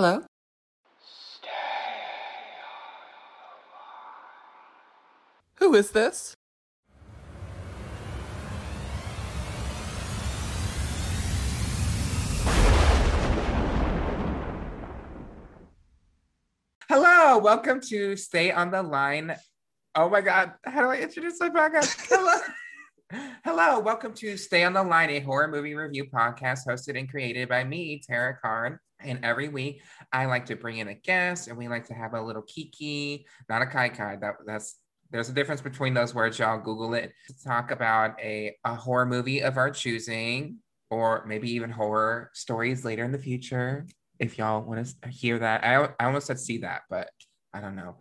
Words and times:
Hello? 0.00 0.22
Who 5.56 5.74
is 5.74 5.90
this? 5.90 6.34
Hello, 16.88 17.36
welcome 17.36 17.82
to 17.82 18.16
Stay 18.16 18.50
on 18.50 18.70
the 18.70 18.82
Line. 18.82 19.36
Oh 19.94 20.08
my 20.08 20.22
God, 20.22 20.52
how 20.64 20.80
do 20.80 20.86
I 20.88 21.00
introduce 21.00 21.38
my 21.40 21.50
podcast? 21.50 22.08
Hello. 22.08 22.40
Hello, 23.12 23.80
welcome 23.80 24.14
to 24.14 24.36
Stay 24.36 24.62
on 24.62 24.72
the 24.72 24.82
Line, 24.82 25.10
a 25.10 25.18
horror 25.18 25.48
movie 25.48 25.74
review 25.74 26.04
podcast 26.04 26.60
hosted 26.68 26.96
and 26.96 27.10
created 27.10 27.48
by 27.48 27.64
me, 27.64 28.00
Terrah 28.06 28.38
Karn. 28.40 28.78
And 29.00 29.24
every 29.24 29.48
week, 29.48 29.82
I 30.12 30.26
like 30.26 30.46
to 30.46 30.54
bring 30.54 30.78
in 30.78 30.86
a 30.86 30.94
guest, 30.94 31.48
and 31.48 31.58
we 31.58 31.66
like 31.66 31.86
to 31.88 31.94
have 31.94 32.14
a 32.14 32.22
little 32.22 32.42
kiki, 32.42 33.26
not 33.48 33.62
a 33.62 33.66
kai 33.66 33.88
kai. 33.88 34.16
That 34.16 34.34
that's 34.46 34.76
there's 35.10 35.28
a 35.28 35.32
difference 35.32 35.60
between 35.60 35.92
those 35.92 36.14
words. 36.14 36.38
Y'all 36.38 36.60
Google 36.60 36.94
it 36.94 37.12
to 37.26 37.42
talk 37.42 37.72
about 37.72 38.20
a 38.20 38.54
a 38.64 38.76
horror 38.76 39.06
movie 39.06 39.42
of 39.42 39.56
our 39.56 39.70
choosing, 39.72 40.58
or 40.90 41.24
maybe 41.26 41.50
even 41.50 41.70
horror 41.70 42.30
stories 42.32 42.84
later 42.84 43.02
in 43.02 43.10
the 43.10 43.18
future. 43.18 43.86
If 44.20 44.38
y'all 44.38 44.62
want 44.62 44.86
to 44.86 45.08
hear 45.08 45.36
that, 45.40 45.64
I 45.64 45.88
I 45.98 46.06
almost 46.06 46.28
said 46.28 46.38
see 46.38 46.58
that, 46.58 46.82
but 46.88 47.10
I 47.52 47.60
don't 47.60 47.76
know. 47.76 47.96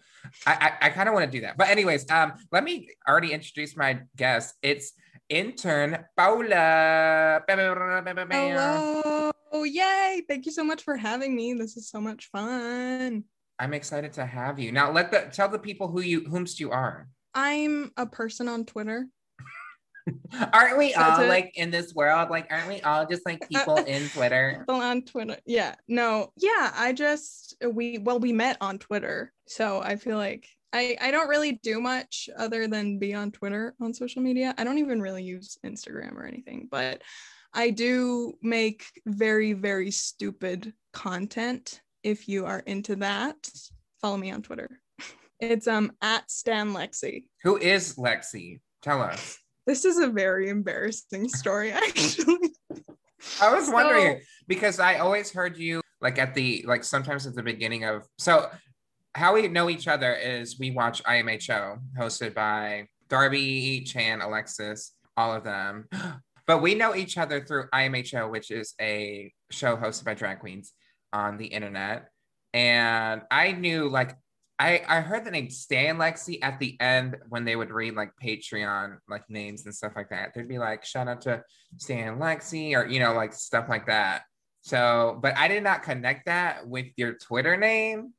I 0.46 0.54
I, 0.82 0.88
I 0.88 0.90
kind 0.90 1.10
of 1.10 1.14
want 1.14 1.32
to 1.32 1.38
do 1.38 1.42
that. 1.42 1.58
But 1.58 1.70
anyways, 1.70 2.10
um, 2.12 2.34
let 2.52 2.64
me 2.64 2.90
already 3.08 3.32
introduce 3.32 3.76
my 3.76 4.02
guest. 4.16 4.56
It's 4.62 4.94
intern 5.30 6.06
Paula. 6.18 7.44
Hello. 7.48 9.32
Oh, 9.52 9.64
yay. 9.64 10.24
Thank 10.28 10.46
you 10.46 10.52
so 10.52 10.64
much 10.64 10.84
for 10.84 10.96
having 10.96 11.36
me. 11.36 11.54
This 11.54 11.76
is 11.78 11.90
so 11.90 12.00
much 12.00 12.30
fun. 12.32 13.24
I'm 13.58 13.74
excited 13.74 14.14
to 14.14 14.26
have 14.26 14.60
you. 14.60 14.72
Now 14.72 14.92
let 14.92 15.12
the 15.12 15.30
tell 15.32 15.50
the 15.50 15.60
people 15.60 15.88
who 15.90 16.02
you 16.02 16.22
whomst 16.22 16.60
you 16.60 16.72
are. 16.72 17.08
I'm 17.34 17.92
a 17.98 18.06
person 18.06 18.48
on 18.48 18.66
Twitter. 18.66 19.08
aren't 20.54 20.78
we 20.78 20.94
That's 20.94 21.20
all 21.20 21.26
it. 21.26 21.28
like 21.28 21.52
in 21.56 21.72
this 21.72 21.94
world? 21.94 22.30
Like, 22.30 22.48
aren't 22.52 22.68
we 22.68 22.82
all 22.82 23.06
just 23.06 23.26
like 23.26 23.48
people 23.50 23.76
in 23.88 24.08
Twitter? 24.10 24.58
People 24.60 24.82
on 24.82 25.04
Twitter. 25.04 25.38
Yeah. 25.46 25.76
No. 25.88 26.32
Yeah. 26.38 26.72
I 26.76 26.94
just 26.94 27.56
we 27.66 27.98
well 27.98 28.20
we 28.20 28.32
met 28.34 28.58
on 28.62 28.80
Twitter, 28.80 29.32
so 29.50 29.82
I 29.82 29.96
feel 29.96 30.18
like 30.18 30.48
I 30.72 30.96
I 31.02 31.10
don't 31.12 31.28
really 31.28 31.54
do 31.64 31.82
much 31.82 32.30
other 32.38 32.68
than 32.68 33.00
be 33.00 33.14
on 33.16 33.32
Twitter 33.32 33.74
on 33.82 33.94
social 33.94 34.22
media. 34.22 34.54
I 34.58 34.64
don't 34.64 34.78
even 34.78 35.02
really 35.02 35.24
use 35.24 35.58
Instagram 35.66 36.14
or 36.16 36.26
anything, 36.26 36.68
but 36.70 37.02
I 37.54 37.72
do 37.72 38.36
make 38.44 38.86
very 39.08 39.54
very 39.54 39.90
stupid 39.92 40.74
content. 40.94 41.82
If 42.04 42.30
you 42.30 42.46
are 42.46 42.60
into 42.60 42.96
that, 42.98 43.36
follow 44.02 44.18
me 44.18 44.32
on 44.32 44.42
Twitter. 44.44 44.70
It's 45.42 45.68
um 45.68 45.94
at 46.02 46.30
Stan 46.30 46.74
Lexie. 46.74 47.24
Who 47.44 47.58
is 47.58 47.96
Lexie? 47.96 48.60
Tell 48.82 49.02
us. 49.02 49.38
This 49.66 49.86
is 49.86 49.98
a 49.98 50.08
very 50.08 50.50
embarrassing 50.50 51.30
story, 51.30 51.72
actually. 51.84 52.52
I 53.42 53.54
was 53.56 53.66
So- 53.68 53.72
wondering 53.74 54.22
because 54.48 54.80
I 54.80 55.00
always 55.00 55.32
heard 55.32 55.58
you 55.58 55.82
like 56.02 56.20
at 56.20 56.34
the 56.36 56.64
like 56.68 56.84
sometimes 56.84 57.26
at 57.26 57.36
the 57.36 57.44
beginning 57.44 57.86
of 57.86 58.06
so 58.18 58.50
how 59.20 59.34
we 59.34 59.50
know 59.50 59.70
each 59.70 59.88
other 59.88 60.14
is 60.16 60.58
we 60.58 60.72
watch 60.72 61.04
IMHO 61.04 61.80
hosted 62.00 62.34
by 62.34 62.88
Darby, 63.10 63.82
Chan, 63.86 64.22
Alexis, 64.22 64.94
all 65.18 65.34
of 65.34 65.44
them. 65.44 65.88
But 66.48 66.64
we 66.64 66.74
know 66.74 66.96
each 66.96 67.20
other 67.20 67.46
through 67.46 67.70
IMHO, 67.72 68.32
which 68.32 68.50
is 68.50 68.74
a 68.82 69.32
show 69.52 69.78
hosted 69.78 70.06
by 70.06 70.16
drag 70.16 70.40
queens 70.40 70.74
on 71.14 71.38
the 71.38 71.46
internet. 71.46 72.10
And 72.56 73.22
I 73.30 73.52
knew 73.52 73.88
like 73.88 74.18
I, 74.58 74.82
I 74.88 75.02
heard 75.02 75.26
the 75.26 75.30
name 75.30 75.52
Stan 75.52 75.98
Lexie 75.98 76.40
at 76.42 76.60
the 76.60 76.76
end 76.82 77.18
when 77.30 77.46
they 77.46 77.56
would 77.56 77.70
read 77.70 77.94
like 77.94 78.14
Patreon 78.20 78.98
like 79.08 79.30
names 79.30 79.66
and 79.66 79.76
stuff 79.76 79.94
like 79.96 80.10
that. 80.10 80.34
They'd 80.34 80.48
be 80.48 80.58
like, 80.58 80.84
shout 80.84 81.08
out 81.08 81.22
to 81.22 81.44
Stan 81.78 82.18
Lexie 82.18 82.76
or 82.76 82.88
you 82.88 83.00
know, 83.00 83.14
like 83.14 83.34
stuff 83.34 83.70
like 83.70 83.86
that. 83.86 84.24
So, 84.62 85.20
but 85.22 85.38
I 85.38 85.50
did 85.50 85.62
not 85.62 85.84
connect 85.84 86.26
that 86.26 86.68
with 86.68 86.88
your 86.98 87.14
Twitter 87.14 87.58
name. 87.58 88.14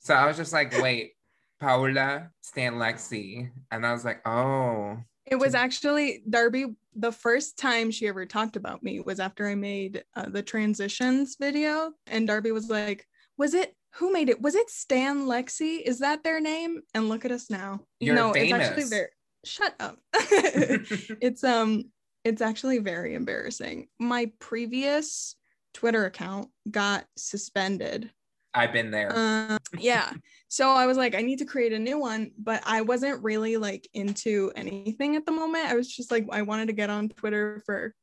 So 0.00 0.14
I 0.14 0.26
was 0.26 0.36
just 0.36 0.52
like, 0.52 0.76
wait, 0.80 1.12
Paula 1.60 2.30
Stan 2.40 2.74
Lexie. 2.74 3.50
And 3.70 3.86
I 3.86 3.92
was 3.92 4.04
like, 4.04 4.26
oh. 4.26 4.98
It 5.26 5.36
was 5.36 5.54
actually 5.54 6.22
Darby. 6.28 6.66
The 6.96 7.12
first 7.12 7.56
time 7.56 7.90
she 7.90 8.08
ever 8.08 8.26
talked 8.26 8.56
about 8.56 8.82
me 8.82 8.98
was 9.00 9.20
after 9.20 9.46
I 9.46 9.54
made 9.54 10.02
uh, 10.16 10.28
the 10.28 10.42
transitions 10.42 11.36
video, 11.38 11.92
and 12.08 12.26
Darby 12.26 12.50
was 12.50 12.68
like, 12.68 13.06
"Was 13.38 13.54
it 13.54 13.76
who 13.94 14.12
made 14.12 14.28
it? 14.28 14.40
Was 14.40 14.56
it 14.56 14.68
Stan 14.70 15.26
Lexie? 15.26 15.82
Is 15.82 16.00
that 16.00 16.24
their 16.24 16.40
name?" 16.40 16.80
And 16.94 17.08
look 17.08 17.24
at 17.24 17.30
us 17.30 17.48
now. 17.48 17.80
You're 18.00 18.16
no, 18.16 18.32
it's 18.32 18.52
actually 18.52 18.74
famous. 18.74 18.90
very. 18.90 19.08
Shut 19.44 19.74
up. 19.78 19.98
it's 20.14 21.44
um, 21.44 21.84
it's 22.24 22.42
actually 22.42 22.78
very 22.78 23.14
embarrassing. 23.14 23.86
My 24.00 24.32
previous 24.40 25.36
Twitter 25.74 26.06
account 26.06 26.48
got 26.68 27.04
suspended 27.16 28.10
I've 28.54 28.72
been 28.72 28.90
there. 28.90 29.16
um, 29.16 29.58
yeah. 29.78 30.12
So 30.48 30.68
I 30.68 30.86
was 30.86 30.96
like, 30.96 31.14
I 31.14 31.22
need 31.22 31.38
to 31.38 31.44
create 31.44 31.72
a 31.72 31.78
new 31.78 31.98
one, 31.98 32.32
but 32.36 32.62
I 32.66 32.80
wasn't 32.82 33.22
really 33.22 33.56
like 33.56 33.88
into 33.94 34.50
anything 34.56 35.14
at 35.14 35.24
the 35.24 35.32
moment. 35.32 35.66
I 35.66 35.76
was 35.76 35.88
just 35.88 36.10
like, 36.10 36.26
I 36.32 36.42
wanted 36.42 36.66
to 36.66 36.72
get 36.72 36.90
on 36.90 37.08
Twitter 37.08 37.62
for 37.64 37.94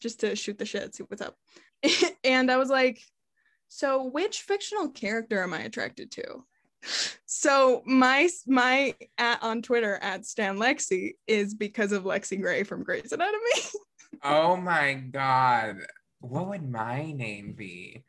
just 0.00 0.20
to 0.20 0.34
shoot 0.34 0.58
the 0.58 0.66
shit, 0.66 0.94
see 0.94 1.04
what's 1.04 1.22
up. 1.22 1.36
and 2.24 2.50
I 2.50 2.56
was 2.56 2.70
like, 2.70 3.00
so 3.68 4.04
which 4.04 4.42
fictional 4.42 4.90
character 4.90 5.42
am 5.42 5.54
I 5.54 5.60
attracted 5.60 6.10
to? 6.12 6.44
So 7.26 7.82
my 7.86 8.28
my 8.46 8.94
at 9.16 9.42
on 9.42 9.62
Twitter 9.62 10.00
at 10.02 10.26
Stan 10.26 10.58
Lexie 10.58 11.12
is 11.28 11.54
because 11.54 11.92
of 11.92 12.02
Lexie 12.02 12.40
Grey 12.40 12.64
from 12.64 12.82
Grey's 12.82 13.12
Anatomy. 13.12 13.38
oh 14.24 14.56
my 14.56 14.94
God. 14.94 15.76
What 16.20 16.48
would 16.48 16.68
my 16.68 17.12
name 17.12 17.54
be? 17.56 18.02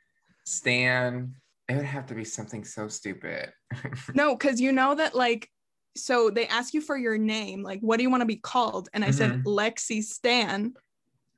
Stan. 0.46 1.36
It 1.73 1.78
would 1.78 1.85
have 1.85 2.06
to 2.07 2.13
be 2.13 2.23
something 2.23 2.63
so 2.63 2.88
stupid. 2.88 3.51
No, 4.13 4.35
because 4.35 4.61
you 4.61 4.72
know 4.72 4.94
that 4.95 5.16
like 5.16 5.50
so 5.95 6.29
they 6.29 6.47
ask 6.47 6.73
you 6.73 6.81
for 6.81 6.97
your 6.97 7.17
name, 7.17 7.63
like 7.63 7.79
what 7.81 7.97
do 7.97 8.03
you 8.03 8.09
want 8.11 8.22
to 8.22 8.28
be 8.28 8.35
called? 8.35 8.89
And 8.94 9.03
I 9.03 9.11
said 9.11 9.31
Mhm. 9.31 9.44
Lexie 9.44 10.03
Stan, 10.03 10.73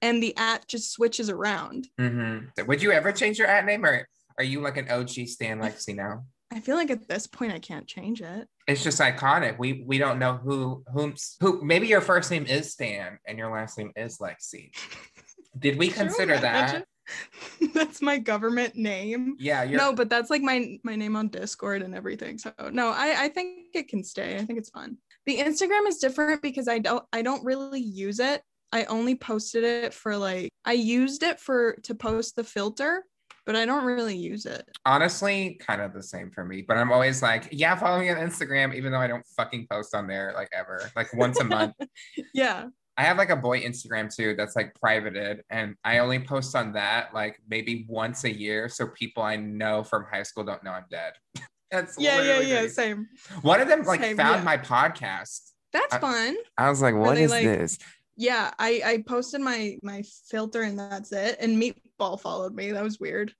and 0.02 0.22
the 0.22 0.36
at 0.38 0.68
just 0.68 0.92
switches 0.92 1.30
around. 1.30 1.88
Mhm. 2.00 2.68
Would 2.68 2.82
you 2.82 2.92
ever 2.92 3.12
change 3.12 3.38
your 3.40 3.48
at 3.48 3.66
name 3.66 3.86
or 3.86 4.08
are 4.38 4.44
you 4.44 4.60
like 4.60 4.76
an 4.78 4.90
OG 4.90 5.26
Stan 5.28 5.60
Lexie 5.60 5.96
now? 5.96 6.26
I 6.52 6.60
feel 6.60 6.76
like 6.76 6.92
at 6.92 7.08
this 7.08 7.28
point 7.28 7.54
I 7.54 7.60
can't 7.60 7.88
change 7.88 8.22
it. 8.22 8.48
It's 8.68 8.84
just 8.84 9.00
iconic. 9.00 9.58
We 9.58 9.84
we 9.86 9.98
don't 9.98 10.20
know 10.20 10.36
who 10.38 10.84
whom 10.94 11.16
who 11.40 11.64
maybe 11.64 11.88
your 11.88 12.02
first 12.02 12.30
name 12.30 12.46
is 12.46 12.74
Stan 12.74 13.20
and 13.26 13.38
your 13.38 13.52
last 13.52 13.78
name 13.78 13.92
is 13.96 14.18
Lexie. 14.18 14.72
Did 15.58 15.78
we 15.78 15.88
consider 15.88 16.38
that? 16.38 16.86
that's 17.74 18.02
my 18.02 18.18
government 18.18 18.76
name. 18.76 19.36
Yeah, 19.40 19.64
No, 19.64 19.94
but 19.94 20.10
that's 20.10 20.30
like 20.30 20.42
my 20.42 20.78
my 20.84 20.96
name 20.96 21.16
on 21.16 21.28
Discord 21.30 21.82
and 21.82 21.96
everything. 21.96 22.38
So 22.38 22.54
no, 22.72 22.90
I 22.90 23.26
I 23.26 23.30
think 23.30 23.68
it 23.74 23.88
can 23.88 24.04
stay. 24.04 24.36
I 24.36 24.46
think 24.46 24.60
it's 24.60 24.70
fun. 24.70 24.98
The 25.26 25.38
Instagram 25.38 25.88
is 25.88 25.98
different 25.98 26.42
because 26.42 26.68
I 26.68 26.80
don't 26.80 27.04
I 27.14 27.22
don't 27.22 27.44
really 27.44 27.82
use 27.82 28.20
it. 28.20 28.42
I 28.72 28.86
only 28.86 29.16
posted 29.16 29.64
it 29.64 29.94
for 29.94 30.18
like 30.18 30.50
I 30.66 30.74
used 30.74 31.24
it 31.24 31.40
for 31.40 31.76
to 31.84 31.96
post 31.96 32.36
the 32.36 32.44
filter, 32.44 33.04
but 33.46 33.56
I 33.56 33.66
don't 33.66 33.86
really 33.86 34.18
use 34.18 34.46
it. 34.46 34.68
honestly 34.86 35.58
kind 35.60 35.82
of 35.82 35.94
the 35.94 36.04
same 36.04 36.32
for 36.32 36.44
me. 36.44 36.62
But 36.62 36.78
I'm 36.78 36.92
always 36.92 37.22
like, 37.22 37.48
yeah, 37.52 37.76
follow 37.76 38.00
me 38.00 38.10
on 38.10 38.18
Instagram, 38.18 38.74
even 38.76 38.92
though 38.92 39.00
I 39.00 39.08
don't 39.08 39.26
fucking 39.38 39.68
post 39.70 39.96
on 39.96 40.08
there 40.08 40.34
like 40.36 40.50
ever, 40.54 40.92
like 40.96 41.14
once 41.14 41.40
a 41.40 41.44
month. 41.44 41.74
Yeah. 42.34 42.66
I 42.98 43.04
have 43.04 43.18
like 43.18 43.30
a 43.30 43.36
boy 43.36 43.62
Instagram 43.62 44.14
too 44.14 44.36
that's 44.38 44.56
like 44.56 44.74
privated, 44.76 45.44
and 45.50 45.76
I 45.84 45.98
only 46.00 46.20
post 46.20 46.56
on 46.56 46.74
that 46.74 47.14
like 47.14 47.38
maybe 47.48 47.86
once 47.90 48.24
a 48.24 48.32
year, 48.34 48.70
so 48.70 48.88
people 48.88 49.22
I 49.24 49.36
know 49.36 49.84
from 49.84 50.06
high 50.12 50.24
school 50.24 50.44
don't 50.44 50.64
know 50.64 50.72
I'm 50.72 50.86
dead. 50.90 51.14
that's 51.72 51.98
Yeah, 52.00 52.22
yeah, 52.22 52.40
yeah. 52.40 52.62
me. 52.64 52.68
Same. 52.70 53.08
One 53.42 53.60
of 53.62 53.68
them 53.68 53.84
like 53.84 54.00
Same, 54.02 54.16
found 54.18 54.38
yeah. 54.40 54.44
my 54.44 54.58
podcast. 54.58 55.52
That's 55.74 55.94
I- 55.96 56.00
fun. 56.00 56.36
I 56.58 56.70
was 56.70 56.82
like, 56.82 56.96
"What 56.96 57.18
is 57.18 57.32
like- 57.32 57.44
this? 57.44 57.78
Yeah, 58.18 58.52
I 58.58 58.82
I 58.86 59.04
posted 59.06 59.42
my 59.42 59.78
my 59.84 60.02
filter 60.30 60.62
and 60.62 60.80
that's 60.80 61.12
it. 61.12 61.36
And 61.42 61.62
Meatball 61.62 62.18
followed 62.22 62.56
me. 62.56 62.72
That 62.72 62.82
was 62.84 62.98
weird. 62.98 63.34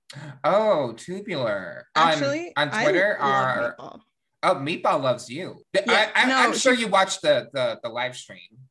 Oh, 0.44 0.92
tubular. 0.92 1.86
On- 1.96 2.08
Actually, 2.08 2.52
on, 2.56 2.68
I 2.68 2.82
Twitter 2.82 3.16
or 3.18 3.74
Meatball. 3.78 4.00
oh, 4.42 4.54
Meatball 4.56 5.02
loves 5.02 5.30
you. 5.30 5.62
Yeah, 5.72 6.10
I, 6.14 6.24
I, 6.24 6.28
no, 6.28 6.36
I'm 6.36 6.54
sure 6.54 6.74
you 6.74 6.88
watched 6.88 7.22
the 7.22 7.48
the 7.54 7.80
the 7.82 7.88
live 7.88 8.14
stream. 8.16 8.65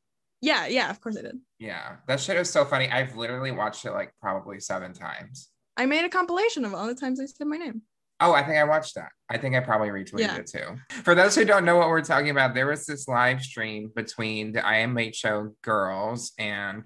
Yeah, 0.45 0.67
yeah, 0.67 0.91
of 0.91 1.01
course 1.01 1.17
I 1.17 1.23
did. 1.23 1.39
Yeah, 1.57 1.95
that 2.07 2.19
shit 2.19 2.37
is 2.37 2.51
so 2.51 2.65
funny. 2.65 2.87
I've 2.87 3.15
literally 3.15 3.49
watched 3.51 3.83
it 3.85 3.91
like 3.93 4.13
probably 4.21 4.59
seven 4.59 4.93
times. 4.93 5.49
I 5.75 5.87
made 5.87 6.05
a 6.05 6.09
compilation 6.09 6.65
of 6.65 6.73
all 6.75 6.85
the 6.85 6.93
times 6.93 7.19
I 7.19 7.25
said 7.25 7.47
my 7.47 7.57
name. 7.57 7.81
Oh, 8.19 8.31
I 8.33 8.43
think 8.43 8.57
I 8.59 8.63
watched 8.63 8.93
that. 8.95 9.09
I 9.27 9.39
think 9.39 9.55
I 9.55 9.59
probably 9.59 9.89
retweeted 9.89 10.19
Yeah. 10.19 10.35
it 10.37 10.45
too. 10.47 10.77
For 11.03 11.15
those 11.15 11.33
who 11.35 11.45
don't 11.45 11.65
know 11.65 11.77
what 11.77 11.89
we're 11.89 12.01
talking 12.03 12.29
about, 12.29 12.53
there 12.53 12.67
was 12.67 12.85
this 12.85 13.07
live 13.07 13.41
stream 13.41 13.91
between 13.95 14.51
the 14.53 14.61
IMHO 14.61 15.53
girls 15.63 16.31
and 16.37 16.83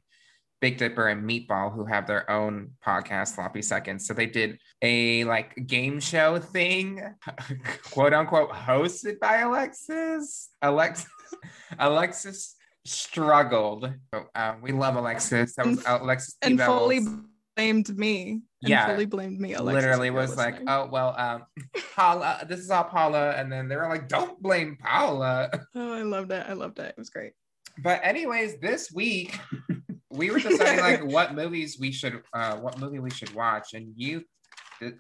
Big 0.61 0.77
Dipper 0.77 1.07
and 1.09 1.29
Meatball, 1.29 1.73
who 1.73 1.85
have 1.85 2.07
their 2.07 2.29
own 2.31 2.71
podcast, 2.85 3.35
Sloppy 3.35 3.61
Seconds. 3.61 4.07
So 4.07 4.13
they 4.13 4.25
did 4.25 4.57
a 4.81 5.25
like 5.25 5.67
game 5.67 5.99
show 5.99 6.39
thing, 6.39 7.01
quote 7.91 8.13
unquote, 8.13 8.51
hosted 8.51 9.19
by 9.19 9.37
Alexis. 9.39 10.49
Alexis, 10.61 11.07
Alexis 11.77 12.55
struggled. 12.85 13.91
Uh, 14.35 14.55
we 14.61 14.71
love 14.71 14.95
Alexis. 14.95 15.55
That 15.55 15.65
was 15.65 15.83
Alexis 15.87 16.35
and 16.41 16.59
fully 16.59 17.01
blamed 17.55 17.97
me. 17.97 18.41
And 18.61 18.69
Yeah. 18.69 18.87
fully 18.87 19.05
blamed 19.05 19.39
me. 19.39 19.53
Alexis, 19.53 19.83
literally 19.83 20.09
was 20.09 20.35
like, 20.37 20.61
oh 20.67 20.87
well, 20.91 21.15
um, 21.17 21.43
Paula, 21.95 22.45
this 22.47 22.59
is 22.59 22.69
all 22.69 22.83
Paula, 22.83 23.31
and 23.31 23.51
then 23.51 23.67
they 23.67 23.75
were 23.75 23.87
like, 23.87 24.07
don't 24.07 24.41
blame 24.41 24.77
Paula. 24.77 25.49
oh, 25.75 25.93
I 25.93 26.03
loved 26.03 26.31
it. 26.31 26.45
I 26.47 26.53
loved 26.53 26.79
it. 26.79 26.85
It 26.85 26.97
was 26.97 27.09
great. 27.09 27.33
But 27.81 28.01
anyways, 28.03 28.59
this 28.59 28.91
week 28.91 29.37
we 30.09 30.31
were 30.31 30.39
deciding 30.39 30.79
like 30.79 31.05
what 31.13 31.35
movies 31.35 31.77
we 31.79 31.91
should, 31.91 32.21
uh, 32.33 32.57
what 32.57 32.79
movie 32.79 32.99
we 32.99 33.11
should 33.11 33.33
watch, 33.33 33.73
and 33.73 33.93
you 33.95 34.23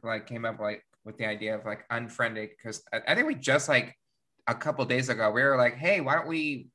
like 0.03 0.27
came 0.27 0.45
up 0.45 0.59
like 0.59 0.83
with 1.05 1.17
the 1.17 1.25
idea 1.25 1.55
of 1.55 1.65
like 1.65 1.85
Unfriended 1.89 2.49
because 2.57 2.83
I, 2.93 2.99
I 3.07 3.15
think 3.15 3.27
we 3.27 3.35
just 3.35 3.69
like 3.69 3.95
a 4.47 4.55
couple 4.55 4.83
days 4.85 5.09
ago 5.09 5.31
we 5.31 5.43
were 5.43 5.57
like, 5.57 5.75
hey, 5.75 6.01
why 6.01 6.15
don't 6.15 6.27
we? 6.27 6.67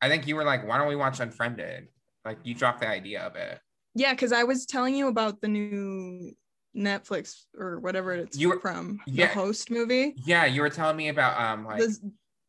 I 0.00 0.08
think 0.08 0.26
you 0.26 0.36
were 0.36 0.44
like, 0.44 0.66
why 0.66 0.78
don't 0.78 0.88
we 0.88 0.96
watch 0.96 1.20
Unfriended? 1.20 1.88
Like 2.24 2.38
you 2.44 2.54
dropped 2.54 2.80
the 2.80 2.88
idea 2.88 3.22
of 3.22 3.36
it. 3.36 3.58
Yeah, 3.94 4.12
because 4.12 4.32
I 4.32 4.44
was 4.44 4.66
telling 4.66 4.94
you 4.94 5.08
about 5.08 5.40
the 5.40 5.48
new 5.48 6.32
Netflix 6.76 7.44
or 7.58 7.80
whatever 7.80 8.12
it's 8.14 8.38
You 8.38 8.50
were- 8.50 8.60
from, 8.60 9.00
yeah. 9.06 9.26
the 9.28 9.32
host 9.34 9.70
movie. 9.70 10.14
Yeah, 10.24 10.44
you 10.44 10.60
were 10.60 10.70
telling 10.70 10.96
me 10.96 11.08
about 11.08 11.40
um 11.40 11.64
like 11.66 11.78
This- 11.80 12.00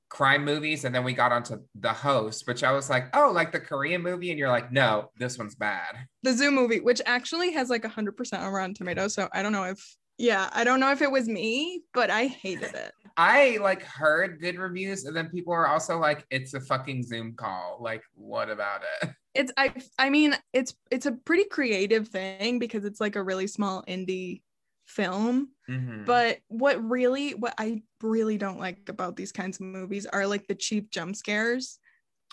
crime 0.09 0.43
movies, 0.43 0.85
and 0.85 0.93
then 0.93 1.03
we 1.03 1.13
got 1.13 1.31
onto 1.31 1.59
the 1.79 1.93
host, 1.93 2.47
which 2.47 2.63
I 2.63 2.71
was 2.71 2.89
like, 2.89 3.15
oh, 3.15 3.31
like 3.31 3.51
the 3.51 3.59
Korean 3.59 4.01
movie, 4.01 4.31
and 4.31 4.39
you're 4.39 4.49
like, 4.49 4.71
no, 4.71 5.11
this 5.19 5.37
one's 5.37 5.53
bad. 5.55 5.95
the 6.23 6.33
Zoo 6.33 6.49
movie, 6.51 6.79
which 6.79 6.99
actually 7.05 7.51
has 7.53 7.69
like 7.69 7.83
100% 7.83 8.39
on 8.39 8.51
Rotten 8.51 8.73
Tomatoes. 8.73 9.13
So 9.13 9.29
I 9.33 9.43
don't 9.43 9.51
know 9.51 9.65
if, 9.65 9.79
yeah, 10.19 10.49
I 10.51 10.63
don't 10.65 10.81
know 10.81 10.91
if 10.91 11.01
it 11.01 11.09
was 11.09 11.27
me, 11.27 11.83
but 11.93 12.09
I 12.09 12.27
hated 12.27 12.75
it. 12.75 12.91
I 13.17 13.57
like 13.61 13.81
heard 13.83 14.39
good 14.39 14.57
reviews, 14.57 15.05
and 15.05 15.15
then 15.15 15.29
people 15.29 15.53
are 15.53 15.67
also 15.67 15.97
like, 15.97 16.25
it's 16.29 16.53
a 16.53 16.59
fucking 16.61 17.03
Zoom 17.03 17.33
call. 17.35 17.79
Like, 17.81 18.03
what 18.13 18.49
about 18.49 18.81
it? 19.01 19.09
It's, 19.35 19.53
I, 19.55 19.71
I 19.99 20.09
mean, 20.09 20.35
it's, 20.53 20.73
it's 20.89 21.05
a 21.05 21.11
pretty 21.11 21.45
creative 21.45 22.07
thing 22.07 22.57
because 22.57 22.83
it's 22.83 22.99
like 22.99 23.15
a 23.15 23.23
really 23.23 23.45
small 23.45 23.83
indie 23.87 24.41
film. 24.85 25.49
Mhm. 25.69 26.03
But 26.03 26.39
what 26.47 26.83
really, 26.83 27.35
what 27.35 27.53
I 27.59 27.83
really 28.01 28.39
don't 28.39 28.59
like 28.59 28.89
about 28.89 29.15
these 29.15 29.31
kinds 29.31 29.57
of 29.57 29.67
movies 29.67 30.07
are 30.07 30.25
like 30.25 30.47
the 30.47 30.55
cheap 30.55 30.89
jump 30.89 31.15
scares. 31.15 31.77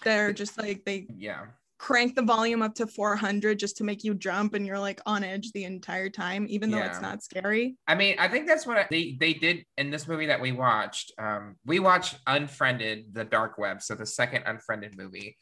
They're 0.05 0.33
just 0.33 0.59
like, 0.59 0.87
they 0.87 1.07
yeah, 1.15 1.45
crank 1.79 2.15
the 2.15 2.23
volume 2.23 2.63
up 2.63 2.75
to 2.75 2.87
400 2.87 3.59
just 3.59 3.77
to 3.79 3.85
make 3.85 4.03
you 4.03 4.15
jump 4.15 4.55
and 4.55 4.67
you're 4.67 4.79
like 4.79 5.01
on 5.07 5.23
edge 5.23 5.53
the 5.53 5.65
entire 5.65 6.09
time, 6.09 6.47
even 6.49 6.71
though 6.71 6.79
it's 6.79 7.01
not 7.01 7.23
scary. 7.23 7.77
I 7.87 7.95
mean, 7.95 8.17
I 8.19 8.29
think 8.29 8.47
that's 8.47 8.67
what 8.67 8.79
I, 8.79 8.87
they 8.91 9.17
they 9.21 9.35
did 9.35 9.65
in 9.77 9.91
this 9.91 10.09
movie 10.09 10.27
that 10.27 10.41
we 10.41 10.53
watched. 10.53 11.13
Um, 11.19 11.57
we 11.65 11.79
watched 11.79 12.19
Unfriended, 12.27 13.13
the 13.13 13.25
Dark 13.25 13.59
Web, 13.59 13.83
so 13.83 13.95
the 13.95 14.07
second 14.07 14.45
Unfriended 14.47 14.97
movie. 14.97 15.37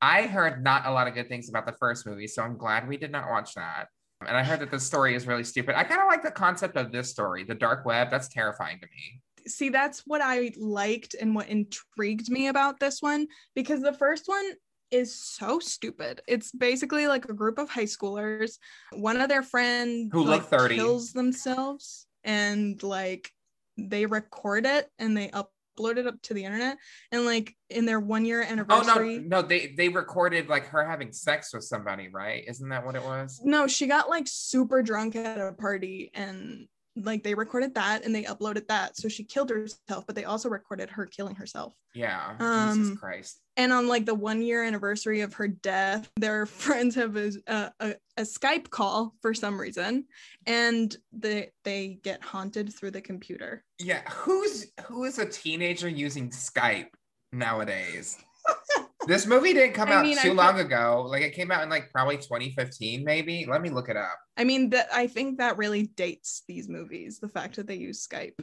I 0.00 0.22
heard 0.26 0.62
not 0.62 0.86
a 0.86 0.92
lot 0.92 1.08
of 1.08 1.14
good 1.14 1.28
things 1.28 1.48
about 1.48 1.66
the 1.66 1.72
first 1.72 2.06
movie, 2.06 2.28
so 2.28 2.42
I'm 2.42 2.56
glad 2.56 2.86
we 2.86 2.96
did 2.96 3.10
not 3.10 3.28
watch 3.28 3.54
that. 3.54 3.88
And 4.26 4.36
I 4.36 4.44
heard 4.44 4.60
that 4.60 4.70
the 4.70 4.80
story 4.80 5.14
is 5.14 5.26
really 5.26 5.44
stupid. 5.44 5.76
I 5.76 5.84
kind 5.84 6.00
of 6.00 6.06
like 6.08 6.22
the 6.22 6.30
concept 6.30 6.76
of 6.76 6.92
this 6.92 7.10
story, 7.10 7.44
the 7.44 7.54
dark 7.54 7.84
web. 7.84 8.10
That's 8.10 8.28
terrifying 8.28 8.78
to 8.80 8.86
me. 8.86 9.22
see 9.46 9.70
that's 9.70 10.02
what 10.06 10.20
i 10.22 10.52
liked 10.58 11.16
and 11.18 11.34
what 11.34 11.48
intrigued 11.48 12.30
me 12.30 12.48
about 12.48 12.78
this 12.78 13.00
one 13.00 13.26
because 13.54 13.80
the 13.80 13.94
first 13.94 14.24
one 14.26 14.44
is 14.90 15.14
so 15.14 15.58
stupid 15.58 16.20
it's 16.26 16.50
basically 16.52 17.06
like 17.06 17.26
a 17.26 17.32
group 17.32 17.58
of 17.58 17.68
high 17.68 17.84
schoolers 17.84 18.58
one 18.92 19.20
of 19.20 19.28
their 19.28 19.42
friends 19.42 20.08
Who 20.12 20.24
look 20.24 20.44
30. 20.44 20.76
kills 20.76 21.12
themselves 21.12 22.06
and 22.24 22.82
like 22.82 23.30
they 23.76 24.06
record 24.06 24.66
it 24.66 24.88
and 24.98 25.16
they 25.16 25.28
upload 25.28 25.96
it 25.98 26.06
up 26.06 26.20
to 26.22 26.34
the 26.34 26.44
internet 26.44 26.76
and 27.12 27.24
like 27.24 27.54
in 27.70 27.86
their 27.86 28.00
one 28.00 28.24
year 28.24 28.42
anniversary. 28.42 29.16
Oh 29.16 29.20
no, 29.20 29.40
no, 29.40 29.42
they 29.42 29.74
they 29.76 29.88
recorded 29.88 30.48
like 30.48 30.66
her 30.66 30.84
having 30.84 31.12
sex 31.12 31.54
with 31.54 31.62
somebody, 31.62 32.08
right? 32.08 32.44
Isn't 32.48 32.68
that 32.70 32.84
what 32.84 32.96
it 32.96 33.04
was? 33.04 33.40
no 33.44 33.66
she 33.66 33.86
got 33.86 34.08
like 34.08 34.26
super 34.26 34.82
drunk 34.82 35.14
at 35.14 35.38
a 35.38 35.52
party 35.52 36.10
and 36.14 36.66
like 37.04 37.22
they 37.22 37.34
recorded 37.34 37.74
that 37.74 38.04
and 38.04 38.14
they 38.14 38.24
uploaded 38.24 38.66
that 38.68 38.96
so 38.96 39.08
she 39.08 39.24
killed 39.24 39.50
herself 39.50 40.04
but 40.06 40.14
they 40.14 40.24
also 40.24 40.48
recorded 40.48 40.90
her 40.90 41.06
killing 41.06 41.34
herself 41.34 41.74
Yeah. 41.94 42.34
Um, 42.40 42.78
Jesus 42.78 42.98
Christ. 42.98 43.40
and 43.56 43.72
on 43.72 43.88
like 43.88 44.04
the 44.06 44.14
one 44.14 44.42
year 44.42 44.64
anniversary 44.64 45.20
of 45.20 45.34
her 45.34 45.48
death 45.48 46.10
their 46.16 46.46
friends 46.62 46.94
have 46.94 47.16
a, 47.16 47.32
a, 47.46 47.72
a, 47.80 47.94
a 48.18 48.22
skype 48.22 48.70
call 48.70 49.14
for 49.22 49.32
some 49.34 49.60
reason 49.60 50.04
and 50.46 50.96
they 51.12 51.50
they 51.64 51.98
get 52.02 52.22
haunted 52.22 52.74
through 52.74 52.90
the 52.92 53.00
computer 53.00 53.64
Yeah, 53.78 54.02
who's 54.10 54.66
who 54.86 55.04
is 55.04 55.18
a 55.18 55.26
teenager 55.26 55.88
using 55.88 56.30
Skype 56.30 56.88
nowadays? 57.32 58.18
this 59.08 59.26
movie 59.26 59.52
didn't 59.54 59.72
come 59.74 59.88
I 59.88 59.94
out 59.94 60.04
mean, 60.04 60.14
too 60.16 60.20
feel- 60.28 60.34
long 60.34 60.60
ago. 60.60 61.04
Like 61.08 61.22
it 61.22 61.32
came 61.34 61.50
out 61.50 61.62
in 61.64 61.68
like 61.68 61.90
probably 61.90 62.18
2015, 62.18 63.02
maybe. 63.04 63.44
Let 63.48 63.60
me 63.62 63.70
look 63.70 63.88
it 63.88 63.96
up. 63.96 64.18
i 64.36 64.44
mean 64.44 64.70
that 64.70 64.86
i 64.94 65.06
think 65.08 65.38
that 65.38 65.56
really 65.58 65.84
dates 66.04 66.44
these 66.46 66.68
movies 66.68 67.18
the 67.18 67.28
fact 67.28 67.56
that 67.56 67.66
they 67.66 67.74
use 67.74 68.06
skype 68.06 68.38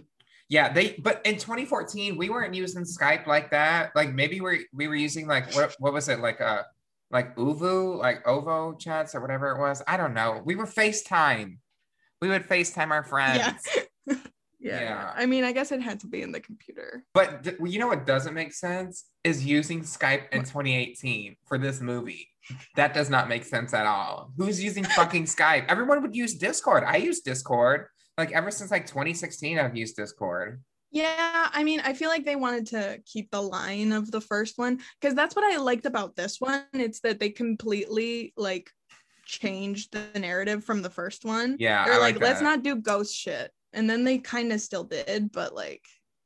Yeah, 0.50 0.68
they 0.74 0.86
but 1.08 1.22
in 1.26 1.36
2014 1.38 2.18
we 2.18 2.30
weren't 2.30 2.54
using 2.54 2.84
Skype 2.84 3.26
like 3.26 3.50
that. 3.52 3.90
Like 3.96 4.14
maybe 4.14 4.38
we 4.42 4.68
we 4.80 4.86
were 4.88 5.00
using 5.08 5.26
like 5.28 5.46
what 5.56 5.76
what 5.80 5.92
was 5.94 6.08
it 6.14 6.20
like 6.20 6.40
uh 6.42 6.62
like 7.10 7.36
Uvu 7.36 7.98
like 8.06 8.20
Ovo 8.28 8.76
chats 8.84 9.16
or 9.16 9.22
whatever 9.22 9.48
it 9.54 9.60
was. 9.60 9.82
I 9.88 9.96
don't 9.98 10.14
know. 10.14 10.42
We 10.46 10.54
were 10.56 10.68
FaceTime. 10.68 11.58
We 12.22 12.28
would 12.30 12.46
FaceTime 12.48 12.92
our 12.92 13.04
friends. 13.04 13.40
yeah. 13.76 13.84
Yeah 14.66 14.80
Yeah. 14.80 15.12
i 15.16 15.26
mean 15.26 15.44
i 15.44 15.52
guess 15.52 15.72
it 15.72 15.82
had 15.82 16.00
to 16.02 16.08
be 16.08 16.22
in 16.22 16.32
the 16.32 16.40
computer 16.40 17.04
But 17.14 17.44
th- 17.44 17.58
you 17.64 17.80
know 17.80 17.88
what 17.88 18.06
doesn't 18.06 18.34
make 18.34 18.54
sense 18.54 19.06
is 19.24 19.46
using 19.46 19.82
Skype 19.82 20.26
in 20.32 20.42
2018 20.42 21.36
for 21.48 21.58
this 21.58 21.82
movie. 21.82 22.28
That 22.76 22.94
does 22.94 23.10
not 23.10 23.28
make 23.28 23.44
sense 23.44 23.74
at 23.74 23.88
all. 23.88 24.32
Who's 24.38 24.64
using 24.64 24.84
fucking 24.84 25.24
Skype? 25.26 25.66
Everyone 25.68 26.00
would 26.04 26.16
use 26.16 26.36
Discord. 26.36 26.84
I 26.86 26.98
use 26.98 27.22
Discord. 27.22 27.88
Like 28.20 28.32
ever 28.34 28.52
since 28.52 28.70
like 28.70 28.86
2016, 28.86 29.58
I've 29.58 29.76
used 29.76 29.96
Discord. 29.96 30.62
Yeah, 30.92 31.50
I 31.52 31.64
mean, 31.64 31.82
I 31.84 31.94
feel 31.94 32.10
like 32.10 32.24
they 32.24 32.36
wanted 32.36 32.68
to 32.68 33.02
keep 33.12 33.32
the 33.32 33.42
line 33.42 33.92
of 33.92 34.12
the 34.12 34.22
first 34.22 34.60
one 34.60 34.80
because 35.02 35.16
that's 35.16 35.36
what 35.36 35.44
I 35.52 35.58
liked 35.58 35.88
about 35.88 36.16
this 36.16 36.40
one. 36.40 36.64
It's 36.74 37.00
that 37.02 37.20
they 37.20 37.32
completely 37.32 38.32
like 38.38 38.70
changed 39.26 39.92
the 39.92 40.20
narrative 40.20 40.64
from 40.64 40.84
the 40.84 40.90
first 40.90 41.26
one. 41.26 41.56
Yeah, 41.60 41.84
They're 41.86 41.96
I 41.96 41.98
like, 41.98 42.16
like 42.16 42.24
let's 42.24 42.42
not 42.42 42.62
do 42.64 42.76
ghost 42.76 43.16
shit. 43.16 43.52
And 43.76 43.90
then 43.90 44.04
they 44.04 44.18
kind 44.18 44.52
of 44.52 44.62
still 44.62 44.86
did, 44.86 45.32
but 45.32 45.54
like 45.54 45.84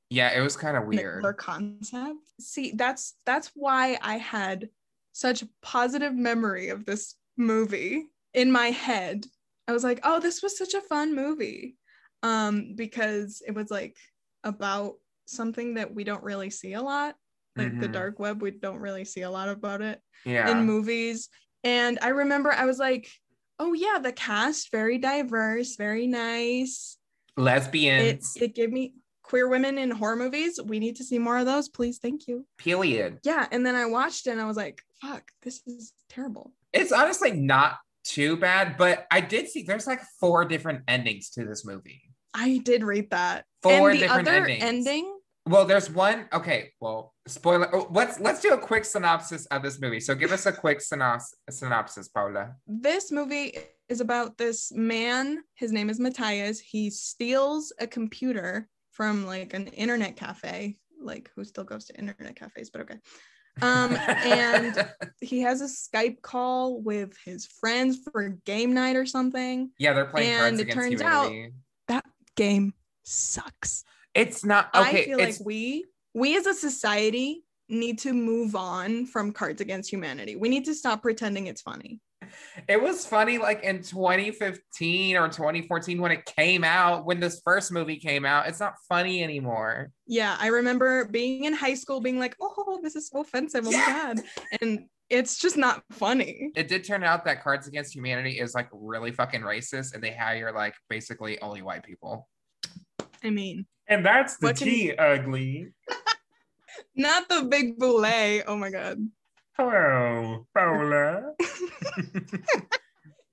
Yeah, 0.10 0.30
it 0.38 0.42
was 0.42 0.56
kind 0.56 0.78
of 0.78 0.86
weird. 0.86 1.24
their 1.24 1.34
concept. 1.34 2.20
See, 2.40 2.72
that's 2.76 3.16
that's 3.26 3.52
why 3.56 3.98
I 4.02 4.18
had 4.18 4.70
such 5.14 5.44
positive 5.62 6.14
memory 6.14 6.70
of 6.70 6.86
this 6.86 7.16
movie 7.36 8.08
in 8.34 8.52
my 8.52 8.68
head. 8.68 9.26
I 9.68 9.74
was 9.74 9.84
like, 9.84 10.00
oh, 10.04 10.20
this 10.20 10.42
was 10.42 10.58
such 10.58 10.74
a 10.74 10.82
fun 10.82 11.16
movie. 11.16 11.76
Um, 12.22 12.74
because 12.76 13.42
it 13.48 13.54
was 13.56 13.72
like 13.72 13.98
about 14.44 14.96
something 15.26 15.74
that 15.76 15.94
we 15.94 16.04
don't 16.04 16.24
really 16.24 16.50
see 16.50 16.74
a 16.74 16.82
lot. 16.82 17.16
Like 17.56 17.80
the 17.80 17.88
Mhm. 17.90 17.94
dark 17.94 18.20
web, 18.20 18.42
we 18.42 18.52
don't 18.52 18.80
really 18.80 19.06
see 19.06 19.22
a 19.24 19.32
lot 19.32 19.50
about 19.50 19.82
it 19.82 20.02
Yeah. 20.26 20.50
in 20.52 20.66
movies. 20.66 21.30
And 21.64 21.98
I 22.02 22.10
remember 22.10 22.52
I 22.52 22.66
was 22.66 22.78
like, 22.78 23.10
oh 23.58 23.74
yeah, 23.74 24.00
the 24.00 24.14
cast, 24.14 24.72
very 24.72 24.98
diverse, 24.98 25.76
very 25.76 26.08
nice. 26.08 26.98
It 27.40 27.44
Lesbians. 27.44 28.38
it 28.40 28.54
gave 28.56 28.72
me 28.72 28.94
queer 29.24 29.48
women 29.48 29.78
in 29.78 29.92
horror 29.92 30.16
movies. 30.16 30.60
We 30.64 30.80
need 30.80 30.96
to 30.98 31.04
see 31.04 31.20
more 31.20 31.38
of 31.38 31.46
those, 31.46 31.70
please. 31.70 31.98
Thank 32.00 32.28
you. 32.28 32.46
period. 32.58 33.20
Yeah. 33.24 33.48
And 33.52 33.66
then 33.66 33.76
I 33.76 33.86
watched 33.86 34.28
it 34.28 34.32
and 34.32 34.42
I 34.42 34.46
was 34.46 34.58
like, 34.58 34.82
fuck, 35.02 35.24
this 35.44 35.62
is 35.68 35.94
terrible. 36.10 36.52
It's 36.74 36.92
honestly 36.92 37.32
not 37.32 37.78
too 38.04 38.38
bad, 38.38 38.76
but 38.78 39.06
I 39.12 39.22
did 39.22 39.48
see 39.48 39.64
there's 39.64 39.88
like 39.88 40.02
four 40.20 40.46
different 40.46 40.82
endings 40.88 41.30
to 41.32 41.46
this 41.46 41.66
movie. 41.66 42.02
I 42.34 42.60
did 42.64 42.84
read 42.84 43.10
that. 43.12 43.46
Four 43.64 43.92
and 43.92 44.00
the 44.00 44.04
different 44.04 44.28
other 44.28 44.38
endings. 44.46 44.64
ending, 44.64 45.18
Well, 45.48 45.66
there's 45.66 45.90
one. 45.90 46.26
Okay, 46.34 46.72
well, 46.80 47.14
spoiler. 47.28 47.74
oh, 47.76 47.88
let's 47.92 48.20
let's 48.20 48.42
do 48.42 48.54
a 48.54 48.58
quick 48.58 48.86
synopsis 48.86 49.46
of 49.48 49.64
this 49.64 49.80
movie. 49.82 50.00
So 50.00 50.14
give 50.16 50.32
us 50.32 50.46
a 50.46 50.52
quick 50.52 50.80
synops- 50.80 51.34
synopsis, 51.50 52.08
Paula. 52.08 52.56
this 52.68 53.12
movie 53.12 53.58
is 53.90 54.02
about 54.02 54.38
this 54.38 54.72
man. 54.72 55.40
His 55.56 55.72
name 55.72 55.90
is 55.90 56.00
Matthias. 56.00 56.60
He 56.60 56.90
steals 56.90 57.74
a 57.80 57.88
computer 57.88 58.70
from 58.92 59.26
like 59.26 59.54
an 59.54 59.68
internet 59.68 60.16
cafe. 60.16 60.78
Like 61.02 61.32
who 61.36 61.44
still 61.44 61.64
goes 61.64 61.86
to 61.86 61.98
internet 61.98 62.36
cafes, 62.36 62.70
but 62.70 62.82
okay. 62.82 62.98
Um, 63.62 63.94
and 63.96 64.88
he 65.22 65.42
has 65.42 65.62
a 65.62 65.66
Skype 65.66 66.22
call 66.22 66.82
with 66.82 67.14
his 67.26 67.46
friends 67.46 68.00
for 68.12 68.30
game 68.46 68.74
night 68.74 68.96
or 68.96 69.06
something. 69.06 69.72
yeah, 69.80 69.94
they're 69.94 70.06
playing 70.06 70.30
and 70.30 70.58
Cards 70.58 70.60
it 70.60 70.72
turns 70.72 71.02
out- 71.02 71.30
Humanity. 71.32 71.54
That 71.88 72.06
game 72.36 72.74
sucks. 73.04 73.84
It's 74.14 74.46
not 74.46 74.70
okay. 74.76 75.04
I 75.04 75.06
feel 75.06 75.20
it's 75.20 75.40
like 75.40 75.46
we 75.46 75.86
we 76.14 76.38
as 76.38 76.46
a 76.46 76.54
society 76.54 77.44
need 77.70 78.00
to 78.00 78.14
move 78.14 78.56
on 78.56 79.06
from 79.06 79.32
Cards 79.32 79.62
Against 79.62 79.92
Humanity. 79.92 80.36
We 80.36 80.50
need 80.50 80.66
to 80.66 80.74
stop 80.74 81.02
pretending 81.02 81.48
it's 81.48 81.62
funny. 81.62 82.02
It 82.68 82.82
was 82.82 83.06
funny, 83.06 83.38
like 83.38 83.64
in 83.64 83.82
2015 83.82 85.18
or 85.18 85.28
2014 85.30 86.02
when 86.02 86.12
it 86.12 86.26
came 86.26 86.64
out, 86.64 87.06
when 87.06 87.20
this 87.20 87.42
first 87.44 87.72
movie 87.72 87.96
came 87.98 88.26
out. 88.26 88.48
It's 88.48 88.60
not 88.60 88.76
funny 88.88 89.24
anymore. 89.24 89.92
Yeah, 90.06 90.36
I 90.40 90.48
remember 90.48 91.06
being 91.06 91.46
in 91.46 91.54
high 91.54 91.74
school 91.74 92.02
being 92.02 92.20
like, 92.20 92.36
oh, 92.42 92.80
this 92.84 92.96
is 92.96 93.10
so 93.10 93.22
offensive. 93.22 93.66
Oh 93.66 93.72
my 93.72 93.86
God. 93.86 94.22
And 94.62 94.86
it's 95.10 95.40
just 95.40 95.58
not 95.58 95.84
funny. 95.92 96.52
It 96.56 96.68
did 96.68 96.84
turn 96.84 97.04
out 97.04 97.26
that 97.26 97.42
Cards 97.44 97.68
Against 97.68 97.96
Humanity 97.96 98.40
is 98.40 98.54
like 98.54 98.70
really 98.72 99.12
fucking 99.12 99.42
racist 99.42 99.94
and 99.94 100.04
they 100.04 100.12
hire 100.12 100.52
like 100.54 100.76
basically 100.90 101.40
only 101.42 101.62
white 101.62 101.84
people. 101.84 102.28
I 103.24 103.32
mean, 103.32 103.66
And 103.88 104.06
that's 104.06 104.38
the 104.38 104.48
What 104.48 104.58
can 104.58 104.68
tea, 104.68 104.96
ugly. 104.96 105.74
not 106.96 107.28
the 107.28 107.48
big 107.50 107.78
boulet. 107.78 108.44
Oh 108.48 108.56
my 108.56 108.70
God. 108.70 109.00
Hello, 109.60 110.48
Paula. 110.56 111.34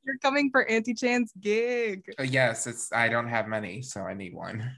You're 0.04 0.18
coming 0.21 0.50
for 0.50 0.68
Auntie 0.68 0.92
Chan's 0.92 1.30
gig. 1.40 2.02
Uh, 2.18 2.25
yes, 2.25 2.66
it's 2.66 2.92
I 2.92 3.09
don't 3.09 3.28
have 3.28 3.47
money, 3.47 3.80
so 3.80 4.00
I 4.00 4.14
need 4.14 4.35
one. 4.35 4.73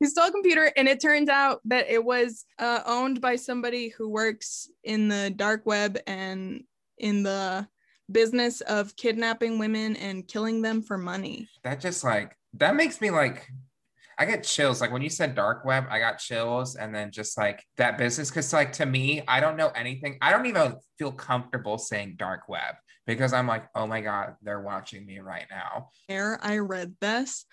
He 0.00 0.06
stole 0.06 0.28
a 0.28 0.30
computer, 0.30 0.72
and 0.78 0.88
it 0.88 1.02
turns 1.02 1.28
out 1.28 1.60
that 1.66 1.90
it 1.90 2.02
was 2.02 2.46
uh, 2.58 2.80
owned 2.86 3.20
by 3.20 3.36
somebody 3.36 3.90
who 3.90 4.08
works 4.08 4.70
in 4.82 5.08
the 5.08 5.28
dark 5.28 5.66
web 5.66 5.98
and 6.06 6.64
in 6.96 7.22
the 7.22 7.68
business 8.10 8.62
of 8.62 8.96
kidnapping 8.96 9.58
women 9.58 9.96
and 9.96 10.26
killing 10.26 10.62
them 10.62 10.80
for 10.80 10.96
money. 10.96 11.50
That 11.64 11.80
just 11.80 12.02
like 12.02 12.34
that 12.54 12.76
makes 12.76 13.02
me 13.02 13.10
like 13.10 13.46
I 14.18 14.24
get 14.24 14.44
chills. 14.44 14.80
Like 14.80 14.92
when 14.92 15.02
you 15.02 15.10
said 15.10 15.34
dark 15.34 15.64
web, 15.64 15.84
I 15.90 15.98
got 15.98 16.18
chills, 16.18 16.76
and 16.76 16.94
then 16.94 17.10
just 17.10 17.36
like 17.36 17.64
that 17.76 17.98
business, 17.98 18.30
because 18.30 18.52
like 18.52 18.72
to 18.74 18.86
me, 18.86 19.22
I 19.26 19.40
don't 19.40 19.56
know 19.56 19.68
anything. 19.70 20.18
I 20.20 20.30
don't 20.30 20.46
even 20.46 20.76
feel 20.98 21.12
comfortable 21.12 21.78
saying 21.78 22.16
dark 22.18 22.48
web 22.48 22.74
because 23.06 23.32
I'm 23.32 23.46
like, 23.46 23.66
oh 23.74 23.86
my 23.86 24.00
god, 24.00 24.34
they're 24.42 24.60
watching 24.60 25.04
me 25.04 25.18
right 25.18 25.46
now. 25.50 25.90
Air, 26.08 26.38
I 26.42 26.58
read 26.58 26.94
this, 27.00 27.46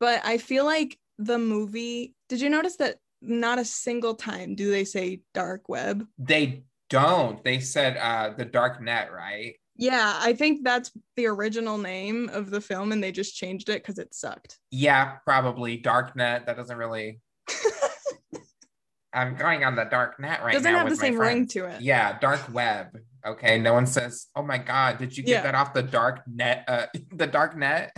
but 0.00 0.20
I 0.24 0.38
feel 0.38 0.64
like 0.64 0.98
the 1.18 1.38
movie. 1.38 2.14
Did 2.28 2.40
you 2.40 2.50
notice 2.50 2.76
that 2.76 2.96
not 3.20 3.58
a 3.58 3.64
single 3.64 4.14
time 4.14 4.54
do 4.54 4.70
they 4.70 4.84
say 4.84 5.20
dark 5.34 5.68
web? 5.68 6.04
They 6.18 6.62
don't. 6.90 7.42
They 7.44 7.60
said 7.60 7.96
uh 7.96 8.34
the 8.36 8.44
dark 8.44 8.80
net, 8.82 9.12
right? 9.12 9.56
Yeah, 9.78 10.18
I 10.18 10.32
think 10.32 10.64
that's 10.64 10.90
the 11.16 11.26
original 11.26 11.78
name 11.78 12.28
of 12.32 12.50
the 12.50 12.60
film, 12.60 12.90
and 12.90 13.02
they 13.02 13.12
just 13.12 13.36
changed 13.36 13.68
it 13.68 13.80
because 13.82 13.98
it 13.98 14.12
sucked. 14.12 14.58
Yeah, 14.72 15.18
probably 15.24 15.76
dark 15.76 16.16
net. 16.16 16.46
That 16.46 16.56
doesn't 16.56 16.76
really. 16.76 17.20
I'm 19.12 19.36
going 19.36 19.64
on 19.64 19.76
the 19.76 19.84
dark 19.84 20.18
net 20.20 20.40
right 20.42 20.48
now. 20.52 20.58
Doesn't 20.58 20.74
have 20.74 20.90
the 20.90 20.96
same 20.96 21.18
ring 21.18 21.46
to 21.48 21.66
it. 21.66 21.80
Yeah, 21.80 22.18
dark 22.18 22.52
web. 22.52 22.98
Okay, 23.24 23.58
no 23.58 23.72
one 23.72 23.86
says, 23.86 24.26
"Oh 24.34 24.42
my 24.42 24.58
god, 24.58 24.98
did 24.98 25.16
you 25.16 25.22
get 25.22 25.30
Yeah. 25.30 25.42
that 25.42 25.54
off 25.54 25.72
the 25.72 25.82
dark 25.82 26.22
net?" 26.26 26.64
Uh, 26.66 26.86
the 27.14 27.26
dark 27.26 27.56
net. 27.56 27.96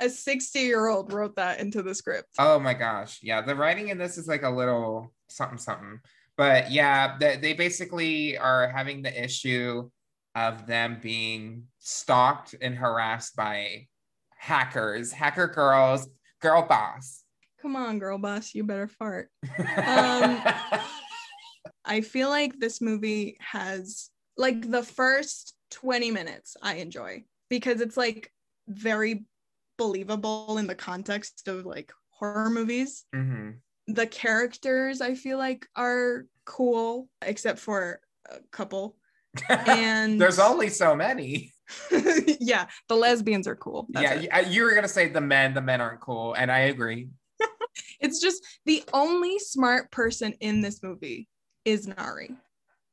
A 0.00 0.08
60 0.08 0.60
year 0.60 0.86
old 0.86 1.12
wrote 1.12 1.36
that 1.36 1.60
into 1.60 1.82
the 1.82 1.94
script. 1.94 2.28
Oh 2.38 2.58
my 2.58 2.72
gosh, 2.72 3.18
yeah, 3.22 3.42
the 3.42 3.54
writing 3.54 3.88
in 3.88 3.98
this 3.98 4.16
is 4.16 4.26
like 4.28 4.42
a 4.44 4.50
little 4.50 5.12
something 5.28 5.58
something. 5.58 5.98
But 6.36 6.70
yeah, 6.70 7.16
they, 7.18 7.36
they 7.36 7.52
basically 7.52 8.38
are 8.38 8.68
having 8.68 9.02
the 9.02 9.24
issue 9.24 9.90
of 10.36 10.66
them 10.66 10.98
being 11.02 11.64
stalked 11.78 12.54
and 12.60 12.76
harassed 12.76 13.34
by 13.34 13.88
hackers, 14.36 15.10
hacker 15.10 15.46
girls, 15.48 16.08
girl 16.42 16.62
boss. 16.68 17.24
Come 17.62 17.74
on, 17.74 17.98
girl 17.98 18.18
boss, 18.18 18.54
you 18.54 18.62
better 18.62 18.86
fart. 18.86 19.30
Um, 19.58 20.40
I 21.84 22.00
feel 22.02 22.28
like 22.28 22.58
this 22.58 22.80
movie 22.80 23.36
has 23.40 24.10
like 24.36 24.70
the 24.70 24.82
first 24.82 25.54
20 25.70 26.10
minutes 26.10 26.56
I 26.62 26.74
enjoy 26.74 27.24
because 27.48 27.80
it's 27.80 27.96
like 27.96 28.30
very 28.68 29.24
believable 29.78 30.58
in 30.58 30.66
the 30.66 30.74
context 30.74 31.48
of 31.48 31.64
like 31.64 31.92
horror 32.10 32.50
movies. 32.50 33.04
Mhm. 33.14 33.56
The 33.86 34.06
characters 34.06 35.00
I 35.00 35.14
feel 35.14 35.38
like 35.38 35.66
are 35.76 36.26
cool, 36.44 37.08
except 37.22 37.58
for 37.58 38.00
a 38.28 38.40
couple. 38.50 38.96
And 39.48 40.20
There's 40.20 40.38
only 40.38 40.68
so 40.68 40.94
many. 40.94 41.52
yeah, 42.40 42.66
the 42.88 42.94
lesbians 42.94 43.46
are 43.48 43.56
cool. 43.56 43.86
That's 43.90 44.22
yeah, 44.22 44.38
it. 44.38 44.48
you- 44.48 44.64
were 44.64 44.74
gonna 44.74 44.88
say 44.88 45.08
the 45.08 45.20
men. 45.20 45.54
The 45.54 45.60
men 45.60 45.80
aren't 45.80 46.00
cool, 46.00 46.34
and 46.34 46.50
I 46.50 46.60
agree. 46.60 47.08
It's 48.00 48.20
just 48.20 48.42
the 48.64 48.82
only 48.94 49.38
smart 49.38 49.90
person 49.90 50.32
in 50.40 50.62
this 50.62 50.82
movie 50.82 51.28
is 51.66 51.86
Nari. 51.86 52.30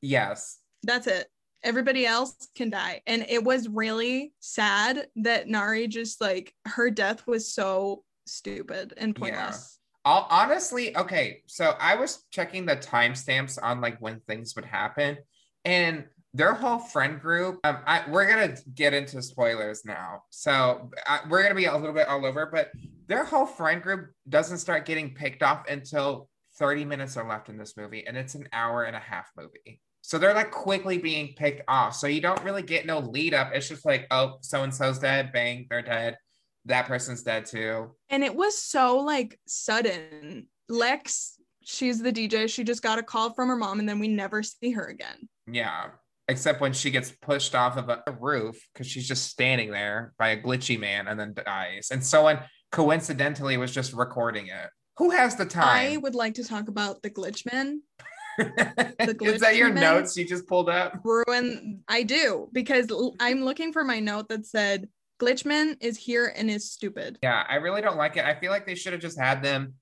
Yes, 0.01 0.59
That's 0.83 1.07
it. 1.07 1.27
Everybody 1.63 2.05
else 2.05 2.35
can 2.55 2.69
die. 2.69 3.01
And 3.07 3.25
it 3.29 3.41
was 3.41 3.69
really 3.69 4.33
sad 4.41 5.07
that 5.17 5.47
Nari 5.47 5.87
just 5.87 6.19
like 6.19 6.53
her 6.65 6.89
death 6.89 7.25
was 7.25 7.53
so 7.53 8.03
stupid 8.25 8.93
and 8.97 9.15
pointless. 9.15 9.79
I'll, 10.03 10.27
honestly, 10.29 10.95
okay. 10.97 11.43
So 11.47 11.75
I 11.79 11.95
was 11.95 12.25
checking 12.31 12.65
the 12.65 12.75
timestamps 12.75 13.57
on 13.61 13.79
like 13.79 13.97
when 13.99 14.19
things 14.21 14.55
would 14.55 14.65
happen, 14.65 15.17
and 15.63 16.03
their 16.33 16.53
whole 16.53 16.79
friend 16.79 17.19
group. 17.19 17.59
Um, 17.63 17.77
I, 17.85 18.03
we're 18.09 18.27
gonna 18.27 18.55
get 18.73 18.93
into 18.93 19.21
spoilers 19.21 19.85
now, 19.85 20.23
so 20.29 20.89
I, 21.07 21.19
we're 21.29 21.43
gonna 21.43 21.55
be 21.55 21.65
a 21.65 21.75
little 21.75 21.93
bit 21.93 22.07
all 22.07 22.25
over. 22.25 22.47
But 22.51 22.71
their 23.07 23.23
whole 23.23 23.45
friend 23.45 23.81
group 23.81 24.11
doesn't 24.27 24.57
start 24.57 24.85
getting 24.85 25.13
picked 25.13 25.43
off 25.43 25.67
until 25.69 26.29
30 26.57 26.85
minutes 26.85 27.17
are 27.17 27.27
left 27.27 27.49
in 27.49 27.57
this 27.57 27.77
movie, 27.77 28.05
and 28.07 28.17
it's 28.17 28.35
an 28.35 28.47
hour 28.53 28.83
and 28.83 28.95
a 28.95 28.99
half 28.99 29.29
movie. 29.37 29.81
So 30.01 30.17
they're 30.17 30.33
like 30.33 30.51
quickly 30.51 30.97
being 30.97 31.33
picked 31.35 31.61
off. 31.67 31.95
So 31.95 32.07
you 32.07 32.19
don't 32.19 32.43
really 32.43 32.61
get 32.61 32.85
no 32.85 32.99
lead 32.99 33.33
up. 33.33 33.51
It's 33.53 33.69
just 33.69 33.85
like, 33.85 34.05
oh, 34.11 34.37
so 34.41 34.63
and 34.63 34.73
so's 34.73 34.99
dead. 34.99 35.31
Bang, 35.31 35.65
they're 35.69 35.81
dead. 35.81 36.17
That 36.65 36.87
person's 36.87 37.23
dead 37.23 37.45
too. 37.45 37.91
And 38.09 38.23
it 38.23 38.35
was 38.35 38.61
so 38.61 38.99
like 38.99 39.39
sudden. 39.47 40.47
Lex, 40.69 41.39
she's 41.63 42.01
the 42.01 42.11
DJ. 42.11 42.49
She 42.49 42.63
just 42.63 42.81
got 42.81 42.99
a 42.99 43.03
call 43.03 43.33
from 43.33 43.47
her 43.49 43.55
mom 43.55 43.79
and 43.79 43.87
then 43.87 43.99
we 43.99 44.07
never 44.07 44.43
see 44.43 44.71
her 44.71 44.85
again. 44.85 45.29
Yeah. 45.47 45.89
Except 46.27 46.61
when 46.61 46.71
she 46.71 46.89
gets 46.89 47.11
pushed 47.11 47.53
off 47.53 47.75
of 47.77 47.89
a 47.89 48.01
roof 48.19 48.55
because 48.73 48.87
she's 48.87 49.07
just 49.07 49.27
standing 49.29 49.71
there 49.71 50.13
by 50.17 50.29
a 50.29 50.41
glitchy 50.41 50.79
man 50.79 51.07
and 51.07 51.19
then 51.19 51.33
dies. 51.33 51.89
And 51.91 52.03
someone 52.03 52.39
coincidentally 52.71 53.57
was 53.57 53.73
just 53.73 53.91
recording 53.93 54.47
it. 54.47 54.69
Who 54.97 55.09
has 55.09 55.35
the 55.35 55.45
time? 55.45 55.93
I 55.93 55.97
would 55.97 56.15
like 56.15 56.35
to 56.35 56.43
talk 56.43 56.69
about 56.69 57.01
the 57.01 57.09
glitchmen. 57.09 57.79
Is 58.39 59.41
that 59.41 59.55
your 59.57 59.71
man? 59.71 59.81
notes 59.81 60.15
you 60.17 60.25
just 60.25 60.47
pulled 60.47 60.69
up? 60.69 60.99
Ruin 61.03 61.81
I 61.87 62.03
do 62.03 62.49
because 62.51 62.87
I'm 63.19 63.43
looking 63.43 63.73
for 63.73 63.83
my 63.83 63.99
note 63.99 64.29
that 64.29 64.45
said 64.45 64.87
Glitchman 65.19 65.77
is 65.81 65.97
here 65.97 66.33
and 66.35 66.49
is 66.49 66.71
stupid. 66.71 67.19
Yeah, 67.21 67.45
I 67.47 67.55
really 67.55 67.81
don't 67.81 67.97
like 67.97 68.17
it. 68.17 68.25
I 68.25 68.35
feel 68.35 68.51
like 68.51 68.65
they 68.65 68.75
should 68.75 68.93
have 68.93 69.01
just 69.01 69.19
had 69.19 69.43
them 69.43 69.75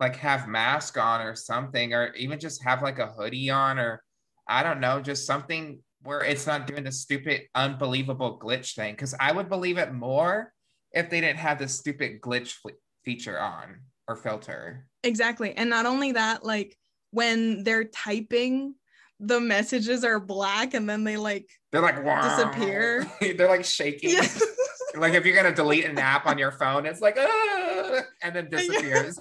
like 0.00 0.16
have 0.16 0.48
mask 0.48 0.98
on 0.98 1.20
or 1.20 1.36
something, 1.36 1.92
or 1.92 2.14
even 2.14 2.40
just 2.40 2.64
have 2.64 2.82
like 2.82 2.98
a 2.98 3.06
hoodie 3.06 3.50
on, 3.50 3.78
or 3.78 4.02
I 4.50 4.64
don't 4.64 4.80
know, 4.80 5.00
just 5.00 5.26
something 5.26 5.80
where 6.02 6.22
it's 6.24 6.46
not 6.46 6.66
doing 6.66 6.84
the 6.84 6.92
stupid, 6.92 7.42
unbelievable 7.54 8.38
glitch 8.42 8.74
thing. 8.74 8.94
Because 8.94 9.14
I 9.20 9.30
would 9.32 9.48
believe 9.48 9.78
it 9.78 9.92
more 9.92 10.52
if 10.92 11.08
they 11.08 11.20
didn't 11.20 11.38
have 11.38 11.58
this 11.58 11.78
stupid 11.78 12.20
glitch 12.20 12.56
f- 12.66 12.74
feature 13.04 13.40
on 13.40 13.82
or 14.08 14.16
filter. 14.16 14.86
Exactly. 15.04 15.54
And 15.54 15.70
not 15.70 15.86
only 15.86 16.12
that, 16.12 16.44
like 16.44 16.76
when 17.12 17.62
they're 17.62 17.84
typing, 17.84 18.74
the 19.20 19.38
messages 19.38 20.02
are 20.02 20.18
black 20.18 20.74
and 20.74 20.88
then 20.88 21.04
they 21.04 21.16
like 21.16 21.48
They're 21.70 21.82
like 21.82 22.02
wow. 22.04 22.36
Disappear. 22.36 23.06
They're 23.20 23.48
like 23.48 23.64
shaking. 23.64 24.10
Yeah. 24.10 24.26
like 24.96 25.14
if 25.14 25.24
you're 25.24 25.36
gonna 25.36 25.54
delete 25.54 25.84
an 25.84 25.98
app 25.98 26.26
on 26.26 26.38
your 26.38 26.50
phone, 26.50 26.86
it's 26.86 27.00
like 27.00 27.16
ah, 27.20 28.00
and 28.22 28.34
then 28.34 28.48
disappears. 28.50 29.20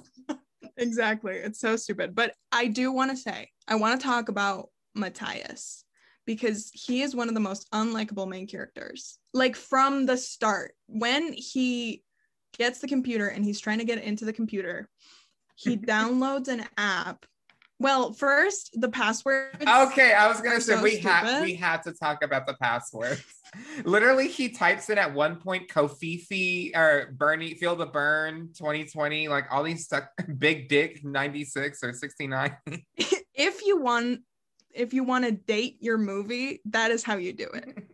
exactly. 0.77 1.35
It's 1.35 1.59
so 1.59 1.75
stupid. 1.75 2.15
But 2.15 2.33
I 2.51 2.67
do 2.67 2.91
want 2.91 3.11
to 3.11 3.17
say, 3.17 3.49
I 3.67 3.75
want 3.75 3.99
to 3.99 4.07
talk 4.07 4.29
about 4.29 4.69
Matthias 4.99 5.83
because 6.25 6.69
he 6.75 7.01
is 7.01 7.15
one 7.15 7.27
of 7.27 7.33
the 7.33 7.39
most 7.39 7.67
unlikable 7.71 8.27
main 8.27 8.45
characters. 8.45 9.17
Like 9.33 9.55
from 9.55 10.05
the 10.05 10.15
start, 10.15 10.75
when 10.87 11.33
he 11.33 12.03
gets 12.57 12.79
the 12.79 12.87
computer 12.87 13.27
and 13.27 13.43
he's 13.43 13.59
trying 13.59 13.79
to 13.79 13.85
get 13.85 14.03
into 14.03 14.25
the 14.25 14.33
computer, 14.33 14.87
he 15.55 15.75
downloads 15.77 16.47
an 16.47 16.65
app. 16.77 17.25
Well, 17.79 18.11
first, 18.11 18.71
the 18.73 18.89
password. 18.89 19.55
Okay, 19.61 20.13
I 20.13 20.27
was 20.27 20.41
gonna 20.41 20.59
say 20.59 20.75
so 20.75 20.83
we 20.83 20.97
have 20.97 21.41
we 21.41 21.55
had 21.55 21.81
to 21.83 21.93
talk 21.93 22.23
about 22.23 22.45
the 22.45 22.53
passwords. 22.55 23.23
Literally, 23.85 24.27
he 24.27 24.49
types 24.49 24.89
in 24.89 24.97
at 24.97 25.13
one 25.13 25.37
point 25.37 25.69
Covfefe 25.69 26.75
or 26.75 27.11
Bernie 27.17 27.55
Feel 27.55 27.75
the 27.75 27.85
Burn 27.85 28.49
2020, 28.55 29.29
like 29.29 29.45
all 29.49 29.63
these 29.63 29.85
stuff, 29.85 30.03
Big 30.37 30.67
Dick 30.67 31.03
96 31.03 31.83
or 31.83 31.93
69. 31.93 32.55
if 33.33 33.65
you 33.65 33.81
want 33.81 34.21
if 34.73 34.93
you 34.93 35.03
want 35.03 35.25
to 35.25 35.31
date 35.31 35.77
your 35.79 35.97
movie, 35.97 36.61
that 36.65 36.91
is 36.91 37.03
how 37.03 37.17
you 37.17 37.33
do 37.33 37.47
it. 37.53 37.83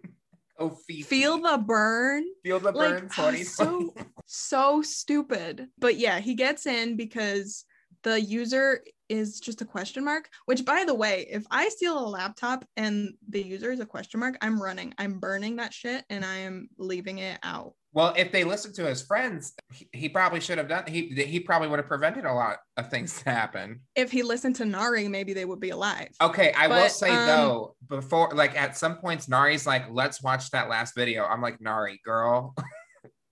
Oh, 0.58 0.70
Covfefe. 0.70 1.04
Feel 1.04 1.38
the 1.40 1.58
burn. 1.58 2.24
Feel 2.42 2.62
the 2.62 2.72
like, 2.72 3.10
Burn 3.10 3.10
oh, 3.18 3.36
so 3.44 3.94
so 4.26 4.82
stupid. 4.82 5.68
But 5.78 5.98
yeah, 5.98 6.20
he 6.20 6.34
gets 6.34 6.66
in 6.66 6.96
because 6.96 7.66
the 8.04 8.22
user 8.22 8.82
is 9.10 9.40
just 9.40 9.62
a 9.62 9.66
question 9.66 10.04
mark. 10.04 10.30
Which, 10.46 10.66
by 10.66 10.84
the 10.86 10.94
way, 10.94 11.28
if 11.30 11.46
I 11.52 11.70
steal 11.70 11.98
a 12.00 12.08
laptop 12.08 12.66
and 12.78 13.14
the 13.30 13.42
user 13.42 13.72
is 13.72 13.80
a 13.80 13.86
question 13.86 14.20
mark, 14.20 14.38
I'm 14.42 14.62
running. 14.62 14.94
I'm 14.98 15.20
burning 15.20 15.58
that 15.58 15.74
shit 15.74 16.04
and 16.10 16.26
I 16.26 16.38
am 16.38 16.70
leaving 16.78 17.20
it 17.20 17.40
out. 17.44 17.74
Well, 17.96 18.14
if 18.18 18.34
they 18.34 18.44
listened 18.44 18.76
to 18.76 18.86
his 18.86 19.02
friends, 19.02 19.54
he, 19.72 19.88
he 19.94 20.10
probably 20.10 20.42
should 20.42 20.58
have 20.58 20.68
done. 20.68 20.84
He 20.86 21.08
he 21.08 21.40
probably 21.40 21.70
would 21.70 21.80
have 21.80 21.88
prevented 21.88 22.26
a 22.26 22.34
lot 22.34 22.58
of 22.76 22.90
things 22.90 23.22
to 23.22 23.30
happen. 23.30 23.80
If 23.96 24.12
he 24.12 24.22
listened 24.22 24.58
to 24.58 24.66
Nari, 24.66 25.08
maybe 25.08 25.34
they 25.34 25.46
would 25.46 25.62
be 25.62 25.70
alive. 25.70 26.10
Okay, 26.22 26.52
I 26.52 26.68
will 26.68 26.90
say 26.90 27.10
um, 27.10 27.26
though, 27.26 27.76
before 27.88 28.32
like 28.34 28.60
at 28.60 28.76
some 28.78 28.98
points, 28.98 29.30
Nari's 29.30 29.66
like, 29.66 29.86
"Let's 29.90 30.22
watch 30.22 30.52
that 30.52 30.68
last 30.68 30.94
video." 30.94 31.24
I'm 31.24 31.42
like, 31.42 31.62
"Nari, 31.62 32.02
girl, 32.04 32.54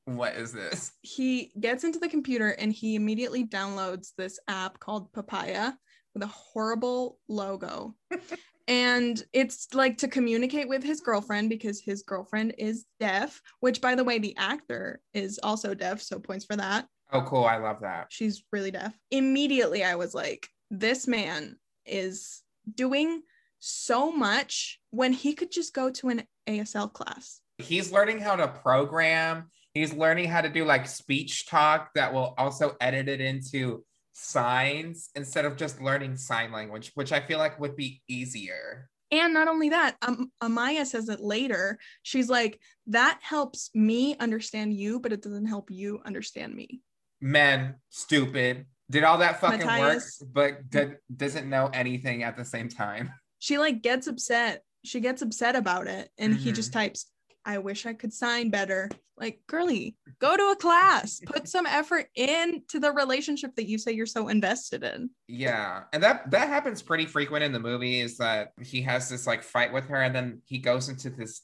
what 0.06 0.36
is 0.36 0.52
this?" 0.52 0.92
He 1.02 1.52
gets 1.60 1.84
into 1.84 2.00
the 2.00 2.10
computer 2.10 2.50
and 2.50 2.72
he 2.72 2.96
immediately 2.96 3.46
downloads 3.46 4.14
this 4.18 4.40
app 4.48 4.80
called 4.80 5.12
Papaya 5.14 5.74
with 6.14 6.24
a 6.24 6.28
horrible 6.28 7.18
logo. 7.28 7.96
and 8.68 9.24
it's 9.34 9.74
like 9.74 9.98
to 9.98 10.08
communicate 10.08 10.70
with 10.70 10.84
his 10.84 11.02
girlfriend 11.02 11.50
because 11.50 11.80
his 11.80 12.04
girlfriend 12.04 12.56
is 12.58 12.86
deaf, 13.00 13.42
which, 13.60 13.82
by 13.82 13.96
the 13.96 14.04
way, 14.04 14.20
the 14.20 14.36
actor 14.38 15.02
is 15.14 15.40
also 15.42 15.74
deaf. 15.74 16.02
So 16.02 16.20
points 16.20 16.46
for 16.46 16.56
that. 16.56 16.88
Oh, 17.12 17.22
cool! 17.22 17.46
I 17.46 17.58
love 17.58 17.82
that. 17.82 18.08
she's 18.10 18.44
really 18.52 18.72
deaf. 18.72 18.98
Immediately, 19.12 19.84
I 19.84 19.96
was 19.96 20.16
like, 20.16 20.48
this 20.72 21.08
man 21.08 21.58
is 21.86 22.42
doing 22.76 23.22
so 23.60 24.12
much 24.12 24.80
when 24.90 25.14
he 25.14 25.34
could 25.34 25.52
just 25.52 25.74
go 25.74 25.90
to 25.90 26.10
an 26.10 26.24
ASL 26.48 26.92
class. 26.92 27.40
He's 27.60 27.92
learning 27.92 28.20
how 28.20 28.36
to 28.36 28.48
program. 28.48 29.50
He's 29.74 29.94
learning 29.94 30.30
how 30.30 30.42
to 30.42 30.50
do 30.50 30.66
like 30.66 30.88
speech 30.88 31.48
talk 31.48 31.90
that 31.96 32.14
will 32.14 32.36
also 32.38 32.76
edit 32.80 33.10
it 33.10 33.20
into 33.22 33.84
signs 34.12 35.10
instead 35.16 35.46
of 35.46 35.58
just 35.58 35.82
learning 35.82 36.16
sign 36.18 36.52
language, 36.52 36.92
which 36.94 37.12
I 37.12 37.20
feel 37.20 37.40
like 37.40 37.60
would 37.60 37.76
be 37.76 38.02
easier. 38.08 38.90
And 39.10 39.34
not 39.34 39.48
only 39.48 39.70
that, 39.70 39.96
um, 40.02 40.32
Amaya 40.42 40.86
says 40.86 41.10
it 41.10 41.20
later. 41.20 41.80
She's 42.04 42.30
like, 42.30 42.60
that 42.88 43.20
helps 43.22 43.72
me 43.74 44.16
understand 44.20 44.74
you, 44.74 45.00
but 45.00 45.12
it 45.14 45.22
doesn't 45.22 45.46
help 45.48 45.70
you 45.72 46.02
understand 46.06 46.54
me. 46.54 46.82
Men, 47.22 47.76
stupid, 47.90 48.66
did 48.92 49.04
all 49.04 49.20
that 49.20 49.40
fucking 49.40 49.66
Matthias. 49.66 50.22
work, 50.22 50.60
but 50.72 50.96
doesn't 51.16 51.50
know 51.50 51.70
anything 51.74 52.24
at 52.24 52.38
the 52.38 52.46
same 52.46 52.70
time. 52.70 53.12
She 53.40 53.58
like 53.58 53.82
gets 53.82 54.08
upset. 54.08 54.64
She 54.86 55.00
gets 55.00 55.22
upset 55.22 55.56
about 55.56 55.88
it. 55.88 56.10
And 56.18 56.34
he 56.36 56.52
Mhm. 56.52 56.56
just 56.56 56.74
types, 56.74 57.06
I 57.46 57.58
wish 57.58 57.86
I 57.86 57.94
could 57.94 58.14
sign 58.14 58.50
better. 58.50 58.90
Like, 59.18 59.42
girly, 59.48 59.96
go 60.20 60.36
to 60.36 60.52
a 60.52 60.56
class, 60.56 61.20
put 61.26 61.48
some 61.48 61.66
effort 61.66 62.08
into 62.16 62.80
the 62.80 62.92
relationship 62.92 63.56
that 63.56 63.68
you 63.68 63.78
say 63.78 63.92
you're 63.92 64.06
so 64.06 64.28
invested 64.28 64.84
in. 64.84 65.10
Yeah, 65.28 65.84
and 65.94 66.02
that 66.02 66.32
that 66.32 66.48
happens 66.48 66.82
pretty 66.82 67.06
frequent 67.06 67.44
in 67.44 67.52
the 67.52 67.60
movie. 67.60 68.00
Is 68.00 68.18
that 68.18 68.54
he 68.62 68.82
has 68.84 69.10
this 69.10 69.28
like 69.28 69.44
fight 69.44 69.72
with 69.72 69.88
her, 69.90 70.02
and 70.02 70.16
then 70.16 70.42
he 70.46 70.58
goes 70.58 70.90
into 70.90 71.10
this. 71.10 71.42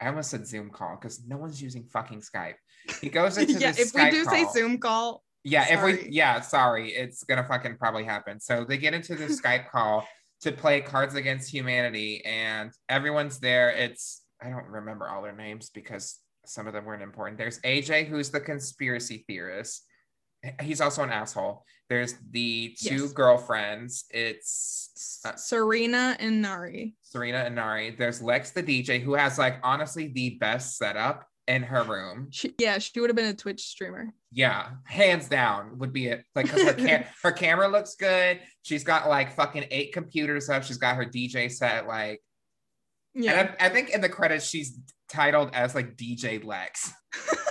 I 0.00 0.08
almost 0.08 0.30
said 0.30 0.46
Zoom 0.46 0.70
call 0.70 0.98
because 1.00 1.22
no 1.26 1.36
one's 1.36 1.62
using 1.62 1.84
fucking 1.84 2.20
Skype. 2.20 2.54
He 3.00 3.08
goes 3.08 3.38
into 3.38 3.52
yeah, 3.58 3.72
this 3.72 3.88
if 3.88 3.94
we 3.94 4.00
Skype 4.02 4.10
do 4.10 4.24
say. 4.24 4.46
Zoom 4.52 4.78
call, 4.78 5.24
Yeah, 5.44 5.72
if 5.72 5.82
we 5.82 6.08
yeah, 6.10 6.40
sorry, 6.40 6.90
it's 6.90 7.24
gonna 7.24 7.44
fucking 7.44 7.76
probably 7.78 8.04
happen. 8.04 8.40
So 8.40 8.64
they 8.64 8.76
get 8.76 8.92
into 8.94 9.14
the 9.14 9.26
Skype 9.42 9.70
call 9.70 10.06
to 10.42 10.52
play 10.52 10.80
Cards 10.80 11.14
Against 11.14 11.52
Humanity, 11.52 12.24
and 12.24 12.70
everyone's 12.88 13.40
there. 13.40 13.70
It's 13.70 14.22
I 14.40 14.50
don't 14.50 14.66
remember 14.66 15.08
all 15.08 15.22
their 15.22 15.34
names 15.34 15.70
because 15.70 16.18
some 16.46 16.66
of 16.66 16.72
them 16.72 16.84
weren't 16.84 17.02
important. 17.02 17.38
There's 17.38 17.58
AJ, 17.60 18.06
who's 18.08 18.30
the 18.30 18.40
conspiracy 18.40 19.24
theorist. 19.26 19.84
He's 20.62 20.80
also 20.80 21.02
an 21.02 21.10
asshole. 21.10 21.64
There's 21.88 22.14
the 22.30 22.76
two 22.80 23.02
Yes. 23.02 23.12
girlfriends. 23.12 24.04
It's 24.10 25.20
uh, 25.24 25.34
Serena 25.34 26.16
and 26.20 26.40
Nari. 26.40 26.94
Serena 27.02 27.38
and 27.38 27.56
Nari. 27.56 27.90
There's 27.90 28.22
Lex, 28.22 28.52
the 28.52 28.62
DJ, 28.62 29.00
who 29.02 29.14
has 29.14 29.36
like 29.38 29.58
honestly 29.64 30.08
the 30.08 30.36
best 30.38 30.76
setup 30.76 31.26
in 31.48 31.62
her 31.64 31.82
room. 31.82 32.28
She, 32.30 32.54
yeah, 32.58 32.78
she 32.78 33.00
would 33.00 33.10
have 33.10 33.16
been 33.16 33.26
a 33.26 33.34
Twitch 33.34 33.62
streamer. 33.62 34.12
Yeah, 34.30 34.68
hands 34.84 35.28
down 35.28 35.78
would 35.78 35.92
be 35.92 36.06
it. 36.06 36.22
Like, 36.36 36.46
her 36.48 36.74
cam- 36.74 37.04
her 37.24 37.32
camera 37.32 37.66
looks 37.66 37.96
good. 37.96 38.40
She's 38.62 38.84
got 38.84 39.08
like 39.08 39.34
fucking 39.34 39.64
eight 39.72 39.92
computers 39.92 40.48
up. 40.48 40.62
She's 40.62 40.76
got 40.78 40.96
her 40.96 41.06
DJ 41.06 41.50
set. 41.50 41.88
Like, 41.88 42.20
Yeah. 43.20 43.40
and 43.40 43.48
I, 43.60 43.66
I 43.66 43.68
think 43.68 43.90
in 43.90 44.00
the 44.00 44.08
credits 44.08 44.46
she's 44.48 44.78
titled 45.08 45.50
as 45.52 45.74
like 45.74 45.96
DJ 45.96 46.44
Lex, 46.44 46.92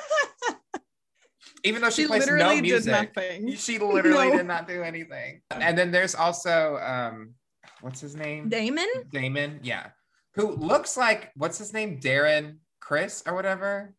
even 1.63 1.81
though 1.81 1.89
she, 1.89 2.03
she 2.03 2.07
plays 2.07 2.21
literally 2.21 2.43
no 2.43 2.55
did 2.55 2.61
music. 2.63 2.91
nothing. 2.91 3.55
She 3.55 3.79
literally 3.79 4.29
No. 4.29 4.37
did 4.37 4.47
not 4.47 4.67
do 4.67 4.83
anything. 4.83 5.41
And 5.51 5.77
then 5.77 5.91
there's 5.91 6.15
also 6.15 6.77
um, 6.77 7.33
what's 7.81 7.99
his 7.99 8.15
name? 8.15 8.49
Damon? 8.49 8.87
Damon. 9.11 9.59
Yeah, 9.63 9.87
who 10.35 10.55
looks 10.55 10.97
like 10.97 11.31
what's 11.35 11.57
his 11.57 11.73
name? 11.73 11.99
Darren 11.99 12.57
Criss 12.79 13.23
or 13.25 13.33
whatever 13.35 13.93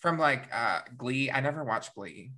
from 0.00 0.18
like 0.18 0.48
uh 0.54 0.80
Glee. 0.96 1.30
I 1.30 1.40
never 1.40 1.64
watched 1.64 1.94
Glee. 1.94 2.32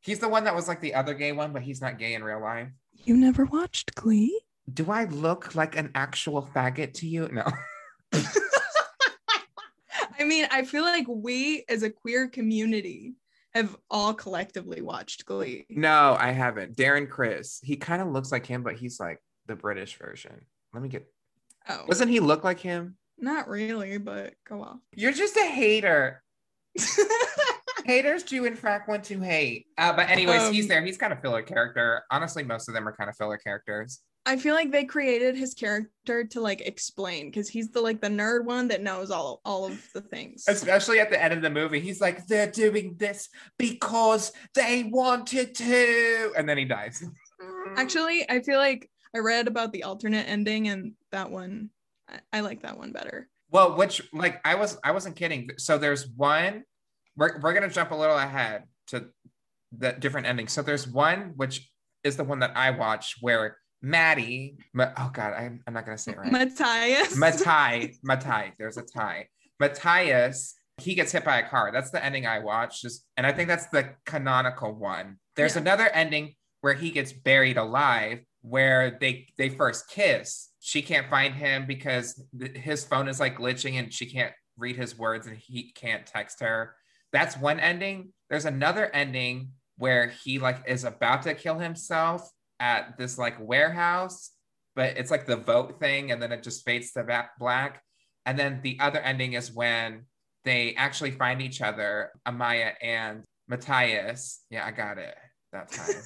He's 0.00 0.18
the 0.18 0.28
one 0.28 0.44
that 0.44 0.54
was 0.54 0.68
like 0.68 0.80
the 0.80 0.94
other 0.94 1.14
gay 1.14 1.32
one, 1.32 1.52
but 1.52 1.62
he's 1.62 1.80
not 1.80 1.98
gay 1.98 2.14
in 2.14 2.24
real 2.24 2.40
life. 2.40 2.68
You 3.04 3.16
never 3.16 3.44
watched 3.44 3.94
Glee? 3.94 4.40
Do 4.72 4.90
I 4.92 5.04
look 5.04 5.54
like 5.54 5.76
an 5.76 5.90
actual 5.94 6.48
faggot 6.54 6.92
to 6.94 7.08
you? 7.08 7.28
No. 7.32 7.44
I 10.18 10.24
mean, 10.24 10.46
I 10.50 10.64
feel 10.64 10.82
like 10.82 11.06
we 11.08 11.64
as 11.68 11.82
a 11.82 11.90
queer 11.90 12.28
community 12.28 13.14
have 13.54 13.76
all 13.90 14.14
collectively 14.14 14.80
watched 14.80 15.26
Glee. 15.26 15.66
No, 15.68 16.16
I 16.18 16.30
haven't. 16.30 16.76
Darren 16.76 17.08
Criss. 17.08 17.60
He 17.62 17.76
kind 17.76 18.00
of 18.00 18.08
looks 18.08 18.32
like 18.32 18.46
him, 18.46 18.62
but 18.62 18.76
he's 18.76 18.98
like 19.00 19.18
the 19.46 19.56
British 19.56 19.98
version. 19.98 20.46
Let 20.72 20.82
me 20.82 20.88
get. 20.88 21.06
Oh, 21.68 21.84
Doesn't 21.88 22.08
he 22.08 22.20
look 22.20 22.44
like 22.44 22.60
him? 22.60 22.96
not 23.18 23.46
really, 23.48 23.98
but 23.98 24.34
go 24.48 24.62
off. 24.62 24.78
You're 24.96 25.12
just 25.12 25.36
a 25.36 25.44
hater. 25.46 26.22
Haters 27.84 28.22
do 28.24 28.44
in 28.46 28.54
fact 28.56 28.88
want 28.88 29.04
to 29.04 29.20
hate. 29.20 29.66
Uh, 29.76 29.92
but 29.92 30.08
anyways, 30.08 30.48
he's 30.50 30.64
Um, 30.64 30.68
there. 30.68 30.82
He's 30.84 30.96
kind 30.96 31.12
of 31.12 31.20
filler 31.20 31.42
character. 31.42 32.02
Honestly, 32.10 32.42
most 32.42 32.68
of 32.68 32.74
them 32.74 32.86
are 32.88 32.94
kind 32.96 33.10
of 33.10 33.16
filler 33.16 33.36
characters. 33.36 34.00
I 34.24 34.36
feel 34.36 34.54
like 34.54 34.70
they 34.70 34.84
created 34.84 35.36
his 35.36 35.52
character 35.54 36.24
to 36.24 36.40
like 36.40 36.60
explain 36.60 37.26
because 37.26 37.48
he's 37.48 37.70
the 37.70 37.80
like 37.80 38.00
the 38.00 38.08
nerd 38.08 38.44
one 38.44 38.68
that 38.68 38.82
knows 38.82 39.10
all 39.10 39.40
all 39.44 39.66
of 39.66 39.84
the 39.94 40.00
things. 40.00 40.44
Especially 40.46 41.00
at 41.00 41.10
the 41.10 41.22
end 41.22 41.34
of 41.34 41.42
the 41.42 41.50
movie, 41.50 41.80
he's 41.80 42.00
like, 42.00 42.26
"They're 42.26 42.50
doing 42.50 42.94
this 42.98 43.28
because 43.58 44.32
they 44.54 44.84
wanted 44.84 45.54
to," 45.56 46.32
and 46.36 46.48
then 46.48 46.56
he 46.56 46.64
dies. 46.64 47.04
Actually, 47.76 48.28
I 48.30 48.40
feel 48.40 48.58
like 48.58 48.88
I 49.14 49.18
read 49.18 49.48
about 49.48 49.72
the 49.72 49.82
alternate 49.82 50.28
ending 50.28 50.68
and 50.68 50.92
that 51.10 51.30
one 51.30 51.70
I, 52.08 52.20
I 52.32 52.40
like 52.40 52.62
that 52.62 52.78
one 52.78 52.92
better. 52.92 53.28
Well, 53.50 53.76
which 53.76 54.02
like 54.12 54.40
I 54.46 54.54
was 54.54 54.78
I 54.84 54.92
wasn't 54.92 55.16
kidding. 55.16 55.50
So 55.58 55.78
there's 55.78 56.08
one 56.08 56.64
we're 57.16 57.40
we're 57.40 57.52
gonna 57.52 57.68
jump 57.68 57.90
a 57.90 57.96
little 57.96 58.16
ahead 58.16 58.64
to 58.88 59.06
the 59.76 59.92
different 59.92 60.26
endings. 60.26 60.52
So 60.52 60.62
there's 60.62 60.86
one 60.86 61.32
which 61.36 61.68
is 62.04 62.16
the 62.16 62.24
one 62.24 62.40
that 62.40 62.56
I 62.56 62.70
watched 62.70 63.16
where 63.20 63.58
Maddie, 63.82 64.56
Ma- 64.72 64.92
oh 64.96 65.10
god, 65.12 65.34
I'm, 65.34 65.60
I'm 65.66 65.74
not 65.74 65.84
gonna 65.84 65.98
say 65.98 66.12
it 66.12 66.18
right. 66.18 66.30
Matthias. 66.32 67.16
Matai, 67.16 67.92
Matai, 68.02 68.52
there's 68.58 68.76
a 68.76 68.82
tie. 68.82 69.26
Matthias, 69.60 70.54
he 70.78 70.94
gets 70.94 71.12
hit 71.12 71.24
by 71.24 71.38
a 71.38 71.48
car. 71.48 71.70
That's 71.72 71.90
the 71.90 72.02
ending 72.04 72.26
I 72.26 72.38
watched. 72.38 72.82
Just 72.82 73.04
and 73.16 73.26
I 73.26 73.32
think 73.32 73.48
that's 73.48 73.66
the 73.68 73.90
canonical 74.06 74.72
one. 74.72 75.16
There's 75.36 75.54
Yeah. 75.56 75.62
another 75.62 75.88
ending 75.88 76.34
where 76.60 76.74
he 76.74 76.90
gets 76.90 77.12
buried 77.12 77.56
alive, 77.56 78.20
where 78.42 78.96
they 79.00 79.26
they 79.36 79.48
first 79.48 79.88
kiss. 79.88 80.48
She 80.60 80.80
can't 80.82 81.08
find 81.10 81.34
him 81.34 81.66
because 81.66 82.22
th- 82.38 82.56
his 82.56 82.84
phone 82.84 83.08
is 83.08 83.18
like 83.18 83.36
glitching 83.36 83.78
and 83.80 83.92
she 83.92 84.06
can't 84.06 84.32
read 84.56 84.76
his 84.76 84.96
words 84.96 85.26
and 85.26 85.36
he 85.36 85.72
can't 85.72 86.06
text 86.06 86.40
her. 86.40 86.76
That's 87.12 87.36
one 87.36 87.58
ending. 87.58 88.12
There's 88.30 88.44
another 88.44 88.86
ending 88.94 89.50
where 89.76 90.06
he 90.22 90.38
like 90.38 90.62
is 90.66 90.84
about 90.84 91.22
to 91.22 91.34
kill 91.34 91.58
himself 91.58 92.30
at 92.62 92.96
this 92.96 93.18
like 93.18 93.36
warehouse 93.40 94.30
but 94.74 94.96
it's 94.96 95.10
like 95.10 95.26
the 95.26 95.36
vote 95.36 95.78
thing 95.80 96.12
and 96.12 96.22
then 96.22 96.32
it 96.32 96.42
just 96.42 96.64
fades 96.64 96.92
to 96.92 97.26
black. 97.38 97.82
And 98.24 98.38
then 98.38 98.60
the 98.62 98.78
other 98.80 99.00
ending 99.00 99.34
is 99.34 99.52
when 99.52 100.06
they 100.44 100.74
actually 100.76 101.10
find 101.10 101.42
each 101.42 101.60
other 101.60 102.10
amaya 102.26 102.72
and 102.80 103.22
matthias. 103.48 104.40
Yeah 104.50 104.64
i 104.64 104.70
got 104.70 104.98
it. 104.98 105.14
That 105.52 105.70
time. 105.70 105.94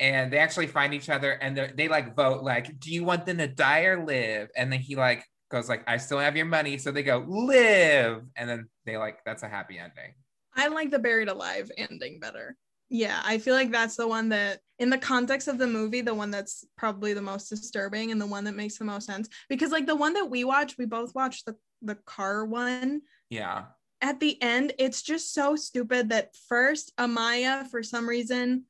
And 0.00 0.32
they 0.32 0.38
actually 0.38 0.68
find 0.68 0.94
each 0.94 1.08
other 1.08 1.32
and 1.32 1.72
they 1.74 1.88
like 1.88 2.14
vote 2.14 2.44
like 2.44 2.78
do 2.78 2.92
you 2.94 3.02
want 3.02 3.26
them 3.26 3.38
to 3.38 3.48
die 3.48 3.80
or 3.80 4.06
live? 4.06 4.48
And 4.56 4.72
then 4.72 4.78
he 4.78 4.94
like 4.94 5.24
goes 5.50 5.68
like 5.68 5.82
i 5.88 5.96
still 5.96 6.20
have 6.20 6.36
your 6.36 6.46
money. 6.46 6.78
So 6.78 6.92
they 6.92 7.02
go 7.02 7.24
live! 7.26 8.22
And 8.36 8.48
then 8.48 8.68
they 8.86 8.96
like 8.96 9.18
that's 9.26 9.42
a 9.42 9.48
happy 9.48 9.76
ending. 9.76 10.14
I 10.54 10.68
like 10.68 10.92
the 10.92 11.00
buried 11.00 11.28
alive 11.28 11.72
ending 11.76 12.20
better. 12.20 12.56
Yeah, 12.90 13.20
I 13.24 13.38
feel 13.38 13.54
like 13.54 13.70
that's 13.70 13.96
the 13.96 14.08
one 14.08 14.30
that, 14.30 14.60
in 14.78 14.90
the 14.90 14.98
context 14.98 15.48
of 15.48 15.58
the 15.58 15.66
movie, 15.66 16.00
the 16.00 16.14
one 16.14 16.30
that's 16.30 16.64
probably 16.76 17.12
the 17.12 17.22
most 17.22 17.48
disturbing 17.48 18.12
and 18.12 18.20
the 18.20 18.26
one 18.26 18.44
that 18.44 18.54
makes 18.56 18.78
the 18.78 18.84
most 18.84 19.06
sense. 19.06 19.28
Because 19.48 19.72
like 19.72 19.86
the 19.86 19.96
one 19.96 20.14
that 20.14 20.30
we 20.30 20.44
watched, 20.44 20.78
we 20.78 20.86
both 20.86 21.14
watched 21.14 21.46
the 21.46 21.56
the 21.82 21.94
car 21.94 22.44
one. 22.44 23.02
yeah 23.30 23.66
At 24.00 24.20
the 24.20 24.40
end, 24.42 24.72
it's 24.78 25.02
just 25.02 25.32
so 25.32 25.54
stupid 25.54 26.08
that 26.08 26.34
first 26.48 26.92
Amaya, 26.98 27.66
for 27.68 27.82
some 27.82 28.08
reason, 28.08 28.64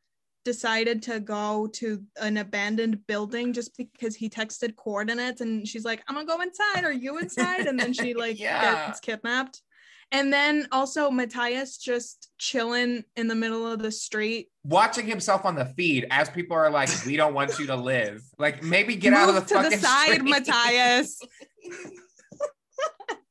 decided 0.44 1.02
to 1.02 1.20
go 1.20 1.68
to 1.74 2.02
an 2.20 2.38
abandoned 2.38 3.06
building 3.06 3.52
just 3.52 3.76
because 3.76 4.16
he 4.16 4.28
texted 4.30 4.76
coordinates 4.76 5.40
and 5.40 5.66
she's 5.68 5.84
like, 5.84 6.02
I'm 6.08 6.14
gonna 6.14 6.26
go 6.26 6.40
inside. 6.40 6.84
Are 6.84 6.92
you 6.92 7.18
inside? 7.18 7.66
And 7.66 7.78
then 7.78 7.92
she 7.92 8.14
like 8.24 8.38
Yeah. 8.38 8.86
gets 8.86 9.00
kidnapped. 9.00 9.62
And 10.10 10.32
then 10.32 10.68
also 10.72 11.10
Matthias 11.10 11.76
just 11.76 12.30
chilling 12.38 13.04
in 13.16 13.28
the 13.28 13.34
middle 13.34 13.70
of 13.70 13.80
the 13.80 13.92
street. 13.92 14.48
Watching 14.64 15.06
himself 15.06 15.44
on 15.44 15.54
the 15.54 15.66
feed 15.76 16.06
as 16.10 16.30
people 16.30 16.56
are 16.56 16.70
like, 16.70 16.88
"We 17.04 17.16
don't 17.16 17.34
want 17.34 17.58
you 17.58 17.66
to 17.66 17.76
live." 17.76 18.22
Like, 18.38 18.62
maybe 18.62 18.96
get 18.96 19.12
out 19.12 19.28
of 19.28 19.34
the 19.34 19.42
to 19.42 19.54
fucking 19.54 19.70
the 19.70 19.76
side, 19.86 20.14
street. 20.14 20.30
Matthias. 20.30 21.20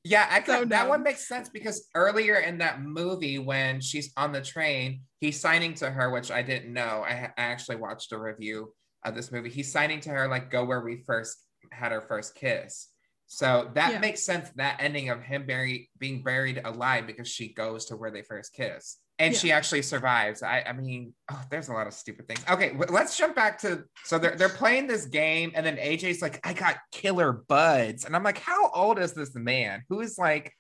Yeah, 0.08 0.26
I 0.30 0.42
So 0.42 0.64
that 0.64 0.88
one 0.88 1.04
makes 1.04 1.28
sense 1.28 1.50
because 1.50 1.90
earlier 1.94 2.36
in 2.36 2.60
that 2.60 2.82
movie, 2.82 3.40
when 3.40 3.82
she's 3.82 4.14
on 4.16 4.32
the 4.32 4.42
train, 4.42 5.02
he's 5.20 5.38
signing 5.38 5.74
to 5.76 5.90
her, 5.90 6.12
which 6.12 6.32
I 6.32 6.42
didn't 6.44 6.72
know. 6.72 7.04
I, 7.06 7.34
I 7.38 7.42
actually 7.42 7.76
watched 7.76 8.14
a 8.14 8.18
review 8.18 8.74
of 9.04 9.16
this 9.16 9.34
movie. 9.34 9.50
He's 9.50 9.70
signing 9.70 10.00
to 10.02 10.10
her 10.12 10.30
like, 10.30 10.50
"Go 10.50 10.64
where 10.64 10.80
we 10.80 11.04
first 11.06 11.44
had 11.74 11.92
our 11.92 12.00
first 12.00 12.36
kiss." 12.36 12.88
So 13.28 13.70
that 13.74 13.92
Yeah. 13.94 14.00
makes 14.00 14.24
sense. 14.24 14.50
That 14.56 14.78
ending 14.80 15.10
of 15.10 15.22
him 15.22 15.46
buried, 15.46 15.90
being 16.00 16.24
buried 16.24 16.62
alive 16.64 17.06
because 17.06 17.28
she 17.28 17.54
goes 17.54 17.86
to 17.86 17.98
where 17.98 18.10
they 18.10 18.22
first 18.22 18.54
kiss, 18.54 18.98
and 19.20 19.34
Yeah. 19.34 19.40
she 19.40 19.52
actually 19.52 19.82
survives. 19.82 20.42
I, 20.42 20.62
I 20.62 20.72
mean, 20.74 21.14
oh, 21.30 21.44
there's 21.52 21.68
a 21.68 21.74
lot 21.74 21.88
of 21.88 21.94
stupid 21.94 22.28
things. 22.28 22.40
Okay, 22.50 22.70
w- 22.70 22.92
let's 22.92 23.18
jump 23.18 23.36
back 23.36 23.60
to 23.60 23.84
so 24.06 24.18
they're 24.18 24.36
they're 24.36 24.48
playing 24.50 24.88
this 24.88 25.06
game, 25.06 25.52
and 25.56 25.66
then 25.66 25.76
AJ's 25.78 26.22
like, 26.22 26.40
"I 26.48 26.54
got 26.54 26.78
killer 26.92 27.34
buds," 27.34 28.06
and 28.06 28.16
I'm 28.16 28.24
like, 28.24 28.38
"How 28.40 28.70
old 28.72 28.98
is 28.98 29.14
this 29.14 29.36
man 29.36 29.84
who 29.90 30.00
is 30.00 30.18
like?" 30.18 30.54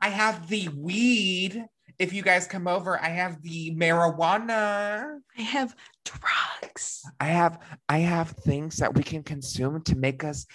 I 0.00 0.08
have 0.08 0.48
the 0.48 0.68
weed. 0.68 1.62
If 1.98 2.14
you 2.14 2.22
guys 2.22 2.46
come 2.46 2.66
over, 2.66 2.98
I 2.98 3.08
have 3.10 3.42
the 3.42 3.74
marijuana. 3.76 5.18
I 5.38 5.42
have 5.42 5.76
drugs. 6.04 7.02
I 7.20 7.26
have 7.26 7.58
I 7.88 7.98
have 7.98 8.30
things 8.30 8.76
that 8.78 8.94
we 8.94 9.02
can 9.02 9.22
consume 9.22 9.82
to 9.82 9.96
make 9.96 10.24
us 10.24 10.46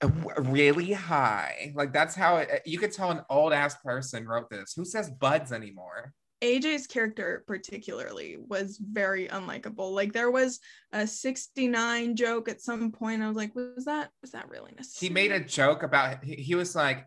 uh, 0.00 0.08
really 0.38 0.92
high. 0.92 1.72
Like 1.74 1.92
that's 1.92 2.14
how 2.14 2.38
it, 2.38 2.62
you 2.64 2.78
could 2.78 2.92
tell 2.92 3.10
an 3.10 3.22
old 3.28 3.52
ass 3.52 3.76
person 3.84 4.26
wrote 4.26 4.50
this. 4.50 4.72
Who 4.76 4.84
says 4.84 5.10
buds 5.10 5.52
anymore? 5.52 6.12
AJ's 6.42 6.88
character 6.88 7.44
particularly 7.46 8.36
was 8.36 8.76
very 8.78 9.28
unlikable. 9.28 9.92
Like 9.92 10.12
there 10.12 10.30
was 10.30 10.58
a 10.92 11.06
69 11.06 12.16
joke 12.16 12.48
at 12.48 12.60
some 12.60 12.90
point. 12.90 13.22
I 13.22 13.28
was 13.28 13.36
like, 13.36 13.54
was 13.54 13.84
that 13.84 14.10
was 14.22 14.32
that 14.32 14.48
really 14.48 14.72
necessary? 14.76 15.08
He 15.08 15.14
made 15.14 15.30
a 15.30 15.40
joke 15.40 15.84
about 15.84 16.24
he, 16.24 16.34
he 16.34 16.54
was 16.54 16.74
like 16.74 17.06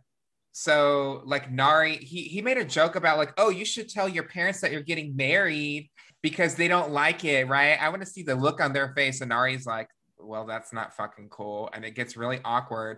so 0.53 1.21
like 1.25 1.51
Nari 1.51 1.97
he 1.97 2.23
he 2.23 2.41
made 2.41 2.57
a 2.57 2.63
joke 2.63 2.95
about 2.95 3.17
like 3.17 3.33
oh 3.37 3.49
you 3.49 3.65
should 3.65 3.89
tell 3.89 4.07
your 4.07 4.23
parents 4.23 4.61
that 4.61 4.71
you're 4.71 4.81
getting 4.81 5.13
married 5.13 5.91
because 6.25 6.55
they 6.55 6.67
don't 6.67 6.91
like 6.91 7.23
it, 7.23 7.47
right? 7.47 7.79
I 7.79 7.89
want 7.89 8.01
to 8.01 8.07
see 8.07 8.23
the 8.23 8.33
look 8.33 8.59
on 8.59 8.73
their 8.73 8.95
face 8.95 9.21
and 9.21 9.29
Nari's 9.29 9.67
like, 9.67 9.89
well 10.17 10.43
that's 10.43 10.73
not 10.73 10.95
fucking 10.95 11.29
cool 11.29 11.69
and 11.71 11.85
it 11.85 11.91
gets 11.91 12.17
really 12.17 12.39
awkward. 12.43 12.97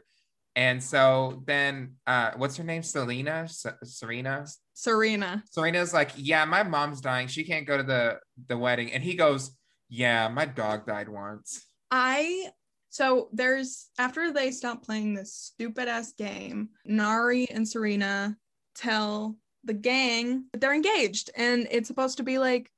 And 0.56 0.82
so 0.82 1.44
then 1.46 1.96
uh 2.08 2.32
what's 2.38 2.56
her 2.56 2.64
name? 2.64 2.84
Selena? 2.84 3.42
S- 3.44 3.66
Serena? 3.84 4.46
Serena. 4.74 5.44
Serena's 5.52 5.94
like, 5.94 6.12
yeah, 6.16 6.46
my 6.46 6.64
mom's 6.64 7.02
dying. 7.02 7.28
She 7.28 7.44
can't 7.44 7.68
go 7.68 7.76
to 7.76 7.84
the 7.84 8.20
the 8.48 8.58
wedding. 8.58 8.94
And 8.94 9.04
he 9.04 9.16
goes, 9.16 9.52
yeah, 9.90 10.30
my 10.30 10.46
dog 10.46 10.86
died 10.88 11.10
once. 11.10 11.66
I 11.92 12.48
so 12.92 13.28
there's 13.34 13.90
after 14.00 14.32
they 14.32 14.52
stop 14.52 14.86
playing 14.86 15.16
this 15.16 15.34
stupid 15.34 15.90
ass 15.90 16.14
game, 16.14 16.70
Nari 16.86 17.50
and 17.50 17.68
Serena 17.68 18.38
tell 18.74 19.36
the 19.66 19.74
gang 19.74 20.46
that 20.54 20.62
they're 20.62 20.74
engaged 20.74 21.30
and 21.36 21.68
it's 21.70 21.90
supposed 21.90 22.16
to 22.16 22.24
be 22.24 22.38
like 22.38 22.72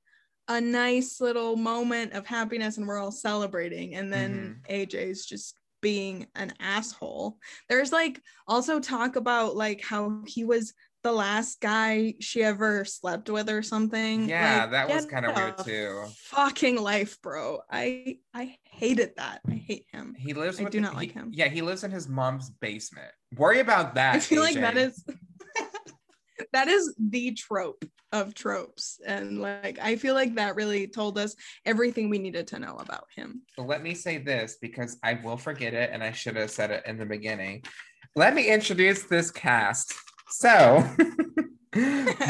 a 0.49 0.59
nice 0.59 1.21
little 1.21 1.55
moment 1.55 2.13
of 2.13 2.25
happiness 2.25 2.77
and 2.77 2.87
we're 2.87 2.97
all 2.97 3.11
celebrating 3.11 3.95
and 3.95 4.11
then 4.11 4.59
mm-hmm. 4.67 4.73
AJ's 4.73 5.25
just 5.25 5.55
being 5.81 6.27
an 6.35 6.51
asshole. 6.59 7.37
There's 7.69 7.91
like 7.91 8.21
also 8.47 8.79
talk 8.79 9.15
about 9.15 9.55
like 9.55 9.81
how 9.81 10.23
he 10.25 10.43
was 10.43 10.73
the 11.03 11.11
last 11.11 11.61
guy 11.61 12.15
she 12.19 12.43
ever 12.43 12.83
slept 12.83 13.29
with 13.29 13.49
or 13.49 13.61
something. 13.61 14.27
Yeah, 14.27 14.63
Like, 14.63 14.71
that 14.71 14.89
was 14.89 15.05
kind 15.05 15.25
of 15.25 15.35
weird 15.35 15.57
too. 15.59 16.03
Fucking 16.25 16.81
life, 16.81 17.21
bro. 17.21 17.59
I 17.71 18.17
I 18.33 18.57
hated 18.63 19.11
that. 19.17 19.41
I 19.47 19.53
hate 19.53 19.85
him. 19.93 20.15
He 20.17 20.33
lives 20.33 20.59
I 20.59 20.65
do 20.65 20.71
the- 20.71 20.81
not 20.81 20.95
like 20.95 21.13
him. 21.13 21.29
Yeah, 21.33 21.47
he 21.47 21.61
lives 21.61 21.83
in 21.83 21.91
his 21.91 22.09
mom's 22.09 22.49
basement. 22.49 23.11
Worry 23.37 23.59
about 23.59 23.95
that. 23.95 24.15
I 24.15 24.19
feel 24.19 24.41
like 24.41 24.55
that 24.55 24.75
AJ. 24.75 24.87
is 24.87 25.05
that 26.53 26.67
is 26.67 26.93
the 26.97 27.31
trope 27.33 27.83
of 28.11 28.33
tropes. 28.33 28.99
And 29.05 29.39
like 29.39 29.79
I 29.81 29.95
feel 29.95 30.13
like 30.13 30.35
that 30.35 30.55
really 30.55 30.87
told 30.87 31.17
us 31.17 31.35
everything 31.65 32.09
we 32.09 32.19
needed 32.19 32.47
to 32.47 32.59
know 32.59 32.75
about 32.77 33.05
him. 33.15 33.41
Let 33.57 33.83
me 33.83 33.93
say 33.93 34.17
this 34.17 34.57
because 34.61 34.97
I 35.03 35.15
will 35.23 35.37
forget 35.37 35.73
it 35.73 35.91
and 35.93 36.03
I 36.03 36.11
should 36.11 36.35
have 36.35 36.51
said 36.51 36.71
it 36.71 36.83
in 36.85 36.97
the 36.97 37.05
beginning. 37.05 37.63
Let 38.15 38.33
me 38.33 38.51
introduce 38.51 39.03
this 39.03 39.31
cast. 39.31 39.93
So 40.29 40.83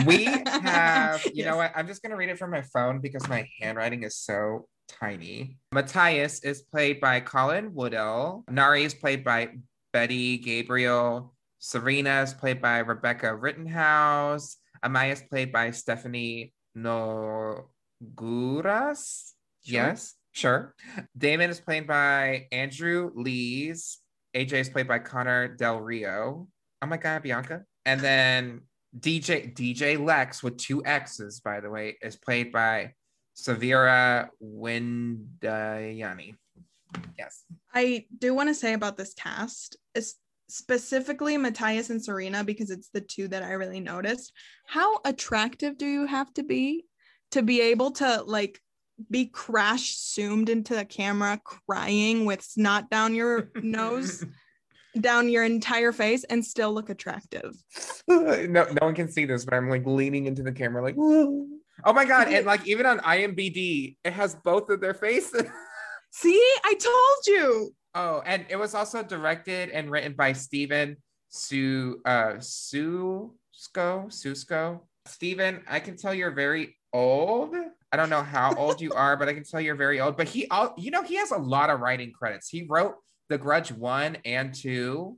we 0.06 0.26
have, 0.26 1.26
you 1.34 1.46
know 1.46 1.58
what? 1.58 1.72
I'm 1.76 1.88
just 1.88 2.02
going 2.02 2.12
to 2.12 2.18
read 2.18 2.30
it 2.30 2.38
from 2.38 2.52
my 2.52 2.62
phone 2.62 3.00
because 3.00 3.28
my 3.28 3.48
handwriting 3.62 4.04
is 4.04 4.18
so 4.18 4.68
tiny. 4.88 5.58
Matthias 5.72 6.44
is 6.44 6.62
played 6.62 7.00
by 7.00 7.20
Colin 7.22 7.72
Woodell. 7.72 8.44
Nari 8.50 8.84
is 8.84 8.94
played 8.94 9.24
by 9.24 9.50
Betty 9.94 10.38
Gabriel. 10.38 11.34
Serena 11.60 12.22
is 12.22 12.34
played 12.34 12.62
by 12.62 12.80
Rebecca 12.80 13.36
Rittenhouse. 13.36 14.58
Amaya 14.84 15.14
is 15.14 15.22
played 15.22 15.52
by 15.52 15.72
Stephanie 15.72 16.54
Nogueras. 16.76 17.66
Sure. 19.62 19.74
Yes, 19.74 20.16
sure. 20.32 20.74
Damon 21.18 21.50
is 21.50 21.60
played 21.60 21.86
by 21.86 22.48
Andrew 22.52 23.12
Lees. 23.14 24.00
AJ 24.34 24.54
is 24.54 24.70
played 24.70 24.88
by 24.88 25.00
Connor 25.00 25.50
Del 25.50 25.82
Rio. 25.82 26.48
Oh 26.82 26.88
my 26.88 26.96
God, 26.98 27.24
Bianca. 27.24 27.66
And 27.86 28.00
then 28.00 28.62
DJ 28.98 29.54
DJ 29.54 30.04
Lex 30.04 30.42
with 30.42 30.58
two 30.58 30.84
X's, 30.86 31.42
by 31.42 31.60
the 31.60 31.70
way, 31.70 31.98
is 32.02 32.16
played 32.16 32.52
by 32.54 32.94
Savira 33.36 34.30
Windyani. 34.42 36.36
Yes. 37.18 37.44
I 37.74 38.06
do 38.18 38.34
want 38.34 38.50
to 38.50 38.56
say 38.56 38.74
about 38.74 38.98
this 38.98 39.14
cast, 39.14 39.78
is 39.94 40.16
specifically 40.50 41.38
Matthias 41.38 41.90
and 41.90 42.04
Serena, 42.04 42.44
because 42.44 42.70
it's 42.70 42.90
the 42.90 43.02
two 43.02 43.28
that 43.30 43.44
I 43.44 43.52
really 43.52 43.80
noticed. 43.80 44.34
How 44.66 45.00
attractive 45.06 45.78
do 45.78 45.86
you 45.86 46.06
have 46.06 46.34
to 46.36 46.44
be 46.44 46.86
to 47.32 47.42
be 47.42 47.62
able 47.62 47.92
to 47.92 48.24
like 48.24 48.60
be 49.10 49.28
crash 49.28 49.98
zoomed 49.98 50.50
into 50.50 50.76
the 50.76 50.86
camera 50.86 51.40
crying 51.44 52.26
with 52.26 52.42
snot 52.42 52.90
down 52.90 53.16
your 53.16 53.52
nose, 53.56 54.26
down 55.00 55.30
your 55.30 55.44
entire 55.44 55.92
face, 55.92 56.24
and 56.26 56.44
still 56.44 56.74
look 56.74 56.90
attractive? 56.90 57.56
no, 58.08 58.46
no 58.48 58.80
one 58.82 58.96
can 58.96 59.10
see 59.10 59.26
this, 59.26 59.46
but 59.46 59.54
I'm 59.54 59.70
like 59.70 59.86
leaning 59.86 60.26
into 60.26 60.44
the 60.44 60.52
camera, 60.52 60.82
like, 60.82 60.96
"Whoa." 60.96 61.48
oh 61.86 61.94
my 61.94 62.06
god! 62.06 62.28
And 62.28 62.46
like 62.46 62.68
even 62.68 62.86
on 62.86 63.00
IMBD, 63.00 63.98
it 64.04 64.14
has 64.14 64.36
both 64.36 64.70
of 64.70 64.82
their 64.82 64.94
faces. 64.94 65.44
See, 66.12 66.44
I 66.66 66.74
told 66.74 67.28
you. 67.28 67.76
Oh, 67.96 68.22
and 68.26 68.46
it 68.50 68.58
was 68.58 68.74
also 68.74 69.04
directed 69.04 69.70
and 69.70 69.90
written 69.90 70.14
by 70.14 70.34
Stephen 70.34 70.98
Su 71.30 72.02
uh 72.06 72.34
Susco 72.40 73.32
Susco. 73.54 74.82
Stephen, 75.06 75.62
I 75.68 75.80
can 75.80 75.98
tell 75.98 76.14
you're 76.14 76.32
very 76.32 76.78
old. 76.94 77.56
I 77.92 77.98
don't 77.98 78.10
know 78.10 78.22
how 78.22 78.54
old 78.56 78.82
you 78.82 78.92
are, 78.94 79.18
but 79.18 79.28
I 79.28 79.34
can 79.34 79.44
tell 79.44 79.60
you're 79.60 79.76
very 79.76 80.00
old. 80.00 80.18
But 80.18 80.28
he, 80.28 80.48
all 80.50 80.74
you 80.78 80.92
know, 80.92 81.04
he 81.04 81.16
has 81.16 81.32
a 81.32 81.38
lot 81.38 81.70
of 81.70 81.80
writing 81.80 82.12
credits. 82.12 82.50
He 82.50 82.66
wrote 82.70 82.96
The 83.30 83.38
Grudge 83.38 83.72
one 83.72 84.18
and 84.26 84.54
two. 84.54 85.18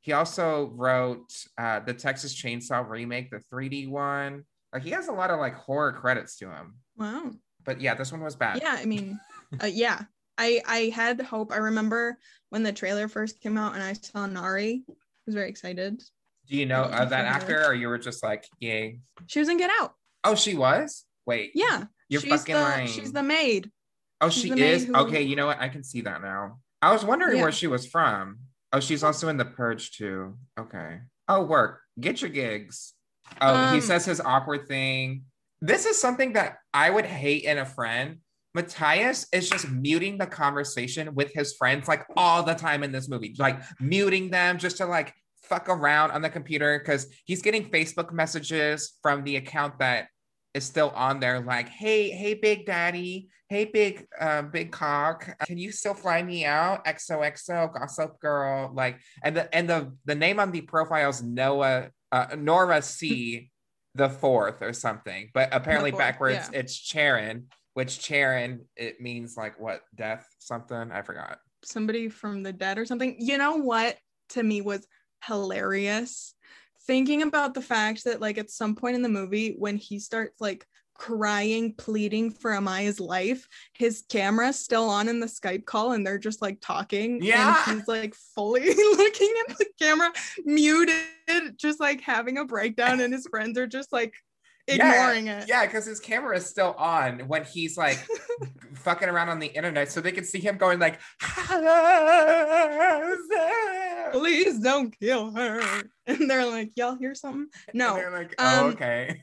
He 0.00 0.12
also 0.12 0.72
wrote 0.74 1.30
uh, 1.58 1.80
the 1.80 1.92
Texas 1.92 2.34
Chainsaw 2.34 2.88
remake, 2.88 3.30
the 3.30 3.42
3D 3.52 3.90
one. 3.90 4.44
Like 4.72 4.82
he 4.82 4.90
has 4.90 5.08
a 5.08 5.12
lot 5.12 5.30
of 5.30 5.38
like 5.38 5.54
horror 5.54 5.92
credits 5.92 6.36
to 6.38 6.50
him. 6.50 6.76
Wow. 6.96 7.32
But 7.64 7.80
yeah, 7.80 7.94
this 7.94 8.12
one 8.12 8.22
was 8.22 8.36
bad. 8.36 8.60
Yeah, 8.62 8.76
I 8.78 8.86
mean, 8.86 9.18
uh, 9.62 9.66
yeah. 9.66 10.02
I 10.38 10.62
I 10.66 10.92
had 10.94 11.20
hope. 11.20 11.52
I 11.52 11.56
remember 11.56 12.16
when 12.50 12.62
the 12.62 12.72
trailer 12.72 13.08
first 13.08 13.40
came 13.40 13.58
out 13.58 13.74
and 13.74 13.82
I 13.82 13.92
saw 13.94 14.26
Nari. 14.26 14.84
I 14.88 14.92
was 15.26 15.34
very 15.34 15.50
excited. 15.50 16.02
Do 16.48 16.56
you 16.56 16.64
know 16.64 16.82
uh, 16.84 17.04
that 17.04 17.24
actor, 17.26 17.62
or 17.66 17.74
you 17.74 17.88
were 17.88 17.98
just 17.98 18.22
like, 18.22 18.46
yay? 18.58 19.00
She 19.26 19.38
was 19.40 19.48
in 19.50 19.58
Get 19.58 19.70
Out. 19.80 19.92
Oh, 20.24 20.34
she 20.34 20.54
was. 20.54 21.04
Wait. 21.26 21.50
Yeah, 21.54 21.84
You're 22.08 22.22
she's 22.22 22.30
fucking 22.30 22.54
the 22.54 22.60
lying. 22.62 22.86
she's 22.88 23.12
the 23.12 23.22
maid. 23.22 23.70
oh, 24.22 24.30
she's 24.30 24.54
she 24.54 24.62
is. 24.62 24.84
who- 24.86 24.94
Okay, 24.96 25.20
you 25.22 25.36
know 25.36 25.46
what? 25.46 25.60
I 25.60 25.68
can 25.68 25.84
see 25.84 26.00
that 26.02 26.22
now. 26.22 26.60
I 26.80 26.90
was 26.92 27.04
wondering 27.04 27.36
Yeah. 27.36 27.42
where 27.42 27.52
she 27.52 27.66
was 27.66 27.86
from. 27.86 28.38
Oh, 28.72 28.80
she's 28.80 29.02
also 29.04 29.28
in 29.28 29.36
The 29.36 29.44
Purge 29.44 29.92
too. 29.92 30.38
Okay. 30.58 31.00
Oh, 31.28 31.42
work. 31.44 31.80
Get 32.00 32.22
your 32.22 32.30
gigs. 32.30 32.94
Oh, 33.42 33.72
he 33.72 33.74
Um, 33.76 33.80
says 33.82 34.06
his 34.06 34.20
awkward 34.20 34.66
thing. 34.68 35.24
This 35.60 35.84
is 35.84 36.00
something 36.00 36.32
that 36.32 36.58
I 36.72 36.88
would 36.88 37.04
hate 37.04 37.44
in 37.44 37.58
a 37.58 37.66
friend. 37.66 38.20
Matthias 38.58 39.26
is 39.32 39.48
just 39.48 39.70
muting 39.70 40.18
the 40.18 40.26
conversation 40.26 41.14
with 41.14 41.32
his 41.32 41.54
friends 41.54 41.86
like 41.86 42.04
all 42.16 42.42
the 42.42 42.54
time 42.54 42.82
in 42.82 42.90
this 42.90 43.08
movie, 43.08 43.34
like 43.38 43.62
muting 43.78 44.30
them 44.30 44.58
just 44.58 44.78
to 44.78 44.86
like 44.86 45.14
fuck 45.42 45.68
around 45.68 46.10
on 46.10 46.22
the 46.22 46.28
computer 46.28 46.78
because 46.78 47.06
he's 47.24 47.40
getting 47.40 47.70
Facebook 47.70 48.12
messages 48.12 48.98
from 49.00 49.22
the 49.22 49.36
account 49.36 49.78
that 49.78 50.08
is 50.54 50.64
still 50.64 50.90
on 50.90 51.20
there, 51.20 51.40
like, 51.40 51.68
hey, 51.68 52.10
hey, 52.10 52.34
big 52.34 52.66
daddy, 52.66 53.28
hey, 53.48 53.64
big, 53.64 54.06
uh, 54.18 54.42
big 54.42 54.72
cock, 54.72 55.36
can 55.46 55.56
you 55.56 55.70
still 55.70 55.94
fly 55.94 56.20
me 56.20 56.44
out? 56.44 56.84
XOXO, 56.84 57.72
Gossip 57.72 58.18
Girl, 58.18 58.72
like, 58.74 58.98
and 59.22 59.36
the 59.36 59.54
and 59.54 59.70
the 59.70 59.92
the 60.04 60.16
name 60.16 60.40
on 60.40 60.50
the 60.50 60.62
profile 60.62 61.10
is 61.10 61.22
Noah, 61.22 61.90
uh, 62.10 62.26
Nora 62.36 62.82
C, 62.82 63.50
the 63.94 64.08
fourth 64.08 64.62
or 64.62 64.72
something, 64.72 65.30
but 65.32 65.48
apparently 65.52 65.92
fourth, 65.92 66.00
backwards 66.00 66.48
yeah. 66.52 66.60
it's 66.60 66.76
Charon, 66.76 67.46
which 67.78 68.00
Charon 68.00 68.62
it 68.74 69.00
means 69.00 69.36
like 69.36 69.60
what 69.60 69.82
death 69.94 70.26
something 70.40 70.90
I 70.90 71.00
forgot. 71.02 71.38
somebody 71.62 72.08
from 72.08 72.42
the 72.42 72.52
dead 72.52 72.76
or 72.76 72.84
something. 72.84 73.14
You 73.20 73.38
know 73.38 73.54
what 73.54 73.96
to 74.30 74.42
me 74.42 74.62
was 74.62 74.84
hilarious? 75.24 76.34
Thinking 76.88 77.22
about 77.22 77.54
the 77.54 77.62
fact 77.62 78.02
that 78.02 78.20
like 78.20 78.36
at 78.36 78.50
some 78.50 78.74
point 78.74 78.96
in 78.96 79.02
the 79.02 79.08
movie 79.08 79.54
when 79.56 79.76
he 79.76 80.00
starts 80.00 80.40
like 80.40 80.66
crying, 80.94 81.72
pleading 81.72 82.32
for 82.32 82.50
Amaya's 82.50 82.98
life, 82.98 83.46
his 83.74 84.02
camera's 84.08 84.58
still 84.58 84.88
on 84.88 85.08
in 85.08 85.20
the 85.20 85.26
Skype 85.28 85.64
call 85.64 85.92
and 85.92 86.04
they're 86.04 86.18
just 86.18 86.42
like 86.42 86.58
talking. 86.60 87.22
Yeah. 87.22 87.62
And 87.68 87.78
he's 87.78 87.86
like 87.86 88.12
fully 88.34 88.74
looking 88.74 89.34
at 89.48 89.56
the 89.56 89.66
camera, 89.80 90.10
muted, 90.44 91.04
just 91.56 91.78
like 91.78 92.00
having 92.00 92.38
a 92.38 92.44
breakdown, 92.44 92.98
and 92.98 93.12
his 93.12 93.28
friends 93.28 93.56
are 93.56 93.68
just 93.68 93.92
like 93.92 94.14
ignoring 94.68 95.26
yeah, 95.26 95.40
it. 95.40 95.48
Yeah, 95.48 95.66
because 95.66 95.86
his 95.86 96.00
camera 96.00 96.36
is 96.36 96.46
still 96.46 96.74
on 96.78 97.20
when 97.20 97.44
he's 97.44 97.76
like 97.76 98.06
fucking 98.74 99.08
around 99.08 99.28
on 99.28 99.38
the 99.38 99.46
internet, 99.46 99.90
so 99.90 100.00
they 100.00 100.12
can 100.12 100.24
see 100.24 100.40
him 100.40 100.58
going 100.58 100.78
like, 100.78 101.00
Please 104.12 104.58
don't 104.60 104.98
kill 104.98 105.32
her. 105.32 105.62
And 106.08 106.30
they're 106.30 106.46
like, 106.46 106.70
y'all 106.74 106.96
hear 106.96 107.14
something? 107.14 107.48
No. 107.74 107.90
And 107.90 107.98
they're 107.98 108.10
like, 108.10 108.34
oh, 108.38 108.64
Um, 108.64 108.70
okay. 108.70 109.20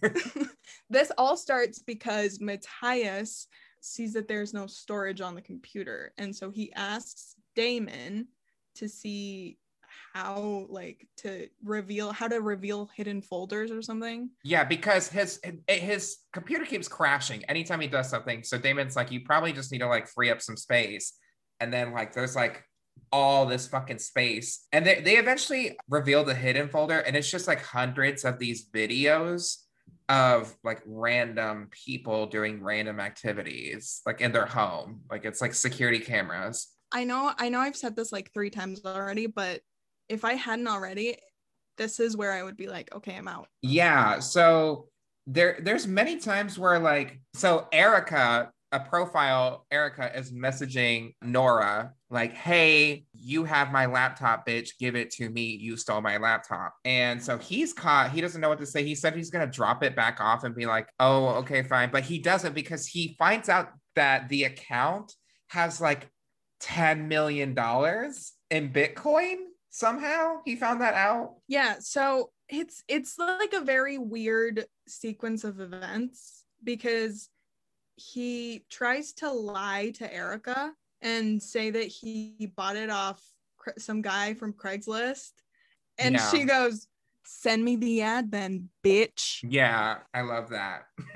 this 0.92 1.12
all 1.18 1.36
starts 1.36 1.80
because 1.80 2.40
Matthias 2.40 3.48
sees 3.82 4.14
that 4.14 4.28
there's 4.28 4.54
no 4.54 4.68
storage 4.68 5.20
on 5.20 5.34
the 5.34 5.42
computer. 5.42 6.14
And 6.20 6.36
so 6.36 6.52
he 6.52 6.72
asks 6.74 7.34
Damon 7.56 8.28
to 8.76 8.88
see 8.88 9.58
how 10.16 10.66
like 10.70 11.06
to 11.18 11.50
reveal 11.62 12.14
how 12.14 12.26
to 12.26 12.40
reveal 12.40 12.90
hidden 12.96 13.22
folders 13.22 13.70
or 13.70 13.82
something. 13.82 14.30
yeah, 14.46 14.64
because 14.64 15.10
his 15.10 15.42
his 15.68 16.20
computer 16.32 16.66
keeps 16.66 16.88
crashing 16.88 17.44
anytime 17.46 17.82
he 17.82 17.88
does 17.88 18.10
something. 18.10 18.42
So 18.42 18.58
Damon's 18.58 18.96
like, 18.96 19.12
you 19.12 19.22
probably 19.26 19.52
just 19.52 19.74
need 19.74 19.80
to 19.80 19.88
like 19.88 20.08
free 20.08 20.32
up 20.32 20.42
some 20.42 20.56
space. 20.56 21.14
And 21.60 21.72
then 21.74 21.92
like 21.92 22.14
there's 22.14 22.34
like 22.34 22.64
all 23.12 23.46
this 23.46 23.68
fucking 23.68 24.00
space. 24.00 24.68
And 24.72 24.86
they, 24.86 25.02
they 25.02 25.18
eventually 25.18 25.78
reveal 25.90 26.24
the 26.24 26.34
hidden 26.34 26.70
folder, 26.70 27.00
and 27.00 27.18
it's 27.18 27.30
just 27.30 27.46
like 27.46 27.62
hundreds 27.62 28.24
of 28.24 28.40
these 28.40 28.70
videos 28.70 29.58
of 30.08 30.56
like 30.64 30.82
random 30.86 31.68
people 31.72 32.28
doing 32.28 32.64
random 32.64 33.02
activities 33.02 34.02
like 34.06 34.22
in 34.22 34.32
their 34.32 34.46
home. 34.46 35.02
Like 35.12 35.26
it's 35.26 35.42
like 35.42 35.54
security 35.54 36.00
cameras. 36.00 36.70
I 36.94 37.04
know 37.04 37.34
I 37.38 37.50
know 37.50 37.60
I've 37.60 37.76
said 37.76 37.98
this 37.98 38.14
like 38.14 38.32
3 38.34 38.50
times 38.50 38.82
already, 38.86 39.28
but 39.28 39.60
if 40.10 40.26
I 40.26 40.34
hadn't 40.34 40.68
already, 40.68 41.18
this 41.78 42.00
is 42.00 42.16
where 42.16 42.32
I 42.32 42.44
would 42.44 42.58
be 42.58 42.68
like, 42.68 42.94
okay, 42.96 43.16
I'm 43.16 43.28
out. 43.28 43.48
Yeah. 43.62 44.20
So 44.20 44.88
there 45.28 45.58
there's 45.62 45.88
many 45.88 46.18
times 46.18 46.58
where 46.60 46.80
like 46.80 47.20
so 47.34 47.68
Erica, 47.72 48.52
a 48.72 48.80
profile, 48.80 49.66
Erica 49.72 50.18
is 50.18 50.32
messaging 50.32 51.14
Nora 51.22 51.94
like, 52.10 52.34
hey, 52.34 53.06
you 53.14 53.44
have 53.46 53.72
my 53.72 53.88
laptop, 53.88 54.48
bitch. 54.48 54.72
Give 54.80 54.96
it 54.96 55.12
to 55.12 55.30
me. 55.30 55.58
You 55.60 55.78
stole 55.78 56.02
my 56.02 56.18
laptop. 56.18 56.74
And 56.86 57.22
so 57.22 57.38
he's 57.38 57.74
caught. 57.74 58.12
He 58.12 58.22
doesn't 58.22 58.40
know 58.40 58.50
what 58.50 58.60
to 58.60 58.66
say. 58.66 58.84
He 58.84 58.96
said 58.96 59.16
he's 59.16 59.32
gonna 59.32 59.48
drop 59.48 59.84
it 59.84 59.96
back 59.96 60.22
off 60.22 60.44
and 60.44 60.56
be 60.56 60.66
like, 60.66 60.88
oh, 61.00 61.28
okay, 61.28 61.64
fine. 61.64 61.90
But 61.92 62.04
he 62.04 62.20
doesn't 62.20 62.54
because 62.54 62.88
he 62.88 63.16
finds 63.18 63.50
out 63.50 63.70
that 63.96 64.30
the 64.30 64.44
account 64.44 65.14
has 65.50 65.82
like 65.82 66.10
$10 66.62 67.08
million 67.08 67.50
in 67.50 68.70
Bitcoin 68.74 69.36
somehow. 69.76 70.38
He 70.46 70.56
found 70.56 70.80
that 70.82 70.94
out. 70.94 71.36
Yeah, 71.48 71.76
so 71.80 72.32
it's 72.48 72.84
it's 72.88 73.18
like 73.18 73.54
a 73.54 73.60
very 73.62 73.98
weird 73.98 74.66
sequence 74.88 75.44
of 75.44 75.60
events 75.60 76.46
because 76.64 77.30
he 77.98 78.66
tries 78.70 79.14
to 79.14 79.32
lie 79.32 79.92
to 79.96 80.14
Erica 80.14 80.72
and 81.02 81.42
say 81.42 81.70
that 81.72 81.86
he 81.88 82.52
bought 82.56 82.76
it 82.78 82.90
off 82.90 83.22
some 83.78 84.02
guy 84.02 84.34
from 84.34 84.54
Craigslist 84.54 85.32
and 85.98 86.16
Yeah. 86.16 86.30
she 86.32 86.44
goes 86.46 86.88
send 87.26 87.64
me 87.64 87.76
the 87.76 88.02
ad 88.02 88.32
then 88.32 88.70
bitch 88.84 89.40
Yeah, 89.44 89.98
I 90.14 90.22
love 90.22 90.50
that. 90.50 90.84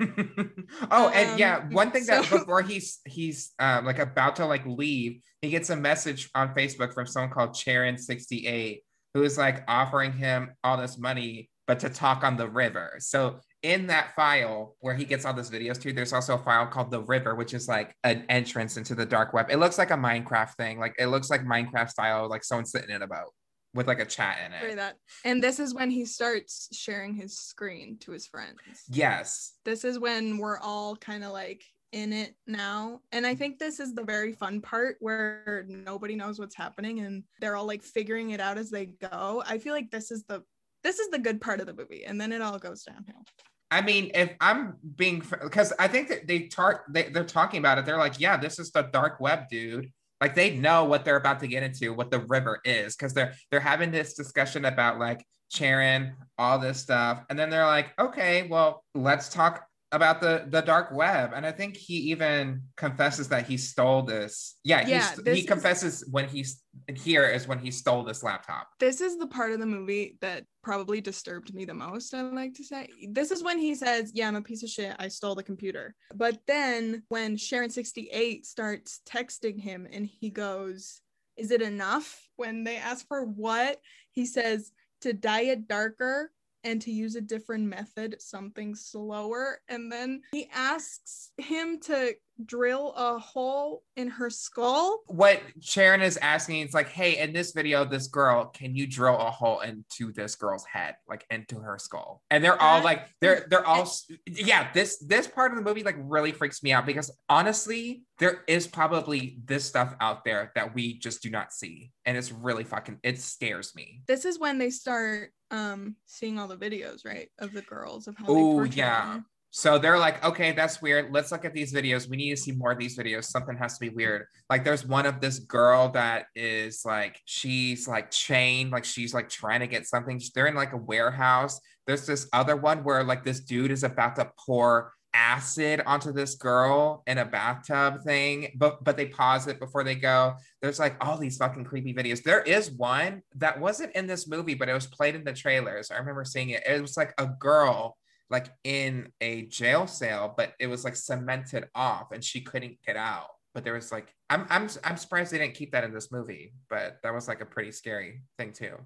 oh, 0.90 1.08
and 1.08 1.38
yeah, 1.38 1.58
Um, 1.58 1.70
one 1.70 1.90
thing 1.90 2.06
that 2.06 2.28
before 2.28 2.62
he's 2.62 3.00
he's 3.06 3.52
um, 3.58 3.84
like 3.84 3.98
about 3.98 4.36
to 4.36 4.46
like 4.46 4.66
leave, 4.66 5.22
he 5.42 5.50
gets 5.50 5.70
a 5.70 5.76
message 5.76 6.30
on 6.34 6.54
Facebook 6.54 6.92
from 6.92 7.06
someone 7.06 7.30
called 7.30 7.50
Charon68 7.50 8.80
who 9.14 9.22
is 9.22 9.38
like 9.38 9.64
offering 9.68 10.12
him 10.12 10.50
all 10.62 10.76
this 10.76 10.98
money, 10.98 11.50
but 11.66 11.80
to 11.80 11.90
talk 11.90 12.22
on 12.22 12.36
the 12.36 12.48
river. 12.48 12.94
So 12.98 13.40
in 13.62 13.88
that 13.88 14.14
file 14.14 14.76
where 14.80 14.94
he 14.94 15.04
gets 15.04 15.24
all 15.24 15.34
those 15.34 15.50
videos 15.50 15.80
to, 15.82 15.92
there's 15.92 16.12
also 16.12 16.34
a 16.34 16.38
file 16.38 16.66
called 16.66 16.90
the 16.90 17.02
river, 17.02 17.34
which 17.34 17.52
is 17.52 17.68
like 17.68 17.94
an 18.04 18.24
entrance 18.28 18.76
into 18.76 18.94
the 18.94 19.04
dark 19.04 19.32
web. 19.32 19.46
It 19.50 19.58
looks 19.58 19.78
like 19.78 19.90
a 19.90 19.94
Minecraft 19.94 20.54
thing, 20.54 20.78
like 20.78 20.94
it 20.98 21.06
looks 21.06 21.28
like 21.28 21.42
Minecraft 21.42 21.90
style, 21.90 22.28
like 22.28 22.44
someone 22.44 22.66
sitting 22.66 22.90
in 22.90 23.02
a 23.02 23.06
boat 23.06 23.32
with 23.74 23.86
like 23.86 24.00
a 24.00 24.04
chat 24.04 24.38
in 24.44 24.52
it. 24.52 24.76
that 24.76 24.96
and 25.24 25.42
this 25.42 25.60
is 25.60 25.74
when 25.74 25.90
he 25.90 26.04
starts 26.04 26.68
sharing 26.72 27.14
his 27.14 27.38
screen 27.38 27.96
to 28.00 28.12
his 28.12 28.26
friends 28.26 28.58
Yes. 28.88 29.52
this 29.64 29.84
is 29.84 29.98
when 29.98 30.38
we're 30.38 30.58
all 30.58 30.96
kind 30.96 31.22
of 31.24 31.32
like 31.32 31.62
in 31.92 32.12
it 32.12 32.36
now. 32.46 33.00
And 33.10 33.26
I 33.26 33.34
think 33.34 33.58
this 33.58 33.80
is 33.80 33.94
the 33.94 34.04
very 34.04 34.32
fun 34.32 34.60
part 34.60 34.96
where 35.00 35.64
nobody 35.68 36.14
knows 36.14 36.38
what's 36.38 36.54
happening 36.54 37.00
and 37.00 37.24
they're 37.40 37.56
all 37.56 37.66
like 37.66 37.82
figuring 37.82 38.30
it 38.30 38.38
out 38.40 38.58
as 38.58 38.70
they 38.70 38.86
go. 38.86 39.42
I 39.44 39.58
feel 39.58 39.74
like 39.74 39.90
this 39.90 40.12
is 40.12 40.22
the 40.24 40.44
this 40.84 41.00
is 41.00 41.08
the 41.10 41.18
good 41.18 41.40
part 41.40 41.60
of 41.60 41.66
the 41.66 41.74
movie 41.74 42.04
and 42.04 42.20
then 42.20 42.30
it 42.30 42.42
all 42.42 42.58
goes 42.60 42.84
downhill. 42.84 43.24
I 43.72 43.82
mean, 43.82 44.12
if 44.14 44.32
I'm 44.40 44.76
being, 44.96 45.22
because 45.42 45.72
I 45.78 45.88
think 45.88 46.08
that 46.08 46.26
they 46.28 46.46
tar- 46.46 46.84
they, 46.90 47.04
they're 47.04 47.24
talking 47.24 47.58
about 47.58 47.78
it. 47.78 47.86
They're 47.86 47.98
like, 47.98 48.18
yeah, 48.20 48.36
this 48.36 48.58
is 48.58 48.70
the 48.72 48.82
dark 48.82 49.20
web, 49.20 49.48
dude. 49.48 49.92
Like 50.20 50.34
they 50.34 50.56
know 50.56 50.84
what 50.84 51.04
they're 51.04 51.16
about 51.16 51.40
to 51.40 51.46
get 51.46 51.62
into, 51.62 51.92
what 51.94 52.10
the 52.10 52.20
river 52.20 52.60
is, 52.64 52.96
because 52.96 53.14
they're 53.14 53.34
they're 53.50 53.60
having 53.60 53.90
this 53.90 54.14
discussion 54.14 54.64
about 54.64 54.98
like 54.98 55.24
Charon, 55.50 56.14
all 56.38 56.58
this 56.58 56.80
stuff, 56.80 57.24
and 57.30 57.38
then 57.38 57.50
they're 57.50 57.66
like, 57.66 57.92
okay, 57.98 58.46
well, 58.48 58.84
let's 58.94 59.28
talk 59.28 59.66
about 59.92 60.20
the 60.20 60.46
the 60.48 60.60
dark 60.60 60.92
web. 60.92 61.32
And 61.34 61.44
I 61.44 61.52
think 61.52 61.76
he 61.76 61.94
even 62.12 62.62
confesses 62.76 63.28
that 63.28 63.46
he 63.46 63.56
stole 63.56 64.02
this. 64.02 64.56
Yeah, 64.62 64.86
Yeah, 64.86 65.14
this 65.24 65.34
he 65.36 65.40
is- 65.42 65.48
confesses 65.48 66.04
when 66.10 66.28
he's 66.28 66.62
here 66.94 67.24
is 67.24 67.48
when 67.48 67.58
he 67.58 67.70
stole 67.70 68.04
this 68.04 68.22
laptop. 68.22 68.68
This 68.78 69.00
is 69.00 69.18
the 69.18 69.26
part 69.26 69.50
of 69.52 69.58
the 69.58 69.66
movie 69.66 70.16
that 70.20 70.44
probably 70.62 71.00
disturbed 71.00 71.52
me 71.52 71.64
the 71.64 71.74
most, 71.74 72.14
I 72.14 72.22
like 72.22 72.54
to 72.54 72.64
say. 72.64 72.88
This 73.08 73.30
is 73.32 73.42
when 73.42 73.58
he 73.58 73.74
says, 73.74 74.12
Yeah, 74.14 74.28
I'm 74.28 74.36
a 74.36 74.42
piece 74.42 74.62
of 74.62 74.68
shit. 74.68 74.94
I 74.98 75.08
stole 75.08 75.34
the 75.34 75.42
computer. 75.42 75.94
But 76.14 76.38
then 76.46 77.02
when 77.08 77.36
Charon68 77.36 78.44
starts 78.46 79.00
texting 79.08 79.60
him 79.60 79.88
and 79.90 80.06
he 80.06 80.30
goes, 80.30 81.00
Is 81.36 81.50
it 81.50 81.62
enough? 81.62 82.28
When 82.36 82.64
they 82.64 82.76
ask 82.76 83.06
for 83.08 83.24
what, 83.24 83.80
he 84.12 84.26
says, 84.26 84.70
To 85.00 85.12
dye 85.12 85.42
it 85.42 85.66
darker 85.66 86.30
and 86.64 86.80
to 86.82 86.90
use 86.90 87.16
a 87.16 87.20
different 87.20 87.64
method, 87.64 88.16
something 88.20 88.74
slower. 88.74 89.60
And 89.68 89.90
then 89.90 90.22
he 90.32 90.48
asks 90.54 91.32
him 91.38 91.80
to 91.80 92.14
drill 92.46 92.92
a 92.96 93.18
hole 93.18 93.82
in 93.96 94.08
her 94.08 94.30
skull. 94.30 95.00
what 95.06 95.40
Charon 95.60 96.00
is 96.02 96.16
asking 96.18 96.66
is 96.66 96.74
like, 96.74 96.88
hey, 96.88 97.18
in 97.18 97.32
this 97.32 97.52
video, 97.52 97.84
this 97.84 98.06
girl, 98.06 98.46
can 98.46 98.74
you 98.74 98.86
drill 98.86 99.16
a 99.18 99.30
hole 99.30 99.60
into 99.60 100.12
this 100.12 100.34
girl's 100.34 100.64
head, 100.64 100.96
like 101.08 101.24
into 101.30 101.58
her 101.60 101.78
skull? 101.78 102.22
And 102.30 102.42
they're 102.42 102.60
all 102.60 102.82
like, 102.82 103.06
they're 103.20 103.46
they're 103.50 103.66
all 103.66 103.90
yeah. 104.26 104.72
This 104.72 104.98
this 104.98 105.26
part 105.26 105.52
of 105.52 105.58
the 105.58 105.64
movie 105.64 105.82
like 105.82 105.96
really 105.98 106.32
freaks 106.32 106.62
me 106.62 106.72
out 106.72 106.86
because 106.86 107.10
honestly, 107.28 108.04
there 108.18 108.42
is 108.46 108.66
probably 108.66 109.38
this 109.44 109.64
stuff 109.64 109.94
out 110.00 110.24
there 110.24 110.52
that 110.54 110.74
we 110.74 110.98
just 110.98 111.22
do 111.22 111.30
not 111.30 111.52
see, 111.52 111.92
and 112.04 112.16
it's 112.16 112.32
really 112.32 112.64
fucking 112.64 112.98
it 113.02 113.18
scares 113.20 113.74
me. 113.74 114.02
this 114.06 114.24
is 114.24 114.38
when 114.38 114.58
they 114.58 114.70
start 114.70 115.32
um 115.50 115.96
seeing 116.06 116.38
all 116.38 116.46
the 116.46 116.56
videos 116.56 117.04
right 117.04 117.28
of 117.38 117.52
the 117.52 117.62
girls 117.62 118.06
of 118.06 118.16
how 118.16 118.26
they 118.26 118.32
Oh 118.32 118.62
yeah. 118.62 119.14
them. 119.14 119.26
So 119.50 119.78
they're 119.78 119.98
like, 119.98 120.24
okay, 120.24 120.52
that's 120.52 120.80
weird. 120.80 121.12
Let's 121.12 121.32
look 121.32 121.44
at 121.44 121.52
these 121.52 121.72
videos. 121.72 122.08
We 122.08 122.16
need 122.16 122.30
to 122.30 122.36
see 122.36 122.52
more 122.52 122.72
of 122.72 122.78
these 122.78 122.96
videos. 122.96 123.24
Something 123.24 123.56
has 123.56 123.74
to 123.78 123.80
be 123.80 123.88
weird. 123.88 124.26
Like 124.48 124.64
there's 124.64 124.86
one 124.86 125.06
of 125.06 125.20
this 125.20 125.40
girl 125.40 125.88
that 125.90 126.26
is 126.36 126.84
like, 126.84 127.20
she's 127.24 127.88
like 127.88 128.10
chained, 128.10 128.70
like 128.70 128.84
she's 128.84 129.12
like 129.12 129.28
trying 129.28 129.60
to 129.60 129.66
get 129.66 129.86
something. 129.86 130.20
They're 130.34 130.46
in 130.46 130.54
like 130.54 130.72
a 130.72 130.76
warehouse. 130.76 131.60
There's 131.86 132.06
this 132.06 132.28
other 132.32 132.54
one 132.54 132.84
where 132.84 133.02
like 133.02 133.24
this 133.24 133.40
dude 133.40 133.72
is 133.72 133.82
about 133.82 134.16
to 134.16 134.30
pour 134.38 134.92
acid 135.12 135.82
onto 135.86 136.12
this 136.12 136.36
girl 136.36 137.02
in 137.06 137.18
a 137.18 137.24
bathtub 137.24 138.02
thing, 138.04 138.52
but 138.54 138.84
but 138.84 138.96
they 138.96 139.06
pause 139.06 139.48
it 139.48 139.58
before 139.58 139.82
they 139.82 139.96
go. 139.96 140.34
There's 140.62 140.78
like 140.78 140.94
all 141.04 141.18
these 141.18 141.36
fucking 141.36 141.64
creepy 141.64 141.92
videos. 141.92 142.22
There 142.22 142.42
is 142.42 142.70
one 142.70 143.22
that 143.36 143.58
wasn't 143.58 143.96
in 143.96 144.06
this 144.06 144.28
movie, 144.28 144.54
but 144.54 144.68
it 144.68 144.74
was 144.74 144.86
played 144.86 145.16
in 145.16 145.24
the 145.24 145.32
trailers. 145.32 145.90
I 145.90 145.96
remember 145.96 146.24
seeing 146.24 146.50
it. 146.50 146.62
It 146.66 146.80
was 146.80 146.96
like 146.96 147.12
a 147.18 147.26
girl 147.26 147.96
like 148.30 148.46
in 148.64 149.12
a 149.20 149.42
jail 149.46 149.86
cell, 149.86 150.32
but 150.36 150.54
it 150.60 150.68
was 150.68 150.84
like 150.84 150.96
cemented 150.96 151.68
off 151.74 152.12
and 152.12 152.24
she 152.24 152.40
couldn't 152.40 152.78
get 152.86 152.96
out. 152.96 153.28
But 153.52 153.64
there 153.64 153.74
was 153.74 153.90
like 153.90 154.14
I'm 154.28 154.46
I'm 154.48 154.68
I'm 154.84 154.96
surprised 154.96 155.32
they 155.32 155.38
didn't 155.38 155.54
keep 155.54 155.72
that 155.72 155.82
in 155.82 155.92
this 155.92 156.12
movie, 156.12 156.54
but 156.68 156.98
that 157.02 157.12
was 157.12 157.26
like 157.26 157.40
a 157.40 157.46
pretty 157.46 157.72
scary 157.72 158.22
thing 158.38 158.52
too. 158.52 158.76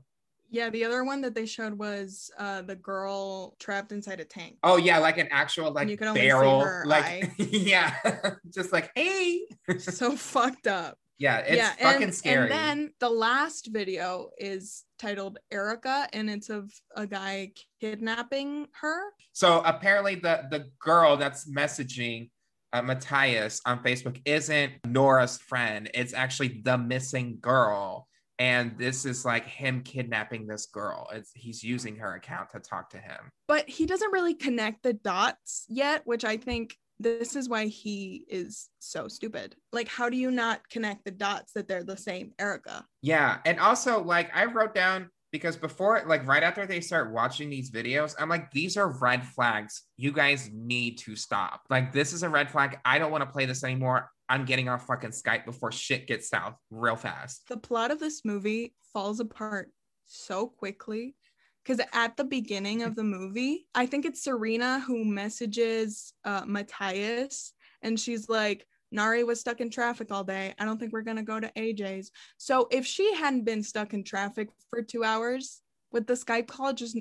Yeah, 0.50 0.70
the 0.70 0.84
other 0.84 1.04
one 1.04 1.20
that 1.22 1.34
they 1.34 1.46
showed 1.46 1.76
was 1.78 2.30
uh 2.38 2.62
the 2.62 2.76
girl 2.76 3.56
trapped 3.58 3.92
inside 3.92 4.20
a 4.20 4.24
tank. 4.24 4.56
Oh 4.62 4.76
yeah, 4.78 4.98
like 4.98 5.18
an 5.18 5.28
actual 5.30 5.70
like 5.72 5.88
you 5.88 5.98
only 6.00 6.20
see 6.20 6.28
barrel, 6.28 6.60
her 6.60 6.84
like 6.86 7.04
eye. 7.04 7.32
yeah, 7.38 7.94
just 8.54 8.72
like 8.72 8.90
hey, 8.94 9.42
so 9.78 10.16
fucked 10.16 10.66
up. 10.66 10.96
Yeah, 11.18 11.38
it's 11.38 11.56
yeah, 11.56 11.72
fucking 11.74 12.04
and, 12.04 12.14
scary. 12.14 12.50
And 12.50 12.52
then 12.52 12.92
the 13.00 13.08
last 13.08 13.68
video 13.72 14.30
is 14.38 14.84
titled 14.98 15.38
Erica, 15.50 16.08
and 16.12 16.28
it's 16.28 16.50
of 16.50 16.72
a 16.96 17.06
guy 17.06 17.52
kidnapping 17.80 18.66
her. 18.80 19.00
So 19.32 19.62
apparently, 19.64 20.16
the 20.16 20.44
the 20.50 20.70
girl 20.80 21.16
that's 21.16 21.50
messaging 21.50 22.30
uh, 22.72 22.82
Matthias 22.82 23.60
on 23.64 23.82
Facebook 23.82 24.20
isn't 24.24 24.72
Nora's 24.84 25.38
friend. 25.38 25.88
It's 25.94 26.14
actually 26.14 26.62
the 26.64 26.76
missing 26.76 27.38
girl, 27.40 28.08
and 28.40 28.76
this 28.76 29.04
is 29.04 29.24
like 29.24 29.46
him 29.46 29.82
kidnapping 29.82 30.48
this 30.48 30.66
girl. 30.66 31.08
It's 31.12 31.30
he's 31.34 31.62
using 31.62 31.96
her 31.96 32.14
account 32.16 32.50
to 32.50 32.60
talk 32.60 32.90
to 32.90 32.98
him. 32.98 33.30
But 33.46 33.68
he 33.68 33.86
doesn't 33.86 34.12
really 34.12 34.34
connect 34.34 34.82
the 34.82 34.94
dots 34.94 35.64
yet, 35.68 36.02
which 36.04 36.24
I 36.24 36.38
think 36.38 36.76
this 37.00 37.36
is 37.36 37.48
why 37.48 37.66
he 37.66 38.24
is 38.28 38.68
so 38.78 39.08
stupid. 39.08 39.56
Like, 39.72 39.88
how 39.88 40.08
do 40.08 40.16
you 40.16 40.30
not 40.30 40.68
connect 40.68 41.04
the 41.04 41.10
dots 41.10 41.52
that 41.52 41.68
they're 41.68 41.84
the 41.84 41.96
same 41.96 42.32
Erica? 42.38 42.84
Yeah, 43.02 43.38
and 43.44 43.58
also 43.58 44.02
like 44.02 44.30
I 44.34 44.44
wrote 44.46 44.74
down 44.74 45.10
because 45.32 45.56
before, 45.56 46.04
like 46.06 46.24
right 46.28 46.44
after 46.44 46.64
they 46.64 46.80
start 46.80 47.12
watching 47.12 47.50
these 47.50 47.70
videos, 47.72 48.14
I'm 48.20 48.28
like, 48.28 48.52
these 48.52 48.76
are 48.76 48.88
red 48.88 49.24
flags. 49.24 49.82
You 49.96 50.12
guys 50.12 50.48
need 50.52 50.98
to 50.98 51.16
stop. 51.16 51.62
Like, 51.68 51.92
this 51.92 52.12
is 52.12 52.22
a 52.22 52.28
red 52.28 52.48
flag. 52.48 52.78
I 52.84 53.00
don't 53.00 53.10
want 53.10 53.22
to 53.22 53.30
play 53.30 53.44
this 53.44 53.64
anymore. 53.64 54.10
I'm 54.28 54.44
getting 54.44 54.68
off 54.68 54.86
fucking 54.86 55.10
Skype 55.10 55.44
before 55.44 55.72
shit 55.72 56.06
gets 56.06 56.28
south 56.28 56.54
real 56.70 56.94
fast. 56.94 57.42
The 57.48 57.56
plot 57.56 57.90
of 57.90 57.98
this 57.98 58.24
movie 58.24 58.74
falls 58.92 59.18
apart 59.18 59.72
so 60.06 60.46
quickly 60.46 61.16
because 61.64 61.84
at 61.92 62.16
the 62.16 62.24
beginning 62.24 62.82
of 62.82 62.94
the 62.94 63.04
movie, 63.04 63.66
I 63.74 63.86
think 63.86 64.04
it's 64.04 64.22
Serena 64.22 64.80
who 64.80 65.04
messages 65.04 66.12
uh, 66.24 66.42
Matthias, 66.46 67.52
and 67.82 67.98
she's 67.98 68.28
like, 68.28 68.66
Nari 68.92 69.24
was 69.24 69.40
stuck 69.40 69.60
in 69.60 69.70
traffic 69.70 70.12
all 70.12 70.24
day. 70.24 70.54
I 70.58 70.64
don't 70.64 70.78
think 70.78 70.92
we're 70.92 71.02
gonna 71.02 71.22
go 71.22 71.40
to 71.40 71.50
AJ's. 71.56 72.10
So 72.36 72.68
if 72.70 72.86
she 72.86 73.14
hadn't 73.14 73.44
been 73.44 73.62
stuck 73.62 73.94
in 73.94 74.04
traffic 74.04 74.50
for 74.70 74.82
two 74.82 75.02
hours, 75.04 75.62
would 75.92 76.06
the 76.06 76.14
Skype 76.14 76.46
call 76.46 76.72
just 76.72 76.98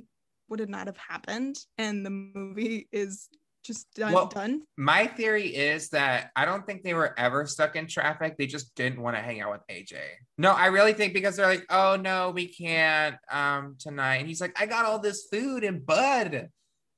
would 0.49 0.62
it 0.62 0.69
not 0.69 0.88
have 0.88 0.97
happened? 0.97 1.58
And 1.78 2.06
the 2.06 2.10
movie 2.10 2.88
is 2.91 3.28
just 3.63 3.93
done. 3.93 4.13
Well, 4.13 4.28
done. 4.28 4.63
My 4.78 5.08
theory 5.08 5.47
is 5.47 5.89
that 5.89 6.32
I 6.36 6.45
don't 6.45 6.65
think 6.65 6.84
they 6.84 6.93
were 6.93 7.17
ever 7.17 7.45
stuck 7.45 7.76
in 7.76 7.88
traffic. 7.88 8.38
They 8.38 8.45
just 8.45 8.76
didn't 8.76 9.02
want 9.02 9.15
to 9.15 9.21
hang 9.21 9.41
out 9.41 9.52
with 9.52 9.62
AJ. 9.69 9.97
No, 10.38 10.52
I 10.52 10.67
really 10.67 10.93
think 10.93 11.13
because 11.13 11.36
they're 11.36 11.47
like, 11.47 11.65
oh 11.69 11.95
no, 11.95 12.32
we 12.32 12.47
can't 12.47 13.15
um 13.32 13.76
tonight. 13.80 14.17
And 14.17 14.28
he's 14.28 14.41
like, 14.41 14.60
I 14.60 14.65
got 14.65 14.86
all 14.86 14.99
this 14.99 15.28
food 15.32 15.63
and 15.63 15.86
bud. 15.86 16.49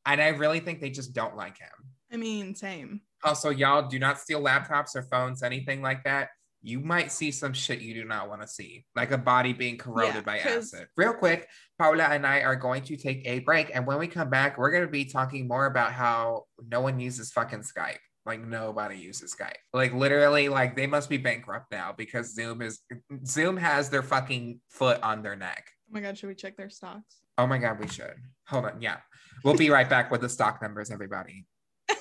And 0.08 0.22
I 0.22 0.30
really 0.30 0.60
think 0.60 0.82
they 0.82 0.92
just 0.92 1.14
don't 1.14 1.36
like 1.36 1.58
him. 1.58 1.70
I 2.12 2.18
mean, 2.18 2.56
same. 2.56 3.02
Also, 3.24 3.50
y'all 3.50 3.88
do 3.88 3.98
not 3.98 4.20
steal 4.20 4.42
laptops 4.42 4.96
or 4.96 5.04
phones, 5.04 5.42
anything 5.42 5.82
like 5.82 6.04
that. 6.04 6.30
You 6.66 6.80
might 6.80 7.12
see 7.12 7.30
some 7.30 7.54
shit 7.54 7.80
you 7.80 7.94
do 7.94 8.06
not 8.06 8.28
want 8.28 8.42
to 8.42 8.48
see, 8.48 8.86
like 8.96 9.12
a 9.12 9.20
body 9.20 9.54
being 9.54 9.78
corroded 9.78 10.16
Yeah, 10.16 10.22
by 10.22 10.40
acid. 10.40 10.88
Real 10.98 11.14
quick, 11.14 11.48
Paula 11.78 12.06
and 12.06 12.26
I 12.26 12.40
are 12.40 12.56
going 12.56 12.82
to 12.86 12.98
take 12.98 13.22
a 13.26 13.38
break. 13.40 13.70
And 13.72 13.86
when 13.86 14.00
we 14.00 14.08
come 14.08 14.32
back, 14.32 14.58
we're 14.58 14.72
going 14.72 14.84
to 14.84 14.90
be 14.92 15.06
talking 15.06 15.48
more 15.48 15.68
about 15.68 15.94
how 15.94 16.46
no 16.68 16.82
one 16.82 17.00
uses 17.00 17.32
fucking 17.32 17.60
Skype. 17.60 18.00
Like 18.26 18.44
nobody 18.44 18.98
uses 18.98 19.36
Skype. 19.36 19.54
Like 19.74 19.94
literally, 19.94 20.50
like 20.50 20.76
they 20.76 20.88
must 20.88 21.08
be 21.08 21.18
bankrupt 21.18 21.72
now 21.72 21.94
because 21.96 22.34
Zoom 22.34 22.64
is 22.64 22.80
Zoom 23.28 23.58
has 23.58 23.92
their 23.92 24.02
fucking 24.02 24.60
foot 24.72 25.00
on 25.04 25.22
their 25.22 25.36
neck. 25.36 25.66
Oh 25.88 25.94
my 25.94 26.00
god, 26.02 26.18
should 26.18 26.30
we 26.30 26.36
check 26.36 26.58
their 26.58 26.72
stocks? 26.72 27.18
Oh 27.38 27.46
my 27.46 27.60
god, 27.60 27.80
we 27.80 27.88
should. 27.88 28.16
Hold 28.48 28.66
on. 28.66 28.82
Yeah. 28.82 28.98
We'll 29.44 29.56
be 29.56 29.70
right 29.70 29.88
back 29.88 30.10
with 30.10 30.22
the 30.22 30.30
stock 30.30 30.64
numbers, 30.64 30.90
everybody. 30.90 31.46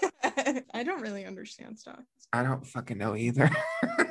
I 0.73 0.83
don't 0.83 1.03
really 1.03 1.27
understand 1.27 1.79
stocks. 1.79 2.07
I 2.33 2.43
don't 2.43 2.67
fucking 2.67 2.97
know 2.97 3.15
either. 3.15 3.51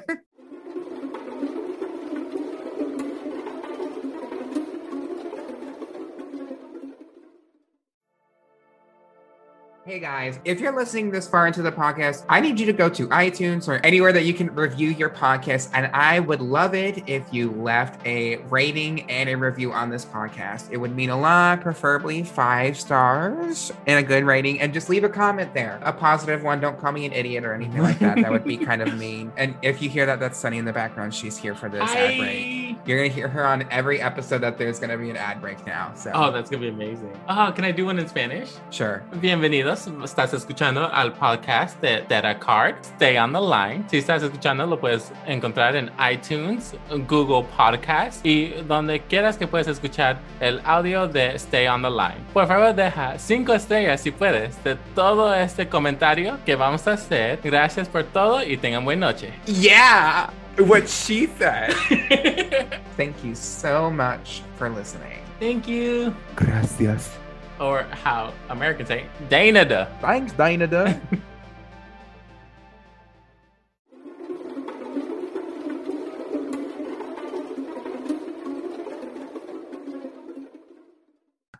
Hey 9.93 9.99
guys, 9.99 10.39
if 10.43 10.59
you're 10.59 10.75
listening 10.75 11.11
this 11.11 11.27
far 11.27 11.45
into 11.45 11.61
the 11.61 11.71
podcast, 11.71 12.25
I 12.27 12.41
need 12.41 12.59
you 12.59 12.65
to 12.65 12.73
go 12.73 12.89
to 12.89 13.07
iTunes 13.09 13.67
or 13.67 13.75
anywhere 13.85 14.11
that 14.11 14.25
you 14.25 14.33
can 14.33 14.51
review 14.55 14.89
your 14.89 15.11
podcast. 15.11 15.69
And 15.71 15.85
I 15.93 16.19
would 16.19 16.41
love 16.41 16.73
it 16.73 17.07
if 17.07 17.31
you 17.31 17.51
left 17.51 18.03
a 18.07 18.37
rating 18.49 19.07
and 19.11 19.29
a 19.29 19.35
review 19.35 19.71
on 19.71 19.91
this 19.91 20.03
podcast. 20.03 20.71
It 20.71 20.77
would 20.77 20.95
mean 20.95 21.11
a 21.11 21.19
lot, 21.19 21.61
preferably 21.61 22.23
five 22.23 22.75
stars 22.75 23.71
and 23.85 23.99
a 23.99 24.01
good 24.01 24.23
rating. 24.23 24.59
And 24.61 24.73
just 24.73 24.89
leave 24.89 25.03
a 25.03 25.09
comment 25.09 25.53
there, 25.53 25.79
a 25.83 25.93
positive 25.93 26.41
one. 26.41 26.59
Don't 26.59 26.79
call 26.79 26.91
me 26.91 27.05
an 27.05 27.13
idiot 27.13 27.45
or 27.45 27.53
anything 27.53 27.83
like 27.83 27.99
that. 27.99 28.15
That 28.15 28.31
would 28.31 28.45
be 28.45 28.57
kind 28.57 28.81
of 28.81 28.97
mean. 28.97 29.31
And 29.37 29.53
if 29.61 29.79
you 29.79 29.91
hear 29.91 30.07
that, 30.07 30.19
that's 30.19 30.39
Sunny 30.39 30.57
in 30.57 30.65
the 30.65 30.73
background. 30.73 31.13
She's 31.13 31.37
here 31.37 31.53
for 31.53 31.69
this 31.69 31.87
ad 31.91 32.17
break. 32.17 32.62
You're 32.85 32.97
going 32.97 33.09
to 33.09 33.15
hear 33.15 33.29
her 33.29 33.45
on 33.45 33.63
every 33.71 34.01
episode 34.01 34.39
that 34.41 34.57
there's 34.57 34.77
going 34.77 34.89
to 34.89 34.97
be 34.97 35.09
an 35.09 35.15
ad 35.15 35.39
break 35.39 35.65
now. 35.65 35.93
So, 35.95 36.11
Oh, 36.13 36.31
that's 36.33 36.49
gonna 36.49 36.63
be 36.63 36.67
amazing. 36.67 37.13
Oh, 37.29 37.49
can 37.55 37.63
I 37.63 37.71
do 37.71 37.85
one 37.85 37.97
in 37.97 38.09
Spanish? 38.09 38.49
sure. 38.71 39.03
Bienvenidos. 39.21 39.87
Estás 40.03 40.33
escuchando 40.33 40.89
al 40.93 41.13
podcast 41.13 41.79
de 41.79 42.01
Data 42.09 42.37
Card. 42.37 42.75
Stay 42.97 43.15
on 43.17 43.31
the 43.31 43.39
line. 43.39 43.85
Si 43.89 43.99
estás 43.99 44.21
escuchando, 44.21 44.65
lo 44.65 44.77
puedes 44.77 45.13
encontrar 45.25 45.77
en 45.77 45.91
iTunes, 46.11 46.75
Google 47.07 47.47
Podcast 47.55 48.25
y 48.25 48.49
donde 48.67 48.99
quieras 48.99 49.37
que 49.37 49.47
puedes 49.47 49.67
escuchar 49.69 50.19
el 50.41 50.59
audio 50.65 51.07
de 51.07 51.35
Stay 51.35 51.67
on 51.67 51.81
the 51.83 51.89
Line. 51.89 52.17
Por 52.33 52.47
favor, 52.47 52.75
deja 52.75 53.17
cinco 53.17 53.53
estrellas 53.53 54.01
si 54.01 54.11
puedes 54.11 54.61
de 54.65 54.75
todo 54.93 55.33
este 55.33 55.69
comentario 55.69 56.37
que 56.45 56.55
vamos 56.57 56.85
a 56.89 56.93
hacer. 56.93 57.39
Gracias 57.41 57.87
por 57.87 58.03
todo 58.03 58.43
y 58.43 58.57
tengan 58.57 58.83
buena 58.83 59.07
noche. 59.07 59.31
Yeah, 59.45 60.29
what 60.57 60.87
she 60.87 61.27
said. 61.27 61.73
Thank 62.97 63.23
you 63.23 63.35
so 63.35 63.89
much 63.89 64.41
for 64.55 64.69
listening. 64.69 65.19
Thank 65.39 65.67
you. 65.67 66.15
Gracias. 66.35 67.17
Or 67.59 67.83
how 67.83 68.33
Americans 68.49 68.89
say, 68.89 69.05
Dana 69.29 69.65
da. 69.65 69.85
Thanks, 70.01 70.33
Dinah. 70.33 71.01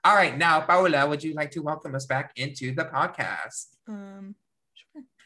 All 0.06 0.16
right, 0.16 0.38
now, 0.38 0.60
Paola, 0.60 1.08
would 1.08 1.24
you 1.24 1.34
like 1.34 1.52
to 1.52 1.62
welcome 1.62 1.96
us 1.96 2.06
back 2.06 2.34
into 2.36 2.76
the 2.76 2.84
podcast? 2.84 3.68
Um, 3.88 4.36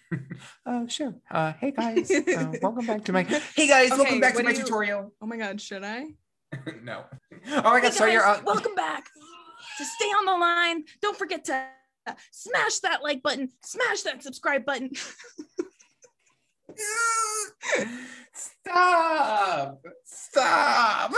sure. 0.10 0.20
Oh, 0.66 0.88
sure. 0.88 1.16
Uh, 1.32 1.54
hey 1.54 1.72
guys, 1.72 2.12
uh, 2.12 2.52
welcome 2.62 2.86
back 2.86 3.04
to 3.06 3.14
my. 3.14 3.24
Hey 3.24 3.68
guys, 3.68 3.92
Okay, 3.92 4.02
welcome 4.02 4.20
back 4.20 4.36
to 4.36 4.44
my 4.44 4.52
you- 4.52 4.58
tutorial. 4.58 5.14
Oh 5.22 5.26
my 5.26 5.38
god, 5.38 5.60
should 5.62 5.84
I? 5.84 6.06
no. 6.84 7.04
Oh 7.52 7.62
my 7.72 7.82
god, 7.82 7.94
so 7.94 8.06
Hey 8.06 8.14
you're 8.14 8.22
guys, 8.22 8.40
on. 8.40 8.46
welcome 8.46 8.76
back 8.76 9.06
to 9.78 9.86
stay 9.86 10.06
on 10.06 10.26
the 10.26 10.36
line. 10.38 10.84
Don't 11.02 11.18
forget 11.18 11.46
to 11.46 11.66
smash 12.32 12.80
that 12.80 13.02
like 13.04 13.22
button, 13.22 13.50
smash 13.64 14.02
that 14.04 14.24
subscribe 14.24 14.66
button. 14.66 14.92
Stop! 18.34 19.82
Stop! 20.06 21.12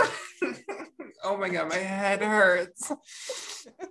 oh 1.23 1.37
my 1.37 1.49
god, 1.49 1.69
my 1.69 1.75
head 1.75 2.21
hurts. 2.21 2.91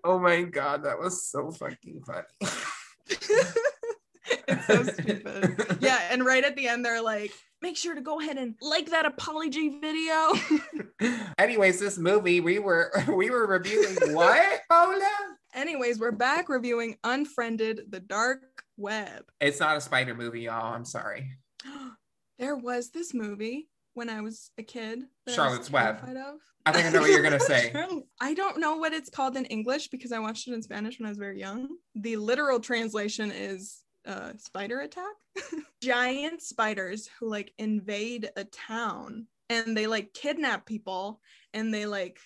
Oh 0.05 0.19
my 0.19 0.43
god, 0.43 0.85
that 0.85 0.99
was 0.99 1.29
so 1.29 1.51
fucking 1.51 2.03
funny. 2.07 2.53
it's 4.49 4.67
so 4.67 4.83
stupid. 4.85 5.79
Yeah, 5.81 6.01
and 6.11 6.25
right 6.25 6.45
at 6.45 6.57
the 6.57 6.69
end, 6.69 6.85
they're 6.85 7.03
like, 7.03 7.33
make 7.63 7.77
sure 7.77 7.95
to 7.95 8.01
go 8.01 8.21
ahead 8.21 8.37
and 8.37 8.55
like 8.61 8.91
that 8.91 9.07
apology 9.07 9.79
video. 9.81 10.33
Anyways, 11.39 11.81
this 11.81 11.99
movie 11.99 12.41
we 12.41 12.59
were 12.59 12.93
we 13.09 13.31
were 13.31 13.47
reviewing 13.47 13.97
what, 14.15 14.61
Paula? 14.69 15.11
Anyways, 15.55 15.99
we're 15.99 16.13
back 16.13 16.49
reviewing 16.49 16.97
Unfriended, 17.05 17.83
the 17.89 18.01
Dark 18.01 18.65
Web. 18.77 19.25
It's 19.41 19.61
not 19.61 19.77
a 19.77 19.81
spider 19.81 20.15
movie, 20.15 20.43
y'all. 20.43 20.75
I'm 20.75 20.85
sorry. 20.85 21.33
there 22.39 22.57
was 22.57 22.91
this 22.91 23.15
movie 23.15 23.69
when 23.95 24.09
I 24.09 24.21
was 24.21 24.51
a 24.59 24.63
kid. 24.63 25.05
that 25.27 25.33
I 25.33 25.35
Charlotte's 25.35 25.71
Web. 25.71 25.97
Of. 26.03 26.41
I 26.67 26.73
think 26.73 26.87
I 26.87 26.91
know 26.91 27.01
what 27.01 27.11
you're 27.11 27.23
gonna 27.23 27.41
say. 27.41 27.73
I 28.21 28.35
don't 28.35 28.61
know 28.61 28.77
what 28.77 28.93
it's 28.93 29.11
called 29.11 29.37
in 29.37 29.47
English 29.47 29.89
because 29.89 30.13
I 30.13 30.19
watched 30.19 30.47
it 30.49 30.55
in 30.55 30.63
Spanish 30.63 30.99
when 30.99 31.07
I 31.07 31.11
was 31.11 31.19
very 31.19 31.41
young. 31.41 31.69
The 31.95 32.17
literal 32.17 32.61
translation 32.61 33.33
is 33.33 33.83
uh, 34.09 34.33
spider 34.39 34.81
attack. 34.81 35.15
Giant 35.83 36.43
spiders 36.43 37.09
who 37.21 37.29
like 37.29 37.53
invade 37.59 38.31
a 38.37 38.45
town 38.45 39.27
and 39.49 39.77
they 39.77 39.87
like 39.87 40.13
kidnap 40.15 40.67
people 40.67 41.21
and 41.55 41.73
they 41.73 41.87
like, 41.87 42.19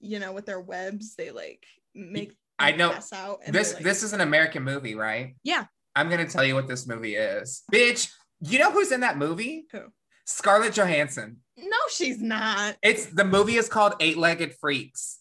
you 0.00 0.18
know, 0.18 0.32
with 0.32 0.44
their 0.46 0.60
webs, 0.60 1.14
they 1.14 1.30
like 1.30 1.64
make 1.94 2.32
I 2.58 2.72
know 2.72 2.90
pass 2.90 3.12
out 3.12 3.40
and 3.46 3.54
this 3.54 3.74
like- 3.74 3.82
this 3.82 4.02
is 4.02 4.12
an 4.12 4.20
American 4.20 4.62
movie, 4.62 4.94
right? 4.94 5.36
Yeah. 5.42 5.64
I'm 5.94 6.10
gonna 6.10 6.28
tell 6.28 6.44
you 6.44 6.54
what 6.54 6.68
this 6.68 6.86
movie 6.86 7.16
is. 7.16 7.62
Bitch, 7.72 8.10
you 8.40 8.58
know 8.58 8.70
who's 8.70 8.92
in 8.92 9.00
that 9.00 9.18
movie? 9.18 9.66
Who? 9.72 9.80
Scarlett 10.24 10.74
Johansson. 10.74 11.38
No, 11.56 11.76
she's 11.90 12.20
not. 12.20 12.76
It's 12.82 13.06
the 13.06 13.24
movie 13.24 13.56
is 13.56 13.68
called 13.68 13.94
Eight 14.00 14.16
Legged 14.16 14.54
Freaks. 14.60 15.18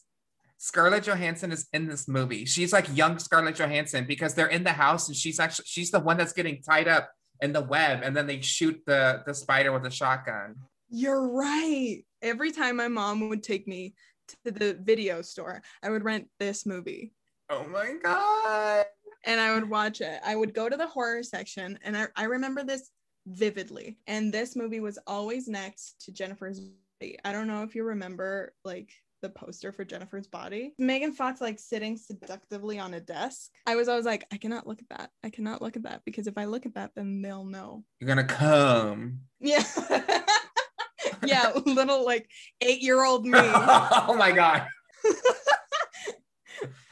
Scarlett 0.64 1.06
Johansson 1.08 1.52
is 1.52 1.68
in 1.74 1.88
this 1.88 2.08
movie. 2.08 2.46
She's 2.46 2.72
like 2.72 2.86
young 2.96 3.18
Scarlett 3.18 3.56
Johansson 3.56 4.06
because 4.06 4.36
they're 4.36 4.46
in 4.46 4.64
the 4.64 4.72
house 4.72 5.08
and 5.08 5.18
she's 5.18 5.40
actually 5.40 5.66
she's 5.68 5.90
the 5.90 6.00
one 6.00 6.18
that's 6.18 6.34
getting 6.34 6.62
tied 6.62 6.88
up 6.88 7.10
in 7.42 7.52
the 7.52 7.62
web 7.62 8.02
and 8.04 8.16
then 8.16 8.28
they 8.28 8.42
shoot 8.42 8.80
the 8.86 9.24
the 9.26 9.34
spider 9.34 9.72
with 9.72 9.88
a 9.88 9.90
shotgun. 9.90 10.54
You're 10.88 11.28
right. 11.30 12.04
Every 12.22 12.52
time 12.52 12.76
my 12.76 12.88
mom 12.88 13.28
would 13.30 13.42
take 13.42 13.68
me 13.68 13.96
to 14.44 14.52
the 14.52 14.78
video 14.80 15.24
store, 15.24 15.64
I 15.82 15.90
would 15.90 16.04
rent 16.04 16.28
this 16.38 16.64
movie 16.68 17.12
Oh 17.50 17.66
my 17.66 17.96
god. 18.04 18.86
and 19.26 19.42
I 19.42 19.56
would 19.56 19.68
watch 19.68 20.00
it. 20.00 20.20
I 20.24 20.36
would 20.36 20.54
go 20.54 20.70
to 20.70 20.78
the 20.78 20.86
horror 20.86 21.24
section 21.24 21.80
and 21.84 21.98
I, 21.98 22.06
I 22.16 22.26
remember 22.26 22.64
this 22.64 22.92
vividly. 23.26 23.98
And 24.06 24.32
this 24.32 24.56
movie 24.56 24.80
was 24.80 25.00
always 25.08 25.48
next 25.48 26.06
to 26.06 26.12
Jennifer's. 26.12 26.62
I 27.26 27.32
don't 27.32 27.48
know 27.48 27.64
if 27.64 27.74
you 27.74 27.84
remember 27.84 28.54
like 28.64 28.92
the 29.22 29.30
poster 29.30 29.72
for 29.72 29.86
Jennifer's 29.86 30.28
body. 30.28 30.74
Megan 30.78 31.14
Fox 31.14 31.42
like 31.42 31.60
sitting 31.60 31.98
seductively 31.98 32.80
on 32.80 32.94
a 32.94 33.00
desk. 33.00 33.52
I 33.66 33.76
was 33.76 33.88
always 33.88 34.06
like, 34.06 34.26
I 34.32 34.38
cannot 34.38 34.68
look 34.68 34.82
at 34.82 34.98
that. 34.98 35.12
I 35.24 35.30
cannot 35.30 35.62
look 35.62 35.76
at 35.76 35.84
that 35.84 36.02
because 36.06 36.28
if 36.28 36.38
I 36.38 36.46
look 36.46 36.66
at 36.66 36.76
that, 36.76 36.92
then 36.96 37.22
they'll 37.22 37.46
know. 37.46 37.84
You're 38.00 38.08
gonna 38.08 38.24
come. 38.24 39.20
Yeah. 39.40 39.64
yeah, 41.26 41.52
little 41.66 42.06
like 42.06 42.30
eight 42.62 42.82
year 42.82 43.04
old 43.04 43.26
me. 43.26 43.38
oh 43.38 44.16
my 44.18 44.32
god. 44.32 44.68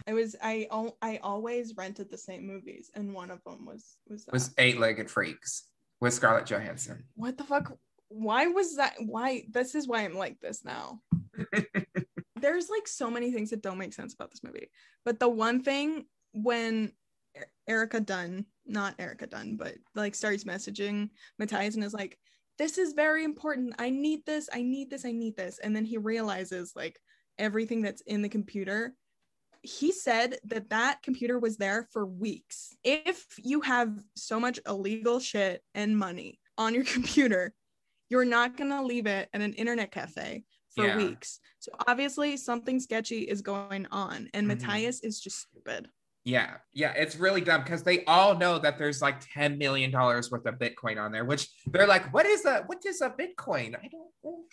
I 0.08 0.14
was 0.14 0.36
I 0.42 0.68
I 1.02 1.20
always 1.22 1.76
rented 1.78 2.10
the 2.10 2.18
same 2.18 2.48
movies, 2.48 2.90
and 2.96 3.14
one 3.14 3.30
of 3.30 3.44
them 3.44 3.66
was 3.66 3.98
was, 4.08 4.26
that. 4.26 4.34
Was 4.34 4.52
Eight 4.58 4.80
Legged 4.80 5.10
Freaks 5.10 5.66
with 6.02 6.14
Scarlett 6.14 6.48
Johansson. 6.48 7.04
what 7.16 7.38
the 7.38 7.44
fuck? 7.44 7.78
Why 8.08 8.48
was 8.48 8.78
that? 8.78 8.96
Why 9.00 9.44
this 9.52 9.76
is 9.76 9.88
why 9.88 10.04
I'm 10.04 10.16
like 10.16 10.40
this 10.40 10.66
now. 10.66 11.02
There's 12.42 12.70
like 12.70 12.88
so 12.88 13.10
many 13.10 13.32
things 13.32 13.50
that 13.50 13.62
don't 13.62 13.78
make 13.78 13.94
sense 13.94 14.14
about 14.14 14.32
this 14.32 14.44
movie, 14.44 14.70
but 15.06 15.20
the 15.20 15.30
one 15.30 15.64
thing 15.64 16.06
when 16.34 16.92
Erica 17.68 18.00
Dunn, 18.00 18.46
not 18.66 18.96
Erica 19.00 19.28
Dunn, 19.28 19.56
but 19.58 19.76
like 19.96 20.16
starts 20.16 20.44
messaging 20.44 21.10
Matthias 21.38 21.76
and 21.76 21.84
is 21.84 21.94
like, 21.94 22.18
"This 22.58 22.78
is 22.78 22.94
very 22.94 23.24
important. 23.24 23.76
I 23.80 23.90
need 23.90 24.26
this. 24.26 24.50
I 24.52 24.62
need 24.62 24.90
this. 24.90 25.06
I 25.06 25.12
need 25.12 25.36
this," 25.38 25.60
and 25.60 25.76
then 25.76 25.86
he 25.86 25.98
realizes 25.98 26.74
like 26.76 27.00
everything 27.38 27.82
that's 27.82 28.02
in 28.02 28.22
the 28.22 28.30
computer 28.30 28.94
he 29.62 29.92
said 29.92 30.38
that 30.46 30.70
that 30.70 31.02
computer 31.04 31.38
was 31.38 31.58
there 31.58 31.88
for 31.92 32.06
weeks. 32.06 32.76
If 32.84 33.26
you 33.38 33.62
have 33.62 33.92
so 34.16 34.40
much 34.40 34.60
illegal 34.66 35.20
shit 35.20 35.62
and 35.76 35.98
money 35.98 36.40
on 36.58 36.74
your 36.74 36.84
computer, 36.86 37.54
you're 38.10 38.26
not 38.26 38.58
going 38.58 38.72
to 38.72 38.82
leave 38.82 39.06
it 39.06 39.30
at 39.34 39.42
an 39.42 39.54
internet 39.54 39.92
cafe 39.92 40.44
for 40.76 40.86
Yeah. 40.86 40.98
weeks. 40.98 41.40
So 41.60 41.72
obviously 41.88 42.38
something 42.38 42.80
sketchy 42.80 43.22
is 43.22 43.42
going 43.42 43.86
on 43.88 44.30
and 44.34 44.46
Mhm. 44.46 44.62
Matthias 44.62 45.02
is 45.02 45.20
just 45.20 45.40
stupid. 45.42 45.90
Yeah, 46.26 46.58
yeah, 46.74 46.92
it's 46.94 47.16
really 47.16 47.42
dumb 47.42 47.64
because 47.64 47.82
they 47.84 48.04
all 48.06 48.38
know 48.38 48.60
that 48.60 48.78
there's 48.78 49.02
like 49.02 49.20
ten 49.22 49.58
million 49.58 49.90
dollars 49.90 50.30
worth 50.30 50.46
of 50.46 50.56
Bitcoin 50.56 51.02
on 51.02 51.12
there, 51.12 51.26
which 51.26 51.50
they're 51.68 51.88
like, 51.88 52.14
"What 52.14 52.26
is 52.26 52.46
a 52.46 52.64
what 52.64 52.86
is 52.86 53.02
a 53.02 53.10
Bitcoin?" 53.10 53.76
I 53.82 53.88
don't. 53.88 54.12
know. 54.24 54.44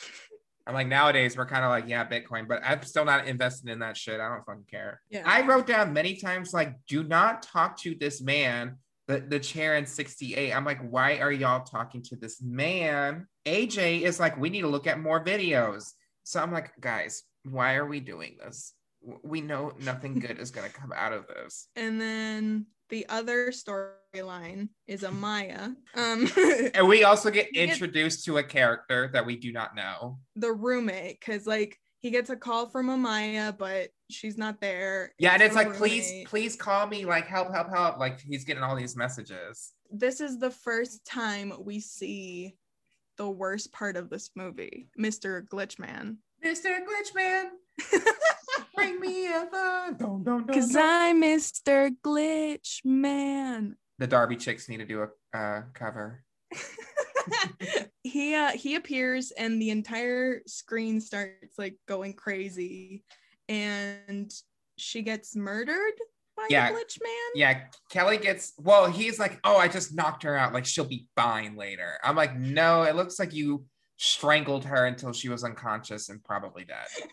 I'm 0.69 0.75
like 0.75 0.87
nowadays 0.89 1.37
we're 1.37 1.47
kind 1.47 1.65
of 1.65 1.71
like, 1.71 1.85
yeah, 1.87 2.05
Bitcoin, 2.09 2.49
but 2.49 2.61
I'm 2.65 2.83
still 2.83 3.05
not 3.05 3.27
invested 3.29 3.69
in 3.71 3.79
that 3.81 3.97
shit. 3.97 4.21
I 4.21 4.29
don't 4.29 4.45
fucking 4.45 4.65
care. 4.71 5.01
Yeah. 5.11 5.23
I 5.25 5.43
wrote 5.47 5.67
down 5.67 5.93
many 5.93 6.17
times 6.17 6.53
like, 6.53 6.75
do 6.89 7.05
not 7.05 7.43
talk 7.43 7.77
to 7.83 7.95
this 7.95 8.21
man, 8.21 8.79
the 9.07 9.21
the 9.21 9.39
Charon68. 9.39 10.55
I'm 10.57 10.65
like, 10.65 10.81
why 10.81 11.19
are 11.19 11.31
y'all 11.33 11.65
talking 11.65 12.03
to 12.05 12.17
this 12.17 12.41
man? 12.43 13.27
AJ 13.45 14.03
is 14.03 14.19
like, 14.19 14.37
we 14.39 14.51
need 14.51 14.63
to 14.63 14.69
look 14.69 14.87
at 14.89 14.99
more 14.99 15.23
videos. 15.23 15.93
So 16.27 16.43
I'm 16.43 16.51
like, 16.51 16.73
guys, 16.81 17.23
why 17.45 17.77
are 17.77 17.87
we 17.87 18.01
doing 18.01 18.37
this? 18.45 18.75
We 19.23 19.41
know 19.41 19.73
nothing 19.81 20.19
good 20.19 20.41
is 20.41 20.51
gonna 20.51 20.69
come 20.69 20.93
out 20.93 21.13
of 21.13 21.29
this. 21.29 21.69
And 21.77 22.01
then 22.01 22.67
the 22.89 23.07
other 23.09 23.53
storyline 23.53 24.71
is 24.89 25.03
Amaya. 25.03 25.77
Um 25.95 26.29
And 26.75 26.89
we 26.89 27.05
also 27.05 27.31
get 27.31 27.49
introduced 27.55 28.25
to 28.25 28.39
a 28.39 28.43
character 28.43 29.09
that 29.13 29.25
we 29.25 29.37
do 29.37 29.53
not 29.53 29.77
know. 29.77 30.19
the 30.35 30.53
roommate 30.53 31.21
cuz 31.21 31.47
like 31.47 31.79
he 32.01 32.11
gets 32.11 32.29
a 32.29 32.37
call 32.37 32.69
from 32.69 32.89
Amaya 32.89 33.57
but 33.57 33.91
she's 34.11 34.37
not 34.37 34.61
there. 34.61 35.13
Yeah, 35.21 35.33
and 35.35 35.43
it's 35.43 35.55
from 35.55 35.67
a 35.67 35.69
like, 35.69 35.79
please, 35.79 36.11
please 36.27 36.55
call 36.57 36.87
me, 36.87 37.05
like, 37.05 37.27
help, 37.27 37.53
help, 37.53 37.69
help. 37.71 37.99
Like 37.99 38.21
he's 38.21 38.45
getting 38.45 38.63
all 38.65 38.75
these 38.77 38.97
messages. 38.97 39.73
this 39.93 40.21
is 40.21 40.39
the 40.41 40.51
first 40.51 41.05
time 41.07 41.53
we 41.61 41.79
see 41.79 42.57
the 43.17 43.29
worst 43.29 43.73
part 43.73 43.97
of 43.97 44.11
this 44.11 44.31
movie, 44.35 44.89
Mr. 44.99 45.47
Glitchman. 45.49 46.17
Mr. 46.45 46.79
Glitchman, 46.85 47.51
bring 48.75 49.01
me 49.01 49.27
a 49.27 49.47
phone. 49.51 49.97
Dun, 49.97 50.23
dun, 50.23 50.47
dun, 50.47 50.55
Cause 50.55 50.73
dun. 50.73 50.83
I'm 50.85 51.23
Mr. 51.23 51.91
Glitchman. 52.05 53.75
The 53.99 54.07
Darby 54.07 54.37
chicks 54.37 54.69
need 54.69 54.79
to 54.79 54.85
do 54.85 55.03
a 55.03 55.37
uh, 55.37 55.63
cover. 55.73 56.23
he 58.03 58.35
uh, 58.35 58.51
he 58.51 58.77
appears 58.77 59.33
and 59.33 59.61
the 59.61 59.71
entire 59.71 60.43
screen 60.47 61.01
starts 61.01 61.59
like 61.59 61.77
going 61.89 62.13
crazy, 62.13 63.05
and 63.49 64.33
she 64.77 65.03
gets 65.03 65.35
murdered 65.35 65.95
by 66.37 66.47
Yeah. 66.51 66.71
Glitchman. 66.73 67.31
Yeah, 67.35 67.61
Kelly 67.91 68.19
gets, 68.19 68.53
well, 68.59 68.91
he's 68.91 69.19
like, 69.19 69.39
oh, 69.45 69.57
I 69.57 69.69
just 69.69 69.95
knocked 69.95 70.23
her 70.25 70.37
out. 70.37 70.53
Like 70.53 70.67
she'll 70.67 70.85
be 70.85 71.07
fine 71.17 71.57
later. 71.57 71.99
I'm 72.05 72.17
like, 72.17 72.37
no, 72.37 72.83
it 72.83 72.97
looks 72.97 73.19
like 73.19 73.33
you 73.33 73.65
strangled 73.97 74.65
her 74.65 74.87
until 74.87 75.13
she 75.13 75.29
was 75.29 75.43
unconscious 75.45 76.09
and 76.09 76.23
probably 76.23 76.65
dead. 76.65 76.87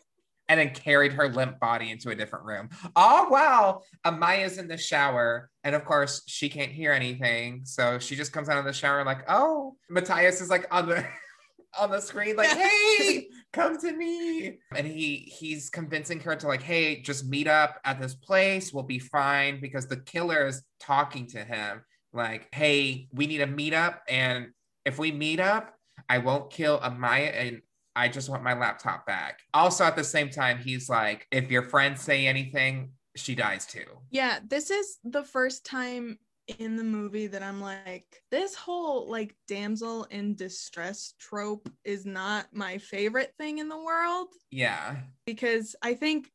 And 0.49 0.59
then 0.59 0.71
carried 0.71 1.13
her 1.13 1.30
limp 1.30 1.57
body 1.61 1.89
into 1.89 2.09
a 2.09 2.15
different 2.15 2.43
room. 2.43 2.69
Oh, 2.97 3.30
wow. 3.30 3.80
Amaya's 4.05 4.57
in 4.57 4.67
the 4.67 4.78
shower. 4.78 5.49
And 5.63 5.74
of 5.74 5.86
course, 5.86 6.21
she 6.28 6.49
can't 6.49 6.69
hear 6.71 6.91
anything. 6.91 7.61
So 7.63 7.97
she 7.97 8.17
just 8.17 8.34
comes 8.34 8.49
out 8.49 8.57
of 8.57 8.65
the 8.65 8.74
shower, 8.74 9.05
like, 9.05 9.24
oh, 9.30 9.78
Matthias 9.89 10.41
is 10.41 10.49
like 10.49 10.67
on 10.69 10.89
the 10.89 11.05
on 11.80 11.91
the 11.91 12.01
screen, 12.01 12.36
like, 12.36 12.49
hey, 12.97 13.30
come 13.54 13.78
to 13.78 13.93
me. 13.93 14.58
And 14.76 14.86
he 14.86 15.32
he's 15.39 15.70
convincing 15.70 16.20
her 16.22 16.36
to 16.36 16.47
like, 16.47 16.64
hey, 16.64 17.01
just 17.01 17.26
meet 17.26 17.47
up 17.47 17.80
at 17.86 18.01
this 18.01 18.16
place. 18.16 18.74
We'll 18.74 18.84
be 18.84 18.99
fine 18.99 19.62
because 19.62 19.88
the 19.88 19.97
killer 19.97 20.47
is 20.47 20.64
talking 20.80 21.28
to 21.28 21.43
him, 21.43 21.84
like, 22.12 22.54
hey, 22.54 23.08
we 23.14 23.28
need 23.28 23.38
to 23.38 23.47
meet 23.47 23.74
up. 23.74 24.01
And 24.10 24.47
if 24.86 24.99
we 24.99 25.12
meet 25.12 25.39
up, 25.39 25.74
I 26.10 26.18
won't 26.18 26.51
kill 26.51 26.80
Amaya 26.80 27.47
and 27.47 27.62
I 27.95 28.10
just 28.10 28.30
want 28.30 28.43
my 28.43 28.54
laptop 28.54 29.06
back. 29.06 29.39
Also, 29.54 29.84
at 29.84 29.95
the 29.95 30.04
same 30.04 30.30
time, 30.30 30.58
he's 30.58 30.89
like, 30.89 31.28
if 31.32 31.51
your 31.51 31.62
friends 31.62 32.01
say 32.01 32.26
anything, 32.26 32.91
she 33.16 33.36
dies 33.36 33.68
too. 33.68 33.86
Yeah, 34.10 34.39
this 34.47 34.72
is 34.72 34.97
the 35.04 35.24
first 35.24 35.66
time 35.66 36.18
in 36.60 36.76
the 36.76 36.84
movie 36.84 37.28
that 37.28 37.41
I'm 37.44 37.62
like, 37.62 38.22
this 38.32 38.56
whole 38.56 39.10
like 39.10 39.36
damsel 39.48 40.04
in 40.06 40.36
distress 40.36 41.14
trope 41.20 41.70
is 41.84 42.06
not 42.06 42.48
my 42.54 42.78
favorite 42.78 43.34
thing 43.38 43.60
in 43.60 43.70
the 43.70 43.78
world 43.82 44.28
Yeah. 44.52 44.98
because 45.26 45.76
I 45.82 45.94
think 45.94 46.32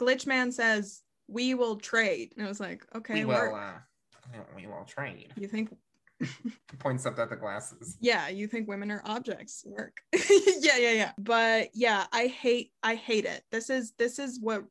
Glitchman 0.00 0.52
says 0.52 1.02
we 1.28 1.54
will 1.54 1.76
trade, 1.76 2.32
and 2.36 2.44
I 2.44 2.48
was 2.48 2.60
like, 2.60 2.84
okay, 2.94 3.14
we 3.14 3.24
will 3.24 3.54
uh, 3.54 3.72
we 4.56 4.66
will 4.66 4.84
trade. 4.86 5.32
You 5.36 5.48
think, 5.48 5.74
Points 6.78 7.04
up 7.06 7.18
at 7.18 7.30
the 7.30 7.36
glasses. 7.36 7.96
yeah, 8.00 8.28
you 8.28 8.46
think 8.46 8.68
women 8.68 8.90
are 8.90 9.02
objects? 9.04 9.64
Work. 9.66 9.96
yeah, 10.12 10.76
yeah, 10.78 10.92
yeah. 10.92 11.12
But 11.18 11.70
yeah, 11.74 12.06
I 12.12 12.26
hate, 12.26 12.72
I 12.82 12.94
hate 12.94 13.24
it. 13.24 13.42
This 13.50 13.70
is 13.70 13.92
this 13.98 14.18
is 14.18 14.38
what 14.40 14.64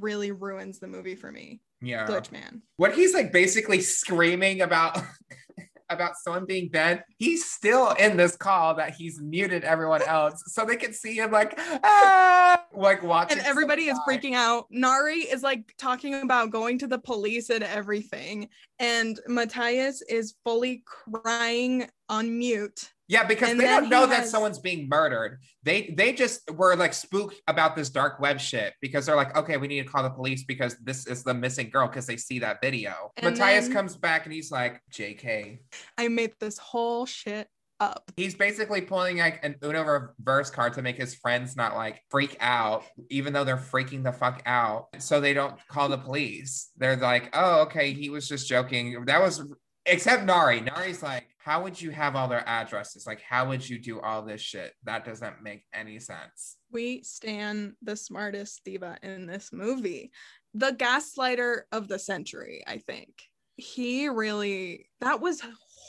really 0.00 0.30
ruins 0.32 0.78
the 0.78 0.86
movie 0.86 1.14
for 1.16 1.30
me. 1.32 1.60
Yeah. 1.80 2.06
Glitchman. 2.06 2.62
When 2.76 2.92
he's 2.92 3.14
like 3.14 3.32
basically 3.32 3.80
screaming 3.80 4.62
about 4.62 5.00
about 5.90 6.16
someone 6.16 6.44
being 6.44 6.68
dead, 6.70 7.02
he's 7.16 7.44
still 7.50 7.92
in 7.92 8.16
this 8.16 8.36
call 8.36 8.74
that 8.74 8.94
he's 8.94 9.20
muted 9.20 9.64
everyone 9.64 10.02
else 10.02 10.42
so 10.46 10.64
they 10.64 10.76
can 10.76 10.92
see 10.92 11.14
him 11.14 11.30
like 11.30 11.58
ah 11.82 12.62
like 12.74 13.02
watching 13.02 13.38
and 13.38 13.46
everybody 13.46 13.84
is 13.84 13.98
die. 14.06 14.16
freaking 14.16 14.34
out. 14.34 14.66
Nari 14.70 15.20
is 15.20 15.42
like 15.42 15.72
talking 15.78 16.14
about 16.14 16.50
going 16.50 16.78
to 16.78 16.86
the 16.86 16.98
police 16.98 17.50
and 17.50 17.64
everything, 17.64 18.48
and 18.78 19.18
Matthias 19.26 20.02
is 20.02 20.34
fully 20.44 20.82
crying 20.84 21.88
on 22.08 22.38
mute. 22.38 22.92
Yeah, 23.08 23.24
because 23.24 23.50
And 23.50 23.58
they 23.58 23.64
don't 23.64 23.88
know 23.88 24.02
he 24.02 24.10
that 24.10 24.20
has- 24.20 24.30
someone's 24.30 24.58
being 24.58 24.88
murdered. 24.88 25.38
They 25.62 25.94
they 25.96 26.12
just 26.12 26.50
were 26.52 26.76
like 26.76 26.92
spooked 26.92 27.40
about 27.48 27.74
this 27.74 27.88
dark 27.88 28.20
web 28.20 28.38
shit 28.38 28.74
because 28.82 29.06
they're 29.06 29.16
like, 29.16 29.36
okay, 29.36 29.56
we 29.56 29.66
need 29.66 29.82
to 29.82 29.88
call 29.88 30.02
the 30.02 30.10
police 30.10 30.44
because 30.44 30.76
this 30.84 31.06
is 31.06 31.24
the 31.24 31.32
missing 31.34 31.70
girl 31.70 31.86
because 31.88 32.06
they 32.06 32.16
see 32.18 32.38
that 32.40 32.60
video. 32.60 33.10
And 33.16 33.24
Matthias 33.38 33.64
then- 33.66 33.72
comes 33.74 33.96
back 33.96 34.24
and 34.26 34.32
he's 34.32 34.50
like, 34.50 34.80
JK. 34.92 35.58
I 35.96 36.08
made 36.08 36.32
this 36.38 36.58
whole 36.58 37.06
shit 37.06 37.48
up. 37.80 38.10
He's 38.16 38.34
basically 38.34 38.80
pulling 38.82 39.18
like 39.18 39.42
an 39.44 39.54
Uno 39.64 39.82
reverse 40.18 40.50
card 40.50 40.72
to 40.74 40.82
make 40.82 40.96
his 40.96 41.14
friends 41.14 41.56
not 41.56 41.76
like 41.76 42.02
freak 42.10 42.36
out, 42.40 42.84
even 43.08 43.32
though 43.32 43.44
they're 43.44 43.56
freaking 43.56 44.02
the 44.02 44.12
fuck 44.12 44.42
out. 44.46 44.88
So 44.98 45.20
they 45.20 45.32
don't 45.32 45.54
call 45.68 45.88
the 45.88 45.96
police. 45.96 46.70
They're 46.76 46.96
like, 46.96 47.30
oh, 47.34 47.62
okay, 47.62 47.92
he 47.92 48.10
was 48.10 48.28
just 48.28 48.48
joking. 48.48 49.04
That 49.06 49.22
was, 49.22 49.42
except 49.86 50.24
Nari. 50.24 50.60
Nari's 50.60 51.04
like, 51.04 51.27
how 51.38 51.62
would 51.62 51.80
you 51.80 51.90
have 51.90 52.14
all 52.16 52.28
their 52.28 52.46
addresses? 52.48 53.06
Like, 53.06 53.20
how 53.20 53.48
would 53.48 53.66
you 53.66 53.78
do 53.78 54.00
all 54.00 54.22
this 54.22 54.40
shit? 54.40 54.72
That 54.84 55.04
doesn't 55.04 55.42
make 55.42 55.64
any 55.72 55.98
sense. 55.98 56.56
We 56.70 57.02
stand 57.02 57.74
the 57.82 57.96
smartest 57.96 58.62
diva 58.64 58.98
in 59.02 59.26
this 59.26 59.50
movie. 59.52 60.10
The 60.54 60.72
gaslighter 60.72 61.62
of 61.72 61.88
the 61.88 61.98
century, 61.98 62.62
I 62.66 62.78
think. 62.78 63.10
He 63.56 64.08
really, 64.08 64.88
that 65.00 65.20
was 65.20 65.42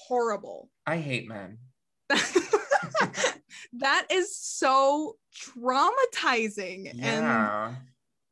horrible. 0.08 0.70
I 0.86 0.98
hate 0.98 1.28
men. 1.28 1.58
that 3.74 4.06
is 4.12 4.36
so 4.36 5.18
traumatizing. 5.36 6.90
And 6.92 7.00
Yeah. 7.02 7.76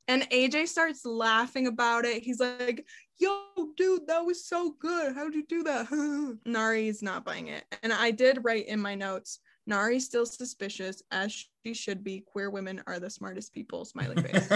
and 0.08 0.24
AJ 0.32 0.68
starts 0.70 1.06
laughing 1.06 1.68
about 1.68 2.06
it. 2.06 2.24
He's 2.24 2.40
like, 2.40 2.86
"Yo, 3.20 3.42
dude, 3.76 4.08
that 4.08 4.26
was 4.26 4.46
so 4.46 4.76
good. 4.80 5.16
How'd 5.16 5.34
you 5.34 5.46
do 5.46 5.64
that?" 5.64 6.40
Nari's 6.46 7.02
not 7.02 7.26
buying 7.26 7.48
it. 7.48 7.64
And 7.84 7.94
I 7.94 8.12
did 8.12 8.44
write 8.44 8.68
in 8.68 8.80
my 8.80 8.96
notes, 8.96 9.40
Nari's 9.66 10.06
still 10.06 10.26
suspicious 10.26 11.02
as 11.12 11.46
she 11.66 11.74
should 11.74 12.04
be. 12.04 12.24
Queer 12.26 12.50
women 12.50 12.82
are 12.88 13.00
the 13.00 13.10
smartest 13.10 13.54
people. 13.54 13.86
Smiley 13.86 14.22
face. 14.22 14.50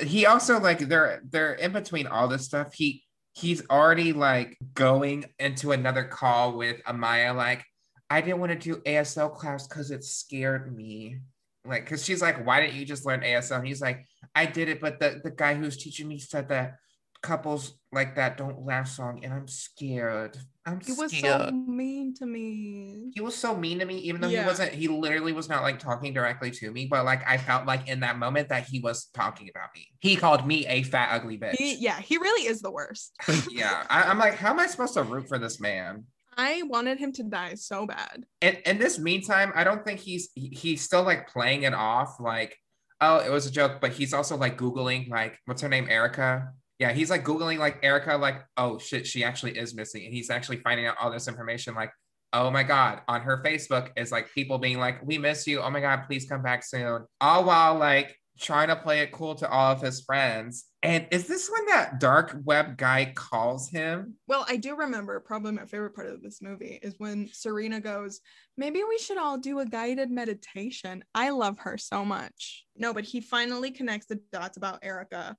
he 0.02 0.26
also 0.26 0.60
like 0.60 0.80
they're 0.80 1.22
they're 1.30 1.54
in 1.54 1.72
between 1.72 2.06
all 2.06 2.28
this 2.28 2.44
stuff. 2.44 2.74
He 2.74 3.04
he's 3.38 3.62
already 3.70 4.12
like 4.12 4.58
going 4.74 5.24
into 5.38 5.72
another 5.72 6.04
call 6.04 6.56
with 6.56 6.82
Amaya, 6.84 7.34
like, 7.34 7.64
I 8.10 8.20
didn't 8.20 8.40
want 8.40 8.52
to 8.52 8.58
do 8.58 8.80
ASL 8.80 9.34
class 9.34 9.66
because 9.66 9.90
it 9.90 10.02
scared 10.02 10.74
me. 10.74 11.18
Like, 11.64 11.84
because 11.84 12.04
she's 12.04 12.22
like, 12.22 12.44
why 12.44 12.60
didn't 12.60 12.76
you 12.76 12.86
just 12.86 13.06
learn 13.06 13.20
ASL? 13.20 13.58
And 13.58 13.66
he's 13.66 13.80
like, 13.80 14.06
I 14.34 14.46
did 14.46 14.68
it, 14.68 14.80
but 14.80 14.98
the, 14.98 15.20
the 15.22 15.30
guy 15.30 15.54
who's 15.54 15.76
teaching 15.76 16.08
me 16.08 16.18
said 16.18 16.48
that 16.48 16.76
couples 17.22 17.78
like 17.92 18.16
that 18.16 18.36
don't 18.36 18.64
last 18.64 18.98
long, 18.98 19.24
and 19.24 19.32
I'm 19.32 19.48
scared. 19.48 20.36
I'm 20.66 20.80
he 20.80 20.92
was 20.92 21.10
scared. 21.16 21.48
so 21.48 21.50
mean 21.52 22.14
to 22.16 22.26
me. 22.26 23.10
he 23.14 23.20
was 23.20 23.34
so 23.34 23.56
mean 23.56 23.78
to 23.78 23.84
me, 23.86 23.98
even 24.00 24.20
though 24.20 24.28
Yeah. 24.28 24.42
he 24.42 24.46
wasn't, 24.46 24.72
he 24.72 24.86
literally 24.88 25.32
was 25.32 25.48
not 25.48 25.62
like 25.62 25.78
talking 25.78 26.12
directly 26.12 26.50
to 26.50 26.70
me, 26.70 26.86
but 26.90 27.04
like 27.06 27.26
I 27.26 27.38
felt 27.38 27.66
like 27.66 27.88
in 27.88 28.00
that 28.00 28.18
moment 28.18 28.50
that 28.50 28.64
he 28.64 28.80
was 28.80 29.06
talking 29.14 29.48
about 29.54 29.70
me. 29.74 29.88
He 30.00 30.16
called 30.16 30.46
me 30.46 30.66
a 30.66 30.82
fat, 30.82 31.08
ugly 31.12 31.38
bitch. 31.38 31.56
He, 31.56 31.76
yeah, 31.76 31.98
he 31.98 32.18
really 32.18 32.46
is 32.46 32.60
the 32.60 32.70
worst. 32.70 33.14
yeah. 33.50 33.84
I, 33.88 34.02
I'm 34.02 34.18
like, 34.18 34.34
how 34.34 34.50
am 34.50 34.60
I 34.60 34.66
supposed 34.66 34.94
to 34.94 35.02
root 35.02 35.26
for 35.28 35.38
this 35.38 35.58
man? 35.60 36.04
I 36.36 36.62
wanted 36.66 36.98
him 36.98 37.12
to 37.14 37.24
die 37.24 37.54
so 37.54 37.86
bad. 37.86 38.24
And 38.42 38.58
in 38.66 38.78
this 38.78 38.98
meantime, 38.98 39.52
I 39.56 39.64
don't 39.64 39.84
think 39.84 39.98
he's 40.00 40.28
he- 40.34 40.50
he's 40.54 40.82
still 40.82 41.02
like 41.02 41.28
playing 41.28 41.62
it 41.62 41.74
off 41.74 42.16
like, 42.20 42.56
oh, 43.00 43.18
it 43.18 43.30
was 43.30 43.46
a 43.46 43.50
joke, 43.50 43.80
but 43.80 43.92
he's 43.92 44.12
also 44.12 44.36
like 44.36 44.58
Googling 44.58 45.08
like 45.08 45.38
what's 45.46 45.62
her 45.62 45.68
name, 45.68 45.88
Erica. 45.88 46.52
Yeah, 46.78 46.92
he's 46.92 47.10
like 47.10 47.24
Googling 47.24 47.58
like 47.58 47.80
Erica, 47.82 48.16
like, 48.16 48.44
oh 48.56 48.78
shit, 48.78 49.06
she 49.06 49.24
actually 49.24 49.58
is 49.58 49.74
missing. 49.74 50.04
And 50.04 50.14
he's 50.14 50.30
actually 50.30 50.58
finding 50.58 50.86
out 50.86 50.96
all 51.00 51.10
this 51.10 51.28
information, 51.28 51.74
like, 51.74 51.90
oh 52.32 52.50
my 52.50 52.62
God, 52.62 53.00
on 53.08 53.22
her 53.22 53.42
Facebook 53.44 53.90
is 53.96 54.12
like 54.12 54.32
people 54.32 54.58
being 54.58 54.78
like, 54.78 55.04
we 55.04 55.18
miss 55.18 55.46
you. 55.46 55.60
Oh 55.60 55.70
my 55.70 55.80
God, 55.80 56.04
please 56.06 56.28
come 56.28 56.42
back 56.42 56.64
soon. 56.64 57.04
All 57.20 57.44
while 57.44 57.74
like 57.76 58.14
trying 58.38 58.68
to 58.68 58.76
play 58.76 59.00
it 59.00 59.12
cool 59.12 59.34
to 59.34 59.50
all 59.50 59.72
of 59.72 59.82
his 59.82 60.02
friends. 60.02 60.66
And 60.82 61.08
is 61.10 61.26
this 61.26 61.50
when 61.50 61.66
that 61.66 61.98
dark 61.98 62.36
web 62.44 62.76
guy 62.76 63.12
calls 63.16 63.68
him? 63.68 64.14
Well, 64.28 64.46
I 64.48 64.56
do 64.56 64.76
remember 64.76 65.18
probably 65.18 65.52
my 65.52 65.66
favorite 65.66 65.94
part 65.94 66.06
of 66.06 66.22
this 66.22 66.40
movie 66.40 66.78
is 66.82 66.94
when 66.98 67.28
Serena 67.32 67.80
goes, 67.80 68.20
maybe 68.56 68.82
we 68.88 68.98
should 68.98 69.18
all 69.18 69.38
do 69.38 69.58
a 69.58 69.66
guided 69.66 70.10
meditation. 70.10 71.02
I 71.14 71.30
love 71.30 71.58
her 71.60 71.76
so 71.78 72.04
much. 72.04 72.64
No, 72.76 72.94
but 72.94 73.04
he 73.04 73.20
finally 73.20 73.72
connects 73.72 74.06
the 74.06 74.20
dots 74.30 74.56
about 74.56 74.84
Erica. 74.84 75.36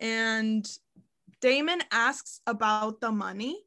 And 0.00 0.68
Damon 1.40 1.82
asks 1.90 2.40
about 2.46 3.00
the 3.00 3.12
money. 3.12 3.64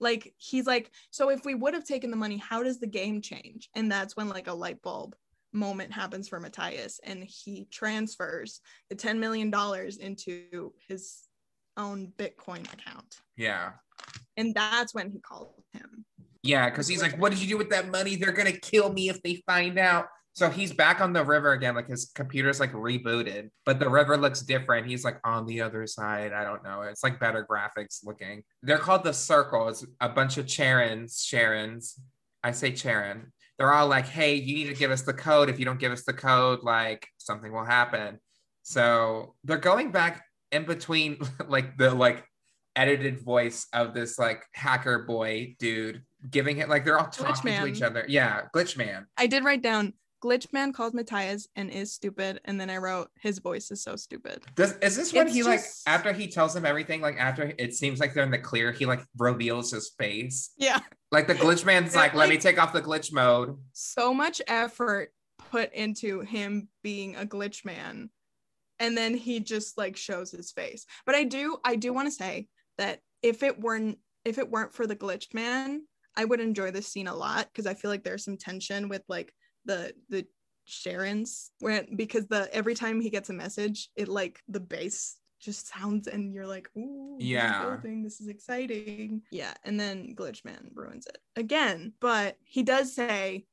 Like, 0.00 0.34
he's 0.36 0.66
like, 0.66 0.90
so 1.10 1.30
if 1.30 1.44
we 1.44 1.54
would 1.54 1.74
have 1.74 1.84
taken 1.84 2.10
the 2.10 2.16
money, 2.16 2.36
how 2.36 2.62
does 2.62 2.80
the 2.80 2.86
game 2.86 3.20
change? 3.20 3.68
And 3.74 3.90
that's 3.90 4.16
when 4.16 4.28
like 4.28 4.48
a 4.48 4.54
light 4.54 4.82
bulb 4.82 5.14
moment 5.52 5.92
happens 5.92 6.28
for 6.28 6.40
Matthias 6.40 6.98
and 7.04 7.22
he 7.22 7.66
transfers 7.70 8.60
the 8.88 8.96
$10 8.96 9.18
million 9.18 9.52
into 10.00 10.72
his 10.88 11.28
own 11.76 12.12
Bitcoin 12.16 12.60
account. 12.72 13.20
Yeah. 13.36 13.72
And 14.36 14.54
that's 14.54 14.94
when 14.94 15.10
he 15.10 15.20
called 15.20 15.62
him. 15.72 16.04
Yeah, 16.42 16.68
because 16.68 16.88
he's 16.88 17.02
like, 17.02 17.18
what 17.18 17.30
did 17.30 17.40
you 17.40 17.48
do 17.48 17.58
with 17.58 17.70
that 17.70 17.90
money? 17.90 18.16
They're 18.16 18.32
gonna 18.32 18.52
kill 18.52 18.92
me 18.92 19.08
if 19.08 19.22
they 19.22 19.42
find 19.46 19.78
out. 19.78 20.08
So 20.34 20.48
he's 20.48 20.72
back 20.72 21.00
on 21.00 21.12
the 21.12 21.24
river 21.24 21.52
again, 21.52 21.74
like 21.74 21.88
his 21.88 22.10
computer's 22.14 22.58
like 22.58 22.72
rebooted, 22.72 23.50
but 23.66 23.78
the 23.78 23.88
river 23.88 24.16
looks 24.16 24.40
different. 24.40 24.86
He's 24.86 25.04
like 25.04 25.18
on 25.24 25.44
the 25.44 25.60
other 25.60 25.86
side. 25.86 26.32
I 26.32 26.42
don't 26.42 26.64
know. 26.64 26.82
It's 26.82 27.04
like 27.04 27.20
better 27.20 27.46
graphics 27.48 28.04
looking. 28.04 28.42
They're 28.62 28.78
called 28.78 29.04
the 29.04 29.12
Circle. 29.12 29.68
It's 29.68 29.84
a 30.00 30.08
bunch 30.08 30.38
of 30.38 30.46
Charons, 30.46 31.16
Sharons. 31.16 31.98
I 32.42 32.52
say 32.52 32.72
Charon. 32.72 33.32
They're 33.58 33.72
all 33.72 33.88
like, 33.88 34.06
hey, 34.06 34.34
you 34.34 34.54
need 34.54 34.68
to 34.68 34.74
give 34.74 34.90
us 34.90 35.02
the 35.02 35.12
code. 35.12 35.50
If 35.50 35.58
you 35.58 35.66
don't 35.66 35.78
give 35.78 35.92
us 35.92 36.04
the 36.04 36.14
code, 36.14 36.60
like 36.62 37.06
something 37.18 37.52
will 37.52 37.64
happen. 37.64 38.18
So 38.62 39.34
they're 39.44 39.58
going 39.58 39.90
back 39.92 40.24
in 40.50 40.64
between 40.64 41.18
like 41.46 41.76
the 41.76 41.94
like 41.94 42.24
edited 42.74 43.20
voice 43.20 43.66
of 43.74 43.92
this 43.92 44.18
like 44.18 44.44
hacker 44.54 45.00
boy 45.00 45.54
dude 45.58 46.02
giving 46.30 46.58
it 46.58 46.68
like 46.68 46.84
they're 46.84 46.98
all 46.98 47.08
talking 47.08 47.52
to 47.52 47.66
each 47.66 47.82
other. 47.82 48.04
Yeah, 48.08 48.42
glitch 48.54 48.76
man. 48.76 49.06
I 49.16 49.26
did 49.26 49.44
write 49.44 49.62
down 49.62 49.92
Glitchman 50.22 50.72
calls 50.72 50.94
Matthias 50.94 51.48
and 51.56 51.70
is 51.70 51.92
stupid. 51.92 52.40
And 52.44 52.60
then 52.60 52.70
I 52.70 52.76
wrote 52.76 53.10
his 53.20 53.38
voice 53.38 53.70
is 53.70 53.82
so 53.82 53.96
stupid. 53.96 54.42
Does 54.54 54.76
is 54.78 54.96
this 54.96 55.12
when 55.12 55.26
It's 55.26 55.34
he 55.34 55.42
like 55.42 55.60
after 55.86 56.12
he 56.12 56.28
tells 56.28 56.54
him 56.54 56.64
everything, 56.64 57.00
like 57.00 57.18
after 57.18 57.52
it 57.58 57.74
seems 57.74 58.00
like 58.00 58.14
they're 58.14 58.24
in 58.24 58.30
the 58.30 58.38
clear, 58.38 58.72
he 58.72 58.86
like 58.86 59.02
reveals 59.18 59.72
his 59.72 59.90
face. 59.98 60.52
Yeah. 60.56 60.80
Like 61.10 61.26
the 61.26 61.34
glitch 61.34 61.64
man's 61.64 61.94
It, 61.94 61.98
like, 61.98 62.14
let 62.14 62.28
me 62.28 62.38
take 62.38 62.62
off 62.62 62.72
the 62.72 62.80
glitch 62.80 63.12
mode. 63.12 63.58
So 63.72 64.14
much 64.14 64.40
effort 64.46 65.12
put 65.50 65.72
into 65.74 66.20
him 66.20 66.68
being 66.82 67.16
a 67.16 67.26
glitch 67.26 67.64
man. 67.64 68.10
And 68.78 68.96
then 68.96 69.14
he 69.14 69.40
just 69.40 69.76
like 69.76 69.96
shows 69.96 70.30
his 70.30 70.52
face. 70.52 70.86
But 71.04 71.14
I 71.14 71.24
do 71.24 71.58
I 71.64 71.76
do 71.76 71.92
want 71.92 72.06
to 72.06 72.12
say 72.12 72.48
that 72.78 73.00
if 73.22 73.42
it 73.42 73.58
weren't 73.60 73.98
if 74.24 74.38
it 74.38 74.50
weren't 74.50 74.72
for 74.72 74.86
the 74.86 74.96
glitch 74.96 75.34
man, 75.34 75.82
I 76.16 76.24
would 76.24 76.40
enjoy 76.40 76.70
this 76.70 76.88
scene 76.88 77.08
a 77.08 77.14
lot 77.14 77.48
because 77.52 77.66
I 77.66 77.74
feel 77.74 77.90
like 77.90 78.04
there's 78.04 78.24
some 78.24 78.36
tension 78.36 78.88
with 78.88 79.02
like 79.08 79.32
the 79.64 79.92
the 80.08 80.26
Sharon's 80.64 81.50
went 81.60 81.96
because 81.96 82.26
the 82.26 82.48
every 82.54 82.74
time 82.74 83.00
he 83.00 83.10
gets 83.10 83.30
a 83.30 83.34
message, 83.34 83.88
it 83.96 84.08
like 84.08 84.40
the 84.48 84.60
bass 84.60 85.16
just 85.40 85.66
sounds 85.66 86.06
and 86.06 86.32
you're 86.32 86.46
like, 86.46 86.68
ooh, 86.76 87.16
Yeah. 87.18 87.62
building, 87.64 88.02
this 88.04 88.20
is 88.20 88.28
exciting. 88.28 89.22
Yeah, 89.32 89.54
and 89.64 89.78
then 89.78 90.14
Glitchman 90.16 90.70
ruins 90.72 91.06
it 91.06 91.18
again. 91.34 91.94
But 92.00 92.36
he 92.44 92.62
does 92.62 92.94
say, 92.94 93.46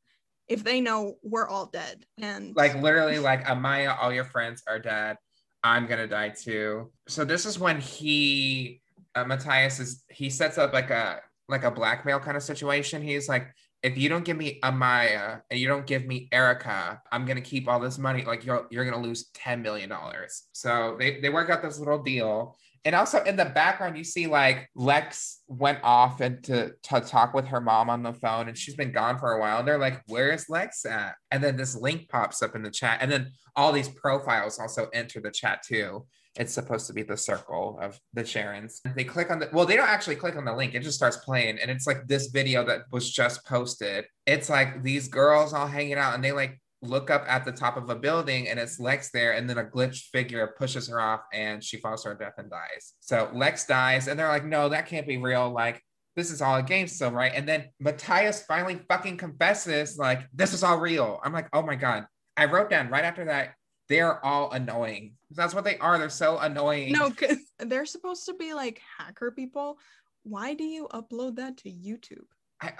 if 0.47 0.64
they 0.64 0.82
know, 0.82 1.16
we're 1.24 1.47
all 1.47 1.66
dead. 1.66 2.05
And 2.20 2.55
Like 2.55 2.76
literally, 2.76 3.20
like 3.20 3.45
Amaya, 3.45 3.97
all 3.99 4.14
your 4.14 4.24
friends 4.24 4.62
are 4.68 4.80
dead. 4.80 5.18
I'm 5.64 5.88
gonna 5.88 6.07
die 6.07 6.30
too. 6.30 6.91
So 7.07 7.26
this 7.26 7.45
is 7.45 7.60
when 7.60 7.80
he 7.82 8.82
uh, 9.16 9.26
Matthias 9.26 9.80
is 9.80 10.03
he 10.10 10.30
sets 10.30 10.57
up 10.57 10.74
like 10.74 10.91
a 10.91 11.22
like 11.47 11.64
a 11.64 11.72
blackmail 11.72 12.20
kind 12.20 12.38
of 12.38 12.43
situation. 12.43 13.01
He's 13.01 13.28
like, 13.28 13.47
if 13.82 13.97
you 13.97 14.09
don't 14.09 14.25
give 14.25 14.38
me 14.38 14.59
Amaya 14.63 15.41
and 15.49 15.59
you 15.59 15.67
don't 15.67 15.86
give 15.86 16.05
me 16.05 16.27
Erica, 16.32 17.01
I'm 17.11 17.25
gonna 17.25 17.41
keep 17.41 17.67
all 17.67 17.80
this 17.80 17.97
money. 17.97 18.25
Like 18.25 18.45
you're 18.45 18.67
you're 18.69 18.86
gonna 18.86 19.01
lose 19.01 19.30
ten 19.34 19.61
million 19.61 19.89
dollars. 19.89 20.43
So 20.51 20.95
they 20.99 21.19
they 21.21 21.30
work 21.30 21.49
out 21.49 21.61
this 21.61 21.80
little 21.80 22.01
deal. 22.01 22.57
And 22.86 22.95
also 22.95 23.21
in 23.23 23.36
the 23.36 23.45
background, 23.45 23.97
you 23.97 24.05
see 24.05 24.27
like 24.27 24.69
Lex 24.73 25.41
went 25.47 25.80
off 25.84 26.21
and 26.21 26.41
to, 26.45 26.71
to 26.84 27.01
talk 27.01 27.34
with 27.34 27.45
her 27.47 27.59
mom 27.59 27.89
on 27.89 28.03
the 28.03 28.13
phone, 28.13 28.47
and 28.47 28.57
she's 28.57 28.75
been 28.75 28.93
gone 28.93 29.17
for 29.19 29.34
a 29.34 29.39
while. 29.39 29.59
And 29.59 29.67
they're 29.67 29.77
like, 29.77 30.01
"Where's 30.07 30.49
Lex 30.49 30.86
at?" 30.86 31.15
And 31.30 31.43
then 31.43 31.57
this 31.57 31.75
link 31.75 32.07
pops 32.09 32.41
up 32.41 32.55
in 32.55 32.63
the 32.63 32.71
chat, 32.71 32.99
and 33.01 33.11
then 33.11 33.32
all 33.55 33.73
these 33.73 33.89
profiles 33.89 34.59
also 34.59 34.88
enter 34.93 35.19
the 35.19 35.32
chat 35.32 35.61
too. 35.61 36.05
It's 36.36 36.53
supposed 36.53 36.88
to 36.88 36.93
be 36.93 37.03
the 37.03 37.17
circle 37.17 37.77
of 37.82 37.99
the 38.13 38.21
Sharons. 38.23 38.80
They 38.95 39.03
click 39.03 39.32
on 39.32 39.39
the 39.39 39.49
well, 39.51 39.65
they 39.65 39.75
don't 39.75 39.89
actually 39.89 40.15
click 40.15 40.36
on 40.36 40.45
the 40.45 40.53
link. 40.53 40.75
It 40.75 40.84
just 40.84 40.97
starts 40.97 41.17
playing, 41.17 41.59
and 41.59 41.69
it's 41.71 41.88
like 41.88 42.07
this 42.07 42.27
video 42.27 42.63
that 42.65 42.82
was 42.91 43.11
just 43.11 43.45
posted. 43.45 44.05
It's 44.25 44.49
like 44.49 44.84
these 44.84 45.07
girls 45.07 45.53
all 45.53 45.67
hanging 45.67 45.95
out, 45.95 46.13
and 46.15 46.23
they 46.23 46.32
like 46.32 46.59
look 46.82 47.09
up 47.09 47.25
at 47.27 47.43
the 47.45 47.51
top 47.51 47.77
of 47.77 47.89
a 47.89 47.95
building, 47.95 48.47
and 48.47 48.59
it's 48.59 48.80
Lex 48.80 49.11
there, 49.11 49.34
and 49.34 49.49
then 49.49 49.57
a 49.57 49.65
glitch 49.65 50.09
figure 50.11 50.55
pushes 50.57 50.88
her 50.88 51.01
off, 51.01 51.21
and 51.34 51.63
she 51.63 51.77
falls 51.77 52.03
to 52.03 52.09
her 52.09 52.15
death 52.15 52.36
and 52.38 52.49
dies. 52.49 52.93
So 52.99 53.30
Lex 53.34 53.65
dies, 53.65 54.07
and 54.07 54.19
they're 54.19 54.30
like, 54.30 54.45
"No, 54.45 54.69
that 54.69 54.86
can't 54.86 55.07
be 55.07 55.17
real." 55.17 55.49
Like 55.49 55.82
this 56.19 56.32
is 56.32 56.41
all 56.41 56.57
a 56.57 56.63
game 56.63 56.88
still, 56.88 57.11
right? 57.11 57.32
And 57.34 57.47
then 57.47 57.69
Matthias 57.80 58.43
finally 58.43 58.82
fucking 58.89 59.17
confesses, 59.17 59.97
like, 59.97 60.27
this 60.34 60.53
is 60.53 60.63
all 60.63 60.77
real. 60.77 61.19
I'm 61.23 61.32
like, 61.34 61.47
oh 61.53 61.61
my 61.61 61.75
God. 61.75 62.05
I 62.36 62.45
wrote 62.45 62.69
down 62.69 62.89
right 62.89 63.03
after 63.03 63.25
that, 63.25 63.53
they're 63.90 64.24
all 64.24 64.52
annoying. 64.52 65.16
That's 65.32 65.54
what 65.54 65.64
they 65.64 65.78
are. 65.78 65.98
They're 65.98 66.10
so 66.10 66.38
annoying. 66.38 66.94
no, 66.94 67.10
because 67.10 67.38
they're 67.60 67.86
supposed 67.86 68.26
to 68.28 68.34
be 68.34 68.54
like 68.54 68.82
hacker 68.98 69.32
people. 69.32 69.78
Why 70.24 70.54
do 70.54 70.64
you 70.64 70.88
upload 70.94 71.36
that 71.38 71.58
to 71.58 71.70
YouTube? 71.70 72.26
I 72.62 72.74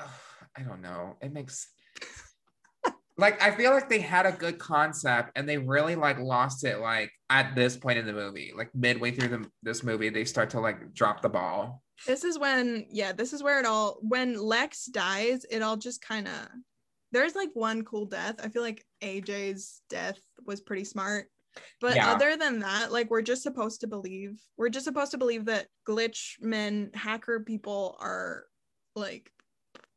I 0.56 0.62
don't 0.62 0.82
know. 0.82 1.18
It 1.22 1.34
makes 1.34 1.70
like 3.18 3.42
I 3.42 3.52
feel 3.52 3.72
like 3.72 3.90
they 3.90 4.00
had 4.00 4.26
a 4.26 4.32
good 4.32 4.60
concept 4.60 5.32
and 5.36 5.48
they 5.48 5.58
really 5.58 5.96
like 5.96 6.20
lost 6.20 6.64
it 6.64 6.80
like 6.80 7.12
at 7.30 7.56
this 7.56 7.78
point 7.78 7.98
in 7.98 8.06
the 8.06 8.14
movie. 8.14 8.54
Like 8.56 8.74
midway 8.74 9.12
through 9.12 9.30
the, 9.30 9.46
this 9.64 9.84
movie, 9.84 10.10
they 10.10 10.26
start 10.26 10.50
to 10.52 10.60
like 10.60 10.94
drop 10.94 11.22
the 11.22 11.30
ball. 11.30 11.84
This 12.08 12.24
is 12.24 12.40
when, 12.40 12.86
yeah, 12.90 13.12
this 13.12 13.34
is 13.34 13.44
where 13.44 13.60
it 13.60 13.66
all, 13.66 13.98
when 14.02 14.42
Lex 14.42 14.86
dies, 14.86 15.46
it 15.52 15.62
all 15.62 15.76
just 15.76 16.02
kind 16.02 16.28
of, 16.28 16.48
there's 17.12 17.36
like 17.36 17.50
one 17.54 17.84
cool 17.84 18.06
death. 18.06 18.36
I 18.44 18.50
feel 18.50 18.62
like 18.62 18.86
AJ's 19.02 19.82
death 19.90 20.20
was 20.46 20.62
pretty 20.62 20.84
smart. 20.84 21.28
But 21.82 21.96
Yeah. 21.96 22.12
other 22.12 22.38
than 22.38 22.60
that, 22.60 22.92
like 22.92 23.10
we're 23.10 23.22
just 23.22 23.44
supposed 23.44 23.82
to 23.82 23.88
believe, 23.88 24.40
we're 24.58 24.70
just 24.70 24.86
supposed 24.86 25.12
to 25.12 25.18
believe 25.18 25.46
that 25.46 25.68
glitch 25.88 26.40
men, 26.40 26.92
hacker 26.94 27.40
people 27.40 27.98
are 28.00 28.46
like 28.96 29.32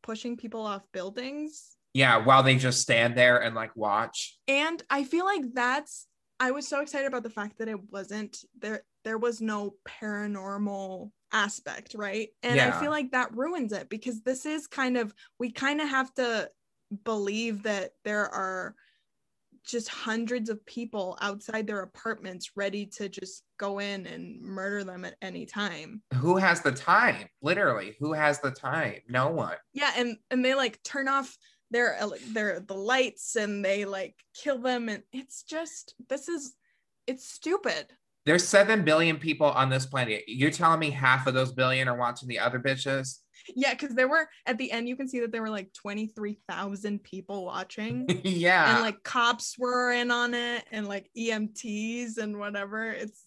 pushing 0.03 0.37
people 0.37 0.65
off 0.65 0.83
buildings. 0.93 1.77
Yeah, 1.95 2.25
while 2.25 2.43
they 2.43 2.57
just 2.57 2.81
stand 2.81 3.17
there 3.17 3.43
and 3.43 3.55
like 3.55 3.77
watch. 3.77 4.39
And 4.49 4.83
I 4.89 5.05
feel 5.05 5.27
like 5.27 5.45
that's, 5.53 6.07
I 6.41 6.51
was 6.51 6.67
so 6.67 6.81
excited 6.81 7.07
about 7.07 7.23
the 7.23 7.31
fact 7.31 7.59
that 7.59 7.69
it 7.69 7.79
wasn't 7.93 8.39
there, 8.59 8.83
there 9.05 9.19
was 9.19 9.41
no 9.41 9.75
paranormal 9.87 11.11
aspect, 11.33 11.95
right? 11.95 12.31
And 12.43 12.61
I 12.61 12.73
feel 12.73 12.91
like 12.91 13.13
that 13.13 13.37
ruins 13.37 13.73
it 13.73 13.89
because 13.89 14.23
this 14.23 14.47
is 14.47 14.67
kind 14.67 14.97
of, 14.97 15.15
we 15.39 15.53
kind 15.53 15.81
of 15.81 15.89
have 15.89 16.13
to 16.15 16.51
believe 17.05 17.63
that 17.65 17.93
there 18.05 18.29
are 18.29 18.75
just 19.65 19.89
hundreds 19.89 20.51
of 20.51 20.65
people 20.67 21.17
outside 21.21 21.67
their 21.67 21.81
apartments 21.81 22.53
ready 22.57 22.85
to 22.85 23.09
just 23.09 23.45
go 23.59 23.79
in 23.79 24.07
and 24.07 24.41
murder 24.41 24.83
them 24.85 25.05
at 25.05 25.15
any 25.23 25.47
time. 25.47 26.03
Who 26.15 26.37
has 26.37 26.63
the 26.63 26.73
time? 26.73 27.29
Literally, 27.43 27.97
who 28.01 28.13
has 28.13 28.41
the 28.41 28.51
time? 28.51 28.97
No 29.09 29.29
one. 29.29 29.57
Yeah, 29.73 29.93
and 29.97 30.17
and 30.31 30.45
they 30.45 30.55
like 30.55 30.83
turn 30.83 31.09
off 31.09 31.37
their 31.71 31.99
their 32.33 32.61
the 32.61 32.75
lights 32.75 33.37
and 33.37 33.65
they 33.65 33.85
like 33.85 34.15
kill 34.35 34.59
them 34.59 34.89
and 34.89 35.03
it's 35.13 35.43
just 35.43 35.95
this 36.09 36.29
is 36.29 36.55
it's 37.07 37.27
stupid. 37.29 37.87
There's 38.25 38.47
seven 38.47 38.85
billion 38.85 39.17
people 39.17 39.49
on 39.49 39.69
this 39.69 39.87
planet. 39.87 40.23
You're 40.29 40.51
telling 40.51 40.79
me 40.79 40.91
half 40.91 41.27
of 41.27 41.35
those 41.35 41.53
billion 41.53 41.89
are 41.89 41.97
watching 41.97 42.29
the 42.29 42.39
other 42.39 42.61
bitches? 42.61 43.19
Yeah, 43.55 43.75
because 43.75 43.95
there 43.95 44.09
were 44.09 44.29
at 44.47 44.59
the 44.59 44.71
end 44.71 44.89
you 44.89 44.97
can 44.97 45.09
see 45.09 45.21
that 45.21 45.33
there 45.33 45.43
were 45.43 45.51
like 45.51 45.73
23,000 45.75 47.03
people 47.03 47.45
watching. 47.45 48.07
yeah. 48.25 48.75
and 48.75 48.83
like 48.83 49.03
cops 49.03 49.57
were 49.59 49.93
in 49.93 50.11
on 50.11 50.35
it 50.35 50.65
and 50.71 50.89
like 50.89 51.11
EMTs 51.17 52.19
and 52.19 52.39
whatever. 52.39 52.91
It's 52.91 53.25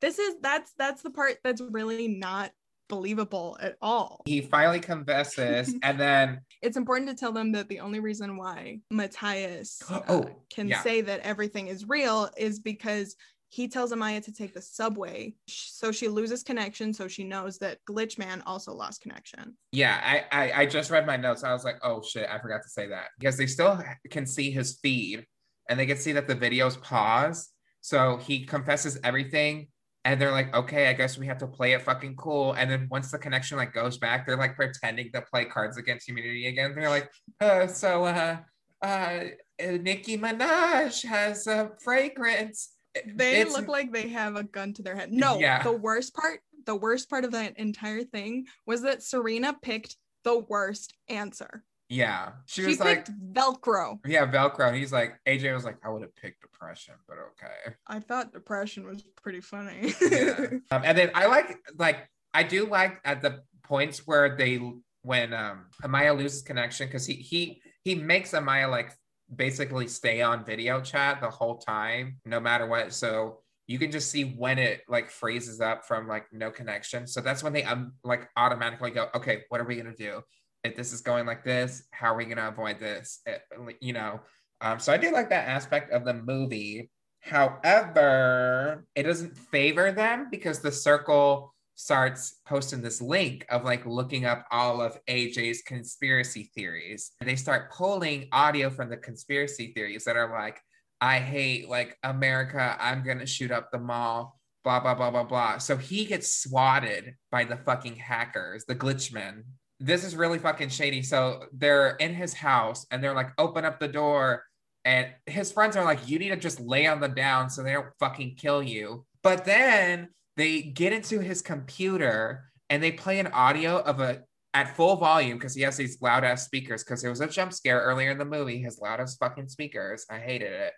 this 0.00 0.18
is 0.18 0.34
that's 0.42 0.72
that's 0.78 1.02
the 1.02 1.10
part 1.10 1.36
that's 1.44 1.60
really 1.60 2.08
not 2.08 2.50
believable 2.88 3.56
at 3.60 3.76
all. 3.80 4.20
he 4.26 4.40
finally 4.42 4.80
confesses, 4.80 5.74
and 5.82 5.98
then 5.98 6.40
It's 6.60 6.76
important 6.76 7.08
to 7.08 7.16
tell 7.16 7.32
them 7.32 7.52
that 7.52 7.68
the 7.68 7.80
only 7.80 8.00
reason 8.00 8.36
why 8.36 8.80
Matthias 8.90 9.80
uh, 9.90 10.00
Oh, 10.08 10.28
can 10.50 10.68
yeah. 10.68 10.82
say 10.82 11.00
that 11.00 11.20
everything 11.20 11.68
is 11.68 11.88
real 11.88 12.28
is 12.36 12.58
because 12.60 13.16
he 13.52 13.68
tells 13.68 13.92
Amaya 13.92 14.24
to 14.24 14.32
take 14.32 14.54
the 14.54 14.62
subway 14.62 15.34
so 15.46 15.92
she 15.92 16.08
loses 16.08 16.42
connection 16.42 16.94
so 16.94 17.06
she 17.06 17.22
knows 17.22 17.58
that 17.58 17.76
Glitch 17.86 18.16
Man 18.16 18.42
also 18.46 18.72
lost 18.72 19.02
connection. 19.02 19.58
Yeah, 19.72 20.00
I, 20.02 20.24
I 20.32 20.52
I 20.62 20.66
just 20.66 20.90
read 20.90 21.06
my 21.06 21.18
notes. 21.18 21.44
I 21.44 21.52
was 21.52 21.62
like, 21.62 21.76
oh 21.82 22.02
shit, 22.02 22.26
I 22.30 22.38
forgot 22.38 22.62
to 22.62 22.70
say 22.70 22.88
that 22.88 23.08
because 23.18 23.36
they 23.36 23.46
still 23.46 23.78
can 24.08 24.24
see 24.24 24.50
his 24.50 24.78
feed 24.80 25.26
and 25.68 25.78
they 25.78 25.84
can 25.84 25.98
see 25.98 26.12
that 26.12 26.26
the 26.26 26.34
videos 26.34 26.80
pause. 26.80 27.50
So 27.82 28.16
he 28.16 28.46
confesses 28.46 28.98
everything, 29.04 29.68
and 30.06 30.18
they're 30.18 30.32
like, 30.32 30.54
okay, 30.54 30.88
I 30.88 30.94
guess 30.94 31.18
we 31.18 31.26
have 31.26 31.38
to 31.38 31.46
play 31.46 31.72
it 31.72 31.82
fucking 31.82 32.16
cool. 32.16 32.54
And 32.54 32.70
then 32.70 32.88
once 32.90 33.10
the 33.10 33.18
connection 33.18 33.58
like 33.58 33.74
goes 33.74 33.98
back, 33.98 34.26
they're 34.26 34.38
like 34.38 34.56
pretending 34.56 35.12
to 35.12 35.20
play 35.20 35.44
Cards 35.44 35.76
Against 35.76 36.08
Humanity 36.08 36.46
again. 36.46 36.74
They're 36.74 36.88
like, 36.88 37.10
uh, 37.38 37.66
so 37.66 38.04
uh, 38.06 38.38
uh, 38.80 39.20
Nicki 39.60 40.16
Minaj 40.16 41.04
has 41.04 41.46
a 41.46 41.72
fragrance. 41.82 42.70
They 43.06 43.44
look 43.44 43.68
like 43.68 43.92
they 43.92 44.08
have 44.08 44.36
a 44.36 44.42
gun 44.42 44.72
to 44.74 44.82
their 44.82 44.96
head. 44.96 45.12
No, 45.12 45.38
Yeah. 45.38 45.62
the 45.62 45.72
worst 45.72 46.14
part, 46.14 46.40
the 46.66 46.76
worst 46.76 47.08
part 47.10 47.24
of 47.24 47.32
that 47.32 47.58
entire 47.58 48.02
thing 48.04 48.46
was 48.66 48.82
that 48.82 49.02
Serena 49.02 49.54
picked 49.60 49.96
the 50.24 50.38
worst 50.38 50.94
answer. 51.08 51.64
yeah. 51.88 52.32
She 52.46 52.62
She, 52.62 52.68
was 52.68 52.80
like, 52.80 53.06
Velcro. 53.32 53.98
yeah, 54.06 54.26
Velcro. 54.30 54.68
And 54.68 54.76
he's 54.76 54.92
like, 54.92 55.18
AJ 55.26 55.52
was 55.54 55.64
like, 55.64 55.76
I 55.84 55.90
would 55.90 56.02
have 56.02 56.14
picked 56.16 56.40
depression, 56.42 56.94
but 57.08 57.16
okay. 57.18 57.74
I 57.86 57.98
thought 58.00 58.32
depression 58.32 58.86
was 58.86 59.02
pretty 59.22 59.40
funny. 59.40 59.92
yeah. 60.00 60.46
Um, 60.70 60.82
and 60.84 60.96
then 60.96 61.10
I 61.14 61.26
like 61.26 61.56
like 61.78 62.08
I 62.32 62.44
do 62.44 62.66
like 62.66 62.98
at 63.04 63.20
the 63.20 63.42
points 63.64 64.06
where 64.06 64.36
they 64.36 64.60
when 65.02 65.34
um 65.34 65.66
Amaya 65.82 66.16
loses 66.16 66.42
connection 66.42 66.86
because 66.86 67.04
he 67.04 67.14
he 67.14 67.60
he 67.84 67.94
makes 67.96 68.30
Amaya 68.30 68.70
like 68.70 68.92
basically 69.34 69.88
stay 69.88 70.22
on 70.22 70.44
video 70.44 70.80
chat 70.80 71.20
the 71.20 71.30
whole 71.30 71.58
time 71.58 72.16
no 72.24 72.40
matter 72.40 72.66
what. 72.66 72.92
So 72.92 73.38
you 73.66 73.78
can 73.78 73.90
just 73.90 74.10
see 74.10 74.24
when 74.24 74.58
it 74.58 74.82
like 74.88 75.10
freezes 75.10 75.60
up 75.60 75.86
from 75.86 76.08
like 76.08 76.26
no 76.32 76.50
connection. 76.50 77.06
So 77.06 77.20
that's 77.20 77.42
when 77.42 77.52
they 77.52 77.64
um 77.64 77.94
like 78.04 78.28
automatically 78.36 78.90
go 78.90 79.08
okay 79.14 79.44
what 79.48 79.60
are 79.60 79.64
we 79.64 79.76
gonna 79.76 79.94
do? 79.94 80.22
If 80.64 80.76
this 80.76 80.92
is 80.92 81.00
going 81.00 81.26
like 81.26 81.44
this 81.44 81.84
how 81.90 82.14
are 82.14 82.16
we 82.16 82.24
gonna 82.24 82.48
avoid 82.48 82.78
this? 82.78 83.20
Eh, 83.26 83.38
you 83.80 83.92
know 83.92 84.20
um 84.60 84.78
so 84.78 84.92
I 84.92 84.96
do 84.96 85.10
like 85.12 85.30
that 85.30 85.48
aspect 85.48 85.92
of 85.92 86.04
the 86.04 86.14
movie. 86.14 86.90
However, 87.20 88.84
it 88.96 89.04
doesn't 89.04 89.36
favor 89.36 89.92
them 89.92 90.26
because 90.28 90.58
the 90.58 90.72
circle 90.72 91.51
starts 91.74 92.36
posting 92.46 92.82
this 92.82 93.00
link 93.00 93.46
of 93.50 93.64
like 93.64 93.84
looking 93.86 94.24
up 94.24 94.46
all 94.50 94.80
of 94.80 94.98
AJ's 95.08 95.62
conspiracy 95.62 96.50
theories. 96.54 97.12
And 97.20 97.28
they 97.28 97.36
start 97.36 97.72
pulling 97.72 98.28
audio 98.32 98.70
from 98.70 98.90
the 98.90 98.96
conspiracy 98.96 99.72
theories 99.74 100.04
that 100.04 100.16
are 100.16 100.30
like, 100.30 100.60
I 101.00 101.18
hate 101.18 101.68
like 101.68 101.98
America, 102.02 102.76
I'm 102.78 103.02
gonna 103.02 103.26
shoot 103.26 103.50
up 103.50 103.70
the 103.72 103.78
mall, 103.78 104.38
blah, 104.64 104.80
blah, 104.80 104.94
blah, 104.94 105.10
blah, 105.10 105.24
blah. 105.24 105.58
So 105.58 105.76
he 105.76 106.04
gets 106.04 106.42
swatted 106.42 107.14
by 107.30 107.44
the 107.44 107.56
fucking 107.56 107.96
hackers, 107.96 108.64
the 108.64 108.76
glitchmen. 108.76 109.42
This 109.80 110.04
is 110.04 110.14
really 110.14 110.38
fucking 110.38 110.68
shady. 110.68 111.02
So 111.02 111.46
they're 111.52 111.96
in 111.96 112.14
his 112.14 112.34
house 112.34 112.86
and 112.90 113.02
they're 113.02 113.14
like, 113.14 113.30
open 113.38 113.64
up 113.64 113.80
the 113.80 113.88
door. 113.88 114.44
And 114.84 115.08
his 115.26 115.50
friends 115.50 115.76
are 115.76 115.84
like, 115.84 116.08
you 116.08 116.18
need 116.18 116.28
to 116.28 116.36
just 116.36 116.60
lay 116.60 116.86
on 116.86 117.00
the 117.00 117.08
down 117.08 117.50
so 117.50 117.62
they 117.62 117.72
don't 117.72 117.86
fucking 117.98 118.36
kill 118.36 118.62
you. 118.62 119.04
But 119.22 119.44
then 119.44 120.08
they 120.36 120.62
get 120.62 120.92
into 120.92 121.20
his 121.20 121.42
computer 121.42 122.44
and 122.70 122.82
they 122.82 122.92
play 122.92 123.18
an 123.18 123.28
audio 123.28 123.78
of 123.80 124.00
a 124.00 124.22
at 124.54 124.76
full 124.76 124.96
volume 124.96 125.38
because 125.38 125.54
he 125.54 125.62
has 125.62 125.76
these 125.76 126.00
loud 126.02 126.24
ass 126.24 126.44
speakers 126.44 126.84
because 126.84 127.00
there 127.00 127.10
was 127.10 127.20
a 127.20 127.26
jump 127.26 127.52
scare 127.52 127.80
earlier 127.80 128.10
in 128.10 128.18
the 128.18 128.24
movie, 128.24 128.58
his 128.58 128.78
loudest 128.78 129.18
fucking 129.18 129.48
speakers. 129.48 130.04
I 130.10 130.18
hated 130.18 130.52
it. 130.52 130.72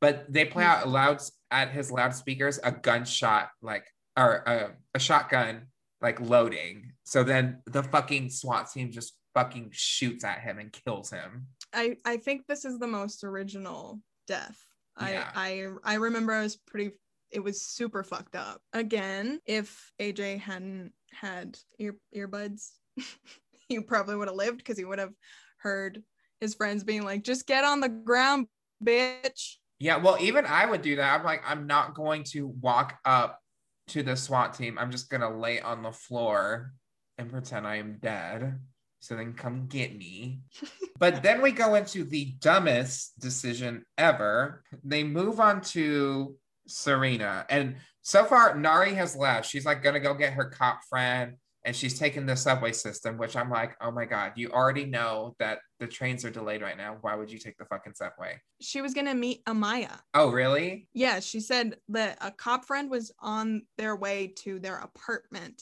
But 0.00 0.32
they 0.32 0.44
play 0.44 0.64
hmm. 0.64 0.70
out 0.70 0.88
loud 0.88 1.20
at 1.50 1.70
his 1.70 1.90
loudspeakers 1.90 2.60
a 2.62 2.70
gunshot, 2.70 3.48
like 3.62 3.86
or 4.16 4.36
a, 4.46 4.70
a 4.94 4.98
shotgun, 4.98 5.66
like 6.00 6.20
loading. 6.20 6.92
So 7.04 7.24
then 7.24 7.62
the 7.66 7.82
fucking 7.82 8.30
SWAT 8.30 8.70
team 8.70 8.90
just 8.90 9.14
fucking 9.34 9.70
shoots 9.72 10.24
at 10.24 10.40
him 10.40 10.58
and 10.58 10.72
kills 10.72 11.10
him. 11.10 11.46
I 11.72 11.96
I 12.04 12.18
think 12.18 12.46
this 12.46 12.64
is 12.64 12.78
the 12.78 12.86
most 12.86 13.24
original 13.24 14.00
death. 14.26 14.58
Yeah. 15.00 15.28
I 15.34 15.66
I 15.84 15.92
I 15.92 15.94
remember 15.94 16.32
I 16.32 16.42
was 16.42 16.56
pretty 16.56 16.92
it 17.30 17.40
was 17.40 17.62
super 17.62 18.02
fucked 18.02 18.36
up. 18.36 18.60
Again, 18.72 19.40
if 19.46 19.92
AJ 20.00 20.40
hadn't 20.40 20.92
had 21.12 21.58
ear 21.78 21.96
earbuds, 22.14 22.70
he 23.68 23.80
probably 23.80 24.16
would 24.16 24.28
have 24.28 24.36
lived 24.36 24.58
because 24.58 24.78
he 24.78 24.84
would 24.84 24.98
have 24.98 25.12
heard 25.58 26.02
his 26.40 26.54
friends 26.54 26.84
being 26.84 27.02
like, 27.02 27.24
just 27.24 27.46
get 27.46 27.64
on 27.64 27.80
the 27.80 27.88
ground, 27.88 28.46
bitch. 28.84 29.54
Yeah, 29.78 29.96
well, 29.96 30.16
even 30.20 30.46
I 30.46 30.66
would 30.66 30.82
do 30.82 30.96
that. 30.96 31.18
I'm 31.18 31.24
like, 31.24 31.42
I'm 31.46 31.66
not 31.66 31.94
going 31.94 32.24
to 32.32 32.48
walk 32.60 32.98
up 33.04 33.40
to 33.88 34.02
the 34.02 34.16
SWAT 34.16 34.54
team. 34.54 34.78
I'm 34.78 34.90
just 34.90 35.10
gonna 35.10 35.36
lay 35.36 35.60
on 35.60 35.82
the 35.82 35.92
floor 35.92 36.72
and 37.18 37.30
pretend 37.30 37.66
I 37.66 37.76
am 37.76 37.98
dead. 38.00 38.58
So 39.00 39.14
then 39.14 39.34
come 39.34 39.66
get 39.66 39.96
me. 39.96 40.40
but 40.98 41.22
then 41.22 41.42
we 41.42 41.52
go 41.52 41.74
into 41.74 42.04
the 42.04 42.34
dumbest 42.40 43.18
decision 43.20 43.84
ever. 43.96 44.64
They 44.82 45.04
move 45.04 45.38
on 45.38 45.60
to 45.62 46.36
Serena. 46.66 47.46
And 47.48 47.76
so 48.02 48.24
far, 48.24 48.56
Nari 48.56 48.94
has 48.94 49.16
left. 49.16 49.48
She's 49.48 49.66
like 49.66 49.82
gonna 49.82 50.00
go 50.00 50.14
get 50.14 50.34
her 50.34 50.44
cop 50.44 50.80
friend 50.88 51.36
and 51.64 51.74
she's 51.74 51.98
taking 51.98 52.26
the 52.26 52.36
subway 52.36 52.70
system, 52.70 53.18
which 53.18 53.36
I'm 53.36 53.50
like, 53.50 53.76
oh 53.80 53.90
my 53.90 54.04
God, 54.04 54.32
you 54.36 54.50
already 54.50 54.84
know 54.84 55.34
that 55.40 55.58
the 55.80 55.86
trains 55.88 56.24
are 56.24 56.30
delayed 56.30 56.62
right 56.62 56.76
now. 56.76 56.96
Why 57.00 57.16
would 57.16 57.30
you 57.30 57.38
take 57.38 57.58
the 57.58 57.64
fucking 57.64 57.94
subway? 57.94 58.40
She 58.60 58.80
was 58.80 58.94
gonna 58.94 59.14
meet 59.14 59.44
Amaya. 59.46 59.98
Oh, 60.14 60.30
really? 60.30 60.88
Yeah, 60.94 61.18
she 61.18 61.40
said 61.40 61.76
that 61.88 62.18
a 62.20 62.30
cop 62.30 62.64
friend 62.64 62.88
was 62.88 63.10
on 63.18 63.62
their 63.76 63.96
way 63.96 64.32
to 64.44 64.60
their 64.60 64.76
apartment 64.76 65.60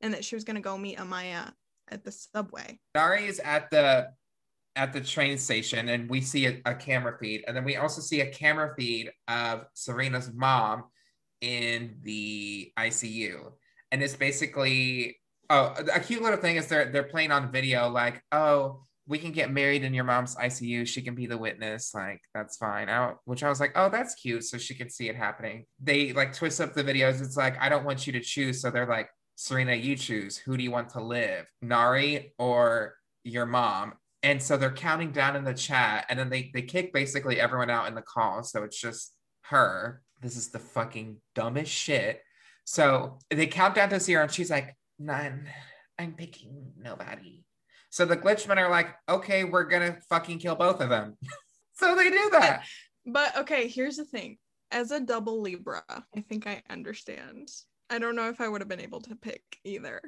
and 0.00 0.14
that 0.14 0.24
she 0.24 0.34
was 0.34 0.44
gonna 0.44 0.60
go 0.60 0.78
meet 0.78 0.96
Amaya 0.96 1.52
at 1.90 2.02
the 2.02 2.12
subway. 2.12 2.78
Nari 2.94 3.26
is 3.26 3.38
at 3.40 3.70
the 3.70 4.08
at 4.76 4.92
the 4.92 5.00
train 5.00 5.36
station 5.36 5.88
and 5.90 6.08
we 6.08 6.20
see 6.20 6.46
a, 6.46 6.60
a 6.64 6.74
camera 6.74 7.16
feed 7.20 7.44
and 7.46 7.56
then 7.56 7.64
we 7.64 7.76
also 7.76 8.00
see 8.00 8.20
a 8.22 8.30
camera 8.30 8.74
feed 8.78 9.10
of 9.28 9.64
Serena's 9.74 10.30
mom 10.32 10.84
in 11.40 11.96
the 12.02 12.72
ICU 12.78 13.50
and 13.90 14.02
it's 14.02 14.16
basically 14.16 15.16
Oh, 15.50 15.74
a 15.92 16.00
cute 16.00 16.22
little 16.22 16.38
thing 16.38 16.56
is 16.56 16.66
they're 16.66 16.90
they're 16.90 17.02
playing 17.02 17.30
on 17.30 17.52
video 17.52 17.90
like, 17.90 18.22
oh, 18.32 18.86
we 19.06 19.18
can 19.18 19.32
get 19.32 19.50
married 19.50 19.84
in 19.84 19.92
your 19.92 20.04
mom's 20.04 20.34
ICU. 20.36 20.86
She 20.86 21.02
can 21.02 21.14
be 21.14 21.26
the 21.26 21.36
witness. 21.36 21.92
Like, 21.92 22.22
that's 22.32 22.56
fine. 22.56 22.88
I, 22.88 23.12
which 23.26 23.42
I 23.42 23.50
was 23.50 23.60
like, 23.60 23.72
oh, 23.74 23.90
that's 23.90 24.14
cute. 24.14 24.44
So 24.44 24.56
she 24.56 24.74
can 24.74 24.88
see 24.88 25.10
it 25.10 25.16
happening. 25.16 25.66
They 25.78 26.14
like 26.14 26.32
twist 26.32 26.58
up 26.62 26.72
the 26.72 26.82
videos. 26.82 27.20
It's 27.20 27.36
like, 27.36 27.60
I 27.60 27.68
don't 27.68 27.84
want 27.84 28.06
you 28.06 28.14
to 28.14 28.20
choose. 28.20 28.62
So 28.62 28.70
they're 28.70 28.86
like, 28.86 29.10
Serena, 29.34 29.74
you 29.74 29.94
choose. 29.94 30.38
Who 30.38 30.56
do 30.56 30.62
you 30.62 30.70
want 30.70 30.88
to 30.90 31.02
live? 31.02 31.44
Nari 31.60 32.32
or 32.38 32.94
your 33.24 33.44
mom? 33.44 33.92
And 34.22 34.42
so 34.42 34.56
they're 34.56 34.72
counting 34.72 35.10
down 35.10 35.36
in 35.36 35.44
the 35.44 35.54
chat. 35.54 36.06
And 36.08 36.18
then 36.18 36.30
they, 36.30 36.50
they 36.54 36.62
kick 36.62 36.92
basically 36.92 37.40
everyone 37.40 37.70
out 37.70 37.88
in 37.88 37.94
the 37.94 38.02
call. 38.02 38.42
So 38.42 38.62
it's 38.62 38.80
just 38.80 39.14
her. 39.42 40.02
This 40.20 40.36
is 40.36 40.48
the 40.48 40.60
fucking 40.60 41.16
dumbest 41.34 41.72
shit. 41.72 42.22
So 42.64 43.18
they 43.30 43.46
count 43.46 43.74
down 43.74 43.90
to 43.90 43.98
zero. 43.98 44.22
And 44.22 44.32
she's 44.32 44.50
like, 44.50 44.76
none. 44.98 45.48
I'm 45.98 46.12
picking 46.12 46.72
nobody. 46.78 47.44
So 47.90 48.06
the 48.06 48.16
glitchmen 48.16 48.56
are 48.56 48.70
like, 48.70 48.88
okay, 49.08 49.44
we're 49.44 49.64
gonna 49.64 49.98
fucking 50.08 50.38
kill 50.38 50.54
both 50.54 50.80
of 50.80 50.88
them. 50.88 51.16
so 51.74 51.94
they 51.94 52.08
do 52.08 52.30
that. 52.32 52.64
But 53.04 53.36
okay, 53.36 53.68
here's 53.68 53.96
the 53.96 54.04
thing. 54.04 54.38
As 54.70 54.90
a 54.90 55.00
double 55.00 55.42
Libra, 55.42 55.82
I 55.90 56.20
think 56.22 56.46
I 56.46 56.62
understand. 56.70 57.50
I 57.90 57.98
don't 57.98 58.16
know 58.16 58.30
if 58.30 58.40
I 58.40 58.48
would 58.48 58.62
have 58.62 58.68
been 58.68 58.80
able 58.80 59.02
to 59.02 59.14
pick 59.14 59.42
either. 59.64 60.00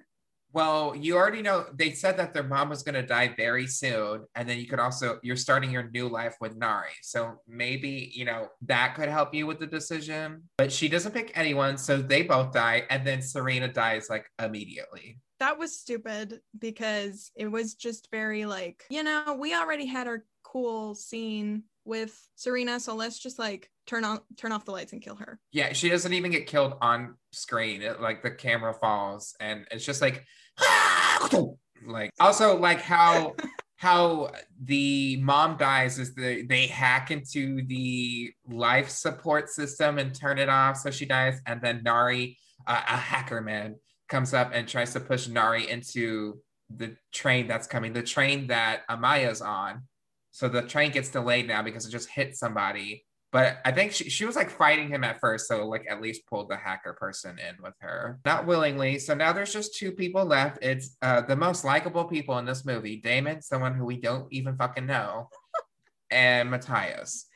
Well, 0.54 0.94
you 0.94 1.16
already 1.16 1.42
know 1.42 1.66
they 1.74 1.90
said 1.90 2.16
that 2.18 2.32
their 2.32 2.44
mom 2.44 2.68
was 2.68 2.84
gonna 2.84 3.04
die 3.04 3.34
very 3.36 3.66
soon, 3.66 4.24
and 4.36 4.48
then 4.48 4.58
you 4.58 4.68
could 4.68 4.78
also 4.78 5.18
you're 5.22 5.36
starting 5.36 5.70
your 5.70 5.90
new 5.90 6.08
life 6.08 6.36
with 6.40 6.56
Nari. 6.56 6.94
So 7.02 7.40
maybe 7.48 8.12
you 8.14 8.24
know 8.24 8.48
that 8.62 8.94
could 8.94 9.08
help 9.08 9.34
you 9.34 9.48
with 9.48 9.58
the 9.58 9.66
decision. 9.66 10.44
But 10.56 10.72
she 10.72 10.88
doesn't 10.88 11.12
pick 11.12 11.32
anyone, 11.34 11.76
so 11.76 11.98
they 11.98 12.22
both 12.22 12.52
die, 12.52 12.84
and 12.88 13.04
then 13.04 13.20
Serena 13.20 13.66
dies 13.66 14.06
like 14.08 14.30
immediately 14.40 15.18
that 15.40 15.58
was 15.58 15.78
stupid 15.78 16.40
because 16.58 17.30
it 17.34 17.48
was 17.48 17.74
just 17.74 18.08
very 18.10 18.46
like, 18.46 18.84
you 18.88 19.02
know, 19.02 19.36
we 19.38 19.54
already 19.54 19.84
had 19.84 20.06
our 20.06 20.24
cool 20.42 20.94
scene 20.94 21.64
with 21.84 22.18
Serena, 22.36 22.80
so 22.80 22.94
let's 22.94 23.18
just 23.18 23.38
like 23.38 23.70
turn 23.86 24.04
on 24.04 24.20
turn 24.36 24.52
off 24.52 24.64
the 24.64 24.70
lights 24.70 24.92
and 24.92 25.02
kill 25.02 25.16
her. 25.16 25.38
Yeah, 25.52 25.72
she 25.72 25.90
doesn't 25.90 26.12
even 26.12 26.30
get 26.30 26.46
killed 26.46 26.74
on 26.80 27.16
screen. 27.32 27.82
It, 27.82 28.00
like 28.00 28.22
the 28.22 28.30
camera 28.30 28.72
falls 28.72 29.34
and 29.40 29.66
it's 29.70 29.84
just 29.84 30.00
like 30.00 30.24
like 31.86 32.10
also 32.20 32.56
like 32.58 32.80
how 32.80 33.34
how 33.76 34.30
the 34.62 35.16
mom 35.22 35.56
dies 35.56 35.98
is 35.98 36.14
the 36.14 36.42
they 36.46 36.66
hack 36.66 37.10
into 37.10 37.62
the 37.66 38.30
life 38.48 38.88
support 38.88 39.50
system 39.50 39.98
and 39.98 40.14
turn 40.14 40.38
it 40.38 40.48
off 40.48 40.76
so 40.76 40.90
she 40.90 41.04
dies 41.04 41.40
and 41.46 41.60
then 41.60 41.82
Nari 41.84 42.38
uh, 42.66 42.82
a 42.88 42.96
hacker 42.96 43.40
man 43.40 43.76
comes 44.08 44.34
up 44.34 44.50
and 44.54 44.68
tries 44.68 44.92
to 44.92 45.00
push 45.00 45.28
Nari 45.28 45.68
into 45.68 46.38
the 46.74 46.96
train 47.12 47.46
that's 47.46 47.66
coming, 47.66 47.92
the 47.92 48.02
train 48.02 48.46
that 48.48 48.86
Amaya's 48.88 49.40
on. 49.40 49.82
So 50.30 50.48
the 50.48 50.62
train 50.62 50.90
gets 50.90 51.10
delayed 51.10 51.46
now 51.46 51.62
because 51.62 51.86
it 51.86 51.90
just 51.90 52.08
hit 52.08 52.36
somebody. 52.36 53.04
But 53.34 53.58
I 53.64 53.72
think 53.72 53.90
she, 53.90 54.08
she 54.10 54.26
was 54.26 54.36
like 54.36 54.48
fighting 54.48 54.88
him 54.88 55.02
at 55.02 55.18
first. 55.18 55.48
So 55.48 55.66
like 55.66 55.84
at 55.90 56.00
least 56.00 56.24
pulled 56.28 56.48
the 56.48 56.56
hacker 56.56 56.92
person 56.92 57.36
in 57.40 57.60
with 57.60 57.74
her. 57.80 58.20
Not 58.24 58.46
willingly. 58.46 59.00
So 59.00 59.12
now 59.12 59.32
there's 59.32 59.52
just 59.52 59.74
two 59.74 59.90
people 59.90 60.24
left. 60.24 60.58
It's 60.62 60.96
uh, 61.02 61.22
the 61.22 61.34
most 61.34 61.64
likable 61.64 62.04
people 62.04 62.38
in 62.38 62.44
this 62.44 62.64
movie. 62.64 62.94
Damon, 62.98 63.42
someone 63.42 63.74
who 63.74 63.84
we 63.84 63.96
don't 63.96 64.32
even 64.32 64.56
fucking 64.56 64.86
know, 64.86 65.30
and 66.12 66.48
Matthias. 66.48 67.26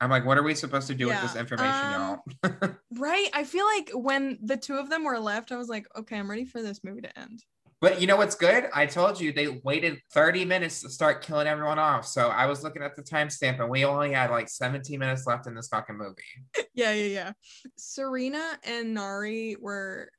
I'm 0.00 0.10
like, 0.10 0.24
what 0.24 0.38
are 0.38 0.44
we 0.44 0.54
supposed 0.54 0.86
to 0.86 0.94
do 0.94 1.08
yeah. 1.08 1.20
with 1.20 1.32
this 1.32 1.40
information, 1.40 1.92
um, 1.92 2.20
y'all? 2.44 2.76
right. 2.96 3.28
I 3.34 3.42
feel 3.42 3.66
like 3.66 3.90
when 3.94 4.38
the 4.40 4.56
two 4.56 4.76
of 4.76 4.88
them 4.88 5.02
were 5.02 5.18
left, 5.18 5.50
I 5.50 5.56
was 5.56 5.68
like, 5.68 5.88
okay, 5.96 6.20
I'm 6.20 6.30
ready 6.30 6.44
for 6.44 6.62
this 6.62 6.84
movie 6.84 7.00
to 7.00 7.18
end. 7.18 7.42
But 7.80 8.00
you 8.00 8.06
know 8.08 8.16
what's 8.16 8.34
good? 8.34 8.64
I 8.74 8.86
told 8.86 9.20
you 9.20 9.32
they 9.32 9.60
waited 9.62 9.98
30 10.12 10.44
minutes 10.44 10.82
to 10.82 10.90
start 10.90 11.22
killing 11.22 11.46
everyone 11.46 11.78
off. 11.78 12.06
So 12.06 12.28
I 12.28 12.46
was 12.46 12.64
looking 12.64 12.82
at 12.82 12.96
the 12.96 13.02
timestamp 13.02 13.60
and 13.60 13.70
we 13.70 13.84
only 13.84 14.12
had 14.12 14.30
like 14.30 14.48
17 14.48 14.98
minutes 14.98 15.26
left 15.26 15.46
in 15.46 15.54
this 15.54 15.68
fucking 15.68 15.96
movie. 15.96 16.14
Yeah, 16.74 16.92
yeah, 16.92 17.06
yeah. 17.06 17.32
Serena 17.76 18.56
and 18.62 18.94
Nari 18.94 19.56
were 19.60 20.10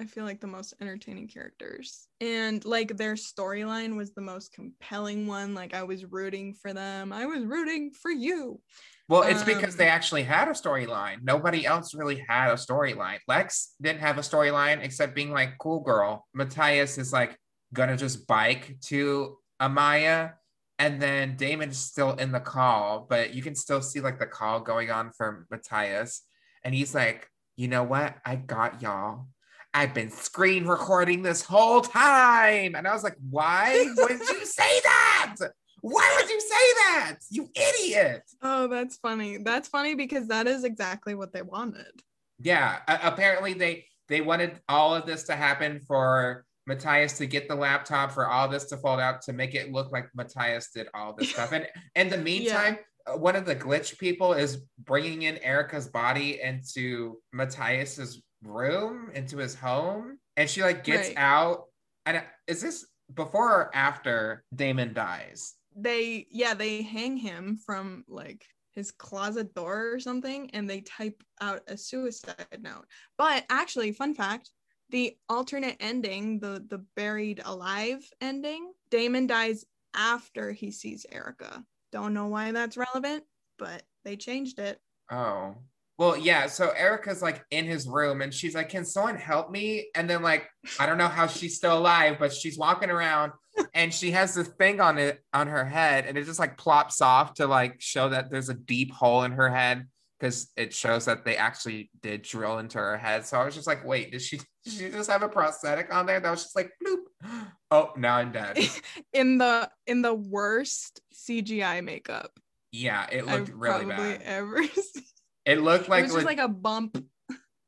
I 0.00 0.04
feel 0.04 0.24
like 0.24 0.40
the 0.40 0.48
most 0.48 0.74
entertaining 0.80 1.28
characters. 1.28 2.08
And 2.20 2.64
like 2.64 2.96
their 2.96 3.14
storyline 3.14 3.96
was 3.96 4.12
the 4.12 4.20
most 4.20 4.52
compelling 4.52 5.28
one. 5.28 5.54
Like 5.54 5.74
I 5.74 5.84
was 5.84 6.04
rooting 6.04 6.54
for 6.54 6.72
them. 6.72 7.12
I 7.12 7.26
was 7.26 7.44
rooting 7.44 7.92
for 7.92 8.10
you. 8.10 8.60
Well, 9.08 9.22
it's 9.22 9.40
um, 9.40 9.46
because 9.46 9.76
they 9.76 9.88
actually 9.88 10.22
had 10.22 10.48
a 10.48 10.52
storyline. 10.52 11.22
Nobody 11.22 11.66
else 11.66 11.94
really 11.94 12.24
had 12.28 12.50
a 12.50 12.54
storyline. 12.54 13.18
Lex 13.28 13.74
didn't 13.80 14.00
have 14.00 14.16
a 14.18 14.22
storyline 14.22 14.82
except 14.82 15.14
being 15.14 15.32
like 15.32 15.58
cool 15.58 15.80
girl. 15.80 16.26
Matthias 16.34 16.98
is 16.98 17.12
like 17.12 17.36
gonna 17.74 17.96
just 17.96 18.26
bike 18.26 18.76
to 18.82 19.36
Amaya. 19.60 20.34
And 20.78 21.00
then 21.00 21.36
Damon's 21.36 21.78
still 21.78 22.14
in 22.14 22.32
the 22.32 22.40
call, 22.40 23.06
but 23.08 23.34
you 23.34 23.42
can 23.42 23.54
still 23.54 23.82
see 23.82 24.00
like 24.00 24.18
the 24.18 24.26
call 24.26 24.60
going 24.60 24.90
on 24.90 25.12
for 25.12 25.46
Matthias. 25.50 26.22
And 26.64 26.74
he's 26.74 26.94
like, 26.94 27.28
you 27.56 27.68
know 27.68 27.84
what? 27.84 28.16
I 28.24 28.36
got 28.36 28.82
y'all. 28.82 29.26
I've 29.74 29.94
been 29.94 30.10
screen 30.10 30.66
recording 30.66 31.22
this 31.22 31.42
whole 31.42 31.80
time. 31.80 32.74
And 32.74 32.86
I 32.86 32.92
was 32.92 33.04
like, 33.04 33.16
why 33.30 33.86
would 33.96 34.20
you 34.20 34.44
say 34.44 34.80
that? 34.80 35.36
Why 35.82 36.16
would 36.16 36.30
you 36.30 36.40
say 36.40 36.72
that? 36.74 37.16
You 37.30 37.48
idiot. 37.54 38.22
Oh, 38.40 38.68
that's 38.68 38.96
funny. 38.96 39.38
That's 39.38 39.68
funny 39.68 39.94
because 39.94 40.28
that 40.28 40.46
is 40.46 40.64
exactly 40.64 41.14
what 41.14 41.32
they 41.32 41.42
wanted. 41.42 41.92
Yeah. 42.38 42.78
Uh, 42.88 42.98
apparently 43.02 43.52
they 43.52 43.84
they 44.08 44.20
wanted 44.20 44.60
all 44.68 44.94
of 44.94 45.06
this 45.06 45.24
to 45.24 45.36
happen 45.36 45.80
for 45.80 46.44
Matthias 46.66 47.18
to 47.18 47.26
get 47.26 47.48
the 47.48 47.54
laptop, 47.54 48.12
for 48.12 48.28
all 48.28 48.48
this 48.48 48.66
to 48.66 48.76
fold 48.76 49.00
out 49.00 49.22
to 49.22 49.32
make 49.32 49.54
it 49.54 49.72
look 49.72 49.92
like 49.92 50.08
Matthias 50.14 50.70
did 50.74 50.86
all 50.94 51.14
this 51.14 51.30
stuff. 51.30 51.52
And 51.52 51.66
in 51.96 52.08
the 52.08 52.18
meantime, 52.18 52.78
yeah. 53.06 53.14
one 53.16 53.36
of 53.36 53.44
the 53.44 53.56
glitch 53.56 53.98
people 53.98 54.32
is 54.32 54.62
bringing 54.78 55.22
in 55.22 55.38
Erica's 55.38 55.88
body 55.88 56.40
into 56.40 57.18
Matthias's 57.32 58.22
room 58.44 59.10
into 59.14 59.38
his 59.38 59.54
home 59.54 60.18
and 60.36 60.48
she 60.48 60.62
like 60.62 60.84
gets 60.84 61.08
right. 61.08 61.18
out 61.18 61.64
and 62.06 62.22
is 62.46 62.60
this 62.60 62.86
before 63.14 63.52
or 63.52 63.70
after 63.74 64.42
damon 64.54 64.92
dies 64.92 65.54
they 65.76 66.26
yeah 66.30 66.54
they 66.54 66.82
hang 66.82 67.16
him 67.16 67.56
from 67.56 68.04
like 68.08 68.44
his 68.72 68.90
closet 68.90 69.54
door 69.54 69.92
or 69.92 70.00
something 70.00 70.50
and 70.52 70.68
they 70.68 70.80
type 70.80 71.22
out 71.40 71.60
a 71.68 71.76
suicide 71.76 72.46
note 72.60 72.86
but 73.18 73.44
actually 73.50 73.92
fun 73.92 74.14
fact 74.14 74.50
the 74.90 75.16
alternate 75.28 75.76
ending 75.80 76.38
the 76.38 76.64
the 76.68 76.84
buried 76.96 77.40
alive 77.44 78.02
ending 78.20 78.72
damon 78.90 79.26
dies 79.26 79.64
after 79.94 80.52
he 80.52 80.70
sees 80.70 81.06
erica 81.12 81.62
don't 81.92 82.14
know 82.14 82.26
why 82.26 82.52
that's 82.52 82.76
relevant 82.76 83.24
but 83.58 83.82
they 84.04 84.16
changed 84.16 84.58
it 84.58 84.78
oh 85.10 85.54
well, 85.98 86.16
yeah. 86.16 86.46
So 86.46 86.70
Erica's 86.70 87.22
like 87.22 87.44
in 87.50 87.64
his 87.64 87.86
room 87.86 88.22
and 88.22 88.32
she's 88.34 88.56
like, 88.56 88.70
Can 88.70 88.84
someone 88.84 89.16
help 89.16 89.50
me? 89.50 89.86
And 89.94 90.10
then, 90.10 90.22
like, 90.22 90.48
I 90.80 90.86
don't 90.86 90.98
know 90.98 91.06
how 91.06 91.26
she's 91.28 91.56
still 91.56 91.78
alive, 91.78 92.16
but 92.18 92.32
she's 92.32 92.58
walking 92.58 92.90
around 92.90 93.32
and 93.74 93.92
she 93.92 94.10
has 94.10 94.34
this 94.34 94.48
thing 94.48 94.80
on 94.80 94.98
it 94.98 95.22
on 95.32 95.46
her 95.46 95.64
head 95.64 96.06
and 96.06 96.18
it 96.18 96.24
just 96.24 96.38
like 96.38 96.58
plops 96.58 97.00
off 97.00 97.34
to 97.34 97.46
like 97.46 97.80
show 97.80 98.08
that 98.10 98.30
there's 98.30 98.48
a 98.48 98.54
deep 98.54 98.92
hole 98.92 99.22
in 99.22 99.32
her 99.32 99.48
head 99.48 99.86
because 100.22 100.52
it 100.56 100.72
shows 100.72 101.06
that 101.06 101.24
they 101.24 101.36
actually 101.36 101.90
did 102.00 102.22
drill 102.22 102.58
into 102.58 102.78
her 102.78 102.96
head. 102.96 103.26
So 103.26 103.38
I 103.38 103.44
was 103.44 103.56
just 103.56 103.66
like, 103.66 103.84
wait, 103.84 104.12
did 104.12 104.22
she 104.22 104.36
did 104.64 104.72
she 104.72 104.90
just 104.90 105.10
have 105.10 105.22
a 105.22 105.28
prosthetic 105.28 105.92
on 105.92 106.06
there? 106.06 106.20
That 106.20 106.30
was 106.30 106.44
just 106.44 106.56
like 106.56 106.70
bloop. 106.84 106.98
Oh, 107.70 107.90
now 107.96 108.16
I'm 108.16 108.32
dead. 108.32 108.58
in 109.14 109.38
the 109.38 109.70
in 109.86 110.02
the 110.02 110.12
worst 110.12 111.00
CGI 111.14 111.82
makeup. 111.82 112.30
Yeah, 112.70 113.06
it 113.10 113.24
looked 113.24 113.48
I've 113.48 113.54
really 113.54 113.86
bad. 113.86 114.20
Ever 114.22 114.62
seen. 114.66 115.04
It 115.46 115.62
looked 115.62 115.88
like 115.88 116.00
it 116.00 116.04
was 116.08 116.14
just 116.14 116.26
like 116.26 116.38
a 116.38 116.48
bump. 116.48 117.02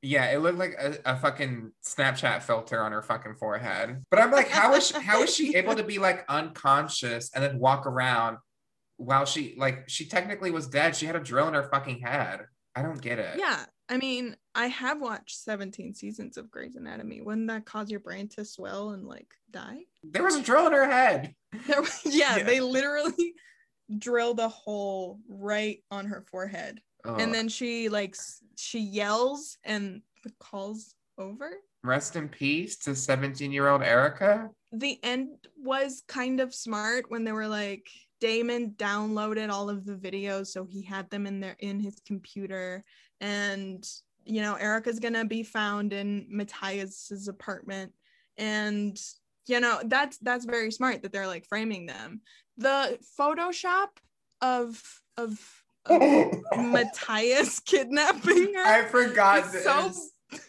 Yeah, 0.05 0.31
it 0.31 0.39
looked 0.39 0.59
like 0.59 0.75
a, 0.79 0.99
a, 1.07 1.17
fucking 1.17 1.73
Snapchat 1.83 2.43
filter 2.43 2.83
on 2.83 2.93
her 2.93 3.03
fucking 3.03 3.37
forehead. 3.37 4.05
But 4.11 4.21
I'm 4.21 4.31
like, 4.31 4.49
how 4.49 4.75
is 4.75 4.89
she, 4.89 5.01
how 5.01 5.23
is 5.23 5.35
she 5.35 5.57
able 5.57 5.75
to 5.75 5.83
be 5.83 5.99
like 5.99 6.25
unconscious 6.29 7.31
and 7.35 7.43
then 7.43 7.59
walk 7.59 7.87
around 7.87 8.37
while 8.99 9.25
she 9.25 9.55
like 9.57 9.89
she 9.89 10.07
technically 10.07 10.51
was 10.51 10.69
dead? 10.69 10.95
She 10.95 11.07
had 11.07 11.17
a 11.17 11.21
drill 11.21 11.49
in 11.49 11.55
her 11.55 11.69
fucking 11.71 12.01
head. 12.01 12.41
I 12.77 12.83
don't 12.83 13.01
get 13.01 13.19
it. 13.19 13.37
Yeah, 13.39 13.65
I 13.89 13.97
mean, 13.97 14.37
I 14.55 14.67
have 14.67 15.01
watched 15.01 15.43
17 15.43 15.95
seasons 15.95 16.37
of 16.37 16.51
Grey's 16.51 16.77
Anatomy. 16.77 17.21
Wouldn't 17.23 17.49
that 17.49 17.65
cause 17.65 17.91
your 17.91 18.01
brain 18.01 18.29
to 18.31 18.45
swell 18.45 18.91
and 18.91 19.07
like 19.07 19.29
die? 19.51 19.81
There 20.03 20.25
was 20.25 20.37
a 20.37 20.43
drill 20.43 20.67
in 20.67 20.73
her 20.73 20.91
head. 20.91 21.35
There, 21.69 21.83
yeah, 22.05 22.39
yeah, 22.39 22.43
they 22.43 22.61
literally 22.61 23.35
drilled 23.99 24.41
a 24.41 24.49
hole 24.49 25.21
right 25.29 25.79
on 25.89 26.07
her 26.07 26.25
forehead 26.29 26.81
uh, 27.07 27.15
and 27.17 27.35
then 27.35 27.49
she 27.49 27.89
like 27.89 28.17
she 28.57 28.81
yells 28.81 29.59
and 29.65 30.03
calls 30.39 30.95
over. 31.19 31.51
Rest 31.83 32.17
in 32.17 32.29
peace 32.29 32.77
to 32.79 32.95
17 32.95 33.53
year 33.53 33.69
old 33.69 33.83
Erica. 33.83 34.51
The 34.73 34.99
end 35.03 35.37
was 35.57 36.03
kind 36.09 36.41
of 36.41 36.55
smart 36.55 37.11
when 37.11 37.25
they 37.25 37.33
were 37.33 37.49
like, 37.49 37.87
Damon 38.21 38.75
downloaded 38.77 39.51
all 39.51 39.69
of 39.69 39.85
the 39.85 39.95
videos, 39.95 40.49
so 40.49 40.65
he 40.65 40.83
had 40.83 41.11
them 41.11 41.27
in 41.27 41.41
there 41.41 41.57
in 41.59 41.79
his 41.79 41.97
computer. 42.07 42.85
And 43.21 43.87
you 44.25 44.41
know, 44.41 44.55
Erica's 44.55 45.01
gonna 45.01 45.25
be 45.25 45.43
found 45.43 45.93
in 45.93 46.27
Matthias's 46.31 47.29
apartment 47.29 47.93
and 48.37 49.01
you 49.47 49.61
know 49.61 49.81
that's 49.85 50.19
that's 50.19 50.45
very 50.45 50.73
smart 50.73 51.03
that 51.03 51.13
they're 51.13 51.29
like 51.29 51.47
framing 51.47 51.87
them 51.87 52.21
the 52.57 52.99
photoshop 53.19 53.89
of, 54.41 54.83
of 55.17 55.64
matthias 55.91 57.61
kidnapping 57.61 58.55
her? 58.55 58.63
I 58.65 58.85
forgot 58.85 59.39
It's 59.55 59.65
so- 59.65 59.89
this. 59.89 60.11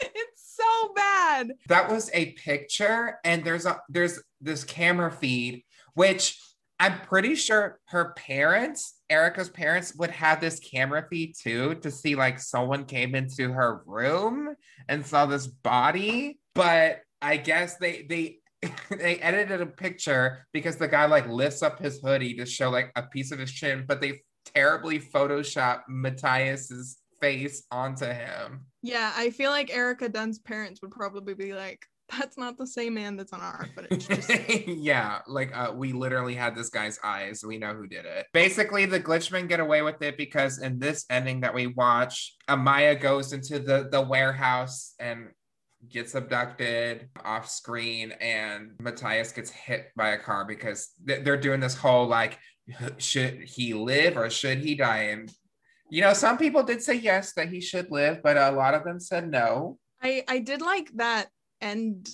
it's 0.00 0.56
so 0.56 0.92
bad. 0.94 1.52
That 1.68 1.90
was 1.90 2.10
a 2.14 2.32
picture 2.32 3.18
and 3.24 3.44
there's 3.44 3.66
a 3.66 3.80
there's 3.88 4.20
this 4.40 4.64
camera 4.64 5.10
feed 5.10 5.64
which 5.94 6.38
i'm 6.78 7.00
pretty 7.00 7.34
sure 7.34 7.80
her 7.86 8.12
parents 8.18 8.96
erica's 9.08 9.48
parents 9.48 9.94
would 9.96 10.10
have 10.10 10.42
this 10.42 10.60
camera 10.60 11.06
feed 11.08 11.32
too 11.34 11.74
to 11.76 11.90
see 11.90 12.14
like 12.14 12.38
someone 12.38 12.84
came 12.84 13.14
into 13.14 13.50
her 13.50 13.80
room 13.86 14.54
and 14.88 15.06
saw 15.06 15.24
this 15.26 15.46
body. 15.46 16.38
But 16.54 17.00
i 17.22 17.36
guess 17.38 17.76
they 17.76 18.04
they 18.08 18.38
they 18.90 19.16
edited 19.18 19.60
a 19.60 19.66
picture 19.66 20.46
because 20.52 20.76
the 20.76 20.88
guy 20.88 21.06
like 21.06 21.28
lifts 21.28 21.62
up 21.62 21.80
his 21.80 22.00
hoodie 22.00 22.34
to 22.34 22.46
show 22.46 22.70
like 22.70 22.90
a 22.96 23.02
piece 23.02 23.32
of 23.32 23.38
his 23.38 23.50
chin 23.50 23.84
but 23.86 24.00
they 24.00 24.20
terribly 24.54 24.98
photoshopped 24.98 25.82
matthias's 25.88 26.98
face 27.20 27.64
onto 27.70 28.06
him 28.06 28.66
yeah 28.82 29.12
i 29.16 29.30
feel 29.30 29.50
like 29.50 29.74
erica 29.74 30.08
dunn's 30.08 30.38
parents 30.38 30.80
would 30.82 30.90
probably 30.90 31.34
be 31.34 31.52
like 31.54 31.86
that's 32.18 32.38
not 32.38 32.56
the 32.56 32.66
same 32.66 32.94
man 32.94 33.16
that's 33.16 33.32
on 33.32 33.40
our 33.40 33.66
footage 33.74 34.06
yeah, 34.66 35.20
like 35.26 35.56
uh, 35.56 35.72
we 35.74 35.92
literally 35.92 36.34
had 36.34 36.54
this 36.54 36.68
guy's 36.68 36.98
eyes. 37.02 37.42
We 37.44 37.58
know 37.58 37.74
who 37.74 37.86
did 37.86 38.04
it. 38.04 38.26
Basically, 38.32 38.86
the 38.86 39.00
glitchmen 39.00 39.48
get 39.48 39.60
away 39.60 39.82
with 39.82 40.00
it 40.02 40.16
because 40.16 40.58
in 40.58 40.78
this 40.78 41.04
ending 41.10 41.40
that 41.40 41.54
we 41.54 41.66
watch, 41.66 42.36
Amaya 42.48 43.00
goes 43.00 43.32
into 43.32 43.58
the 43.58 43.88
the 43.90 44.00
warehouse 44.00 44.94
and 45.00 45.28
gets 45.90 46.14
abducted 46.14 47.08
off 47.24 47.48
screen, 47.48 48.12
and 48.20 48.72
Matthias 48.80 49.32
gets 49.32 49.50
hit 49.50 49.88
by 49.96 50.10
a 50.10 50.18
car 50.18 50.44
because 50.44 50.90
they're 51.04 51.36
doing 51.36 51.60
this 51.60 51.76
whole 51.76 52.06
like, 52.06 52.38
should 52.98 53.42
he 53.42 53.74
live 53.74 54.16
or 54.16 54.30
should 54.30 54.58
he 54.58 54.74
die? 54.74 55.04
And 55.04 55.30
you 55.88 56.02
know, 56.02 56.12
some 56.12 56.36
people 56.36 56.62
did 56.62 56.82
say 56.82 56.94
yes 56.94 57.32
that 57.34 57.48
he 57.48 57.60
should 57.60 57.90
live, 57.90 58.22
but 58.22 58.36
a 58.36 58.50
lot 58.50 58.74
of 58.74 58.84
them 58.84 58.98
said 58.98 59.30
no. 59.30 59.78
I 60.02 60.24
I 60.28 60.38
did 60.40 60.60
like 60.60 60.90
that 60.96 61.28
end 61.60 62.08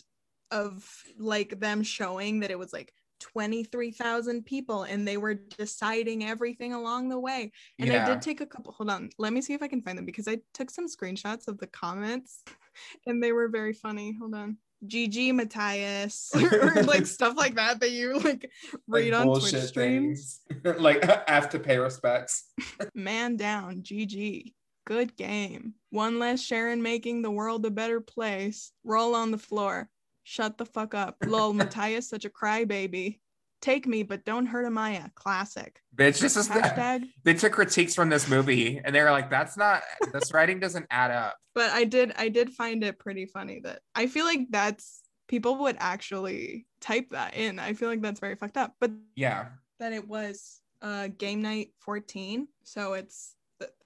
of 0.50 0.86
like 1.18 1.58
them 1.58 1.82
showing 1.82 2.40
that 2.40 2.50
it 2.50 2.58
was 2.58 2.72
like 2.72 2.92
23,000 3.20 4.44
people 4.44 4.82
and 4.82 5.06
they 5.06 5.16
were 5.16 5.34
deciding 5.34 6.24
everything 6.24 6.74
along 6.74 7.08
the 7.08 7.18
way. 7.18 7.52
And 7.78 7.92
I 7.92 8.04
did 8.04 8.20
take 8.20 8.40
a 8.40 8.46
couple 8.46 8.72
hold 8.72 8.90
on. 8.90 9.10
Let 9.18 9.32
me 9.32 9.40
see 9.40 9.54
if 9.54 9.62
I 9.62 9.68
can 9.68 9.80
find 9.80 9.96
them 9.96 10.04
because 10.04 10.28
I 10.28 10.38
took 10.52 10.70
some 10.70 10.86
screenshots 10.86 11.48
of 11.48 11.58
the 11.58 11.68
comments 11.68 12.42
and 13.06 13.22
they 13.22 13.32
were 13.32 13.48
very 13.48 13.72
funny. 13.72 14.16
Hold 14.18 14.34
on. 14.34 14.56
GG 14.86 15.34
Matthias 15.34 16.32
or 16.52 16.82
like 16.82 17.06
stuff 17.06 17.36
like 17.36 17.54
that 17.54 17.80
that 17.80 17.92
you 17.92 18.18
like 18.18 18.50
read 18.88 19.14
on 19.14 19.26
Twitch 19.38 19.54
streams. 19.54 20.40
like 20.64 21.08
I 21.08 21.22
have 21.28 21.50
to 21.50 21.60
pay 21.60 21.78
respects. 21.78 22.50
Man 22.94 23.36
down, 23.36 23.82
GG. 23.82 24.54
Good 24.84 25.16
game. 25.16 25.74
One 25.90 26.18
less 26.18 26.42
Sharon 26.42 26.82
making 26.82 27.22
the 27.22 27.30
world 27.30 27.64
a 27.64 27.70
better 27.70 28.00
place. 28.00 28.72
Roll 28.82 29.14
on 29.14 29.30
the 29.30 29.38
floor. 29.38 29.88
Shut 30.24 30.58
the 30.58 30.66
fuck 30.66 30.94
up. 30.94 31.16
Lol, 31.24 31.52
Matthias, 31.52 32.08
such 32.08 32.24
a 32.24 32.30
crybaby. 32.30 33.20
Take 33.62 33.86
me, 33.86 34.02
but 34.02 34.24
don't 34.24 34.46
hurt 34.46 34.66
Amaya. 34.66 35.14
Classic. 35.14 35.80
Bitch, 35.96 36.20
this 36.20 36.36
is 36.36 36.48
the, 36.48 37.08
they 37.24 37.34
took 37.34 37.52
critiques 37.52 37.94
from 37.94 38.08
this 38.08 38.28
movie 38.28 38.80
and 38.84 38.94
they 38.94 39.00
were 39.00 39.12
like, 39.12 39.30
that's 39.30 39.56
not 39.56 39.82
this 40.12 40.34
writing 40.34 40.60
doesn't 40.60 40.86
add 40.90 41.10
up. 41.10 41.36
But 41.54 41.70
I 41.70 41.84
did 41.84 42.12
I 42.16 42.28
did 42.30 42.50
find 42.50 42.82
it 42.82 42.98
pretty 42.98 43.26
funny 43.26 43.60
that 43.64 43.80
I 43.94 44.06
feel 44.06 44.24
like 44.24 44.46
that's 44.48 45.02
people 45.28 45.56
would 45.58 45.76
actually 45.78 46.66
type 46.80 47.10
that 47.10 47.34
in. 47.36 47.58
I 47.58 47.74
feel 47.74 47.90
like 47.90 48.00
that's 48.00 48.20
very 48.20 48.36
fucked 48.36 48.56
up. 48.56 48.74
But 48.80 48.92
Yeah. 49.16 49.48
that 49.78 49.92
it 49.92 50.08
was 50.08 50.60
uh 50.80 51.08
game 51.18 51.42
night 51.42 51.68
14 51.80 52.48
so 52.64 52.94
it's 52.94 53.36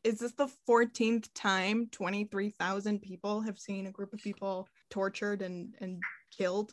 is 0.04 0.20
this 0.20 0.32
the 0.32 0.48
14th 0.68 1.28
time 1.34 1.88
23,000 1.90 3.02
people 3.02 3.40
have 3.40 3.58
seen 3.58 3.86
a 3.86 3.90
group 3.90 4.12
of 4.14 4.20
people 4.20 4.68
tortured 4.90 5.42
and 5.42 5.74
and 5.80 6.00
killed 6.30 6.72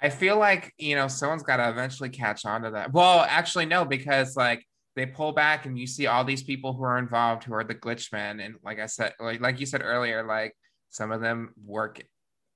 I 0.00 0.10
feel 0.10 0.38
like, 0.38 0.72
you 0.78 0.94
know, 0.94 1.08
someone's 1.08 1.42
gotta 1.42 1.68
eventually 1.70 2.10
catch 2.10 2.44
on 2.44 2.62
to 2.62 2.70
that. 2.72 2.92
Well, 2.92 3.20
actually, 3.20 3.66
no, 3.66 3.84
because 3.84 4.36
like 4.36 4.64
they 4.94 5.06
pull 5.06 5.32
back 5.32 5.66
and 5.66 5.78
you 5.78 5.86
see 5.86 6.06
all 6.06 6.24
these 6.24 6.42
people 6.42 6.72
who 6.74 6.82
are 6.84 6.98
involved 6.98 7.44
who 7.44 7.54
are 7.54 7.64
the 7.64 7.74
glitchmen. 7.74 8.44
And 8.44 8.56
like 8.62 8.78
I 8.78 8.86
said, 8.86 9.14
like 9.20 9.40
like 9.40 9.60
you 9.60 9.66
said 9.66 9.82
earlier, 9.82 10.22
like 10.26 10.54
some 10.90 11.12
of 11.12 11.20
them 11.20 11.52
work 11.64 12.02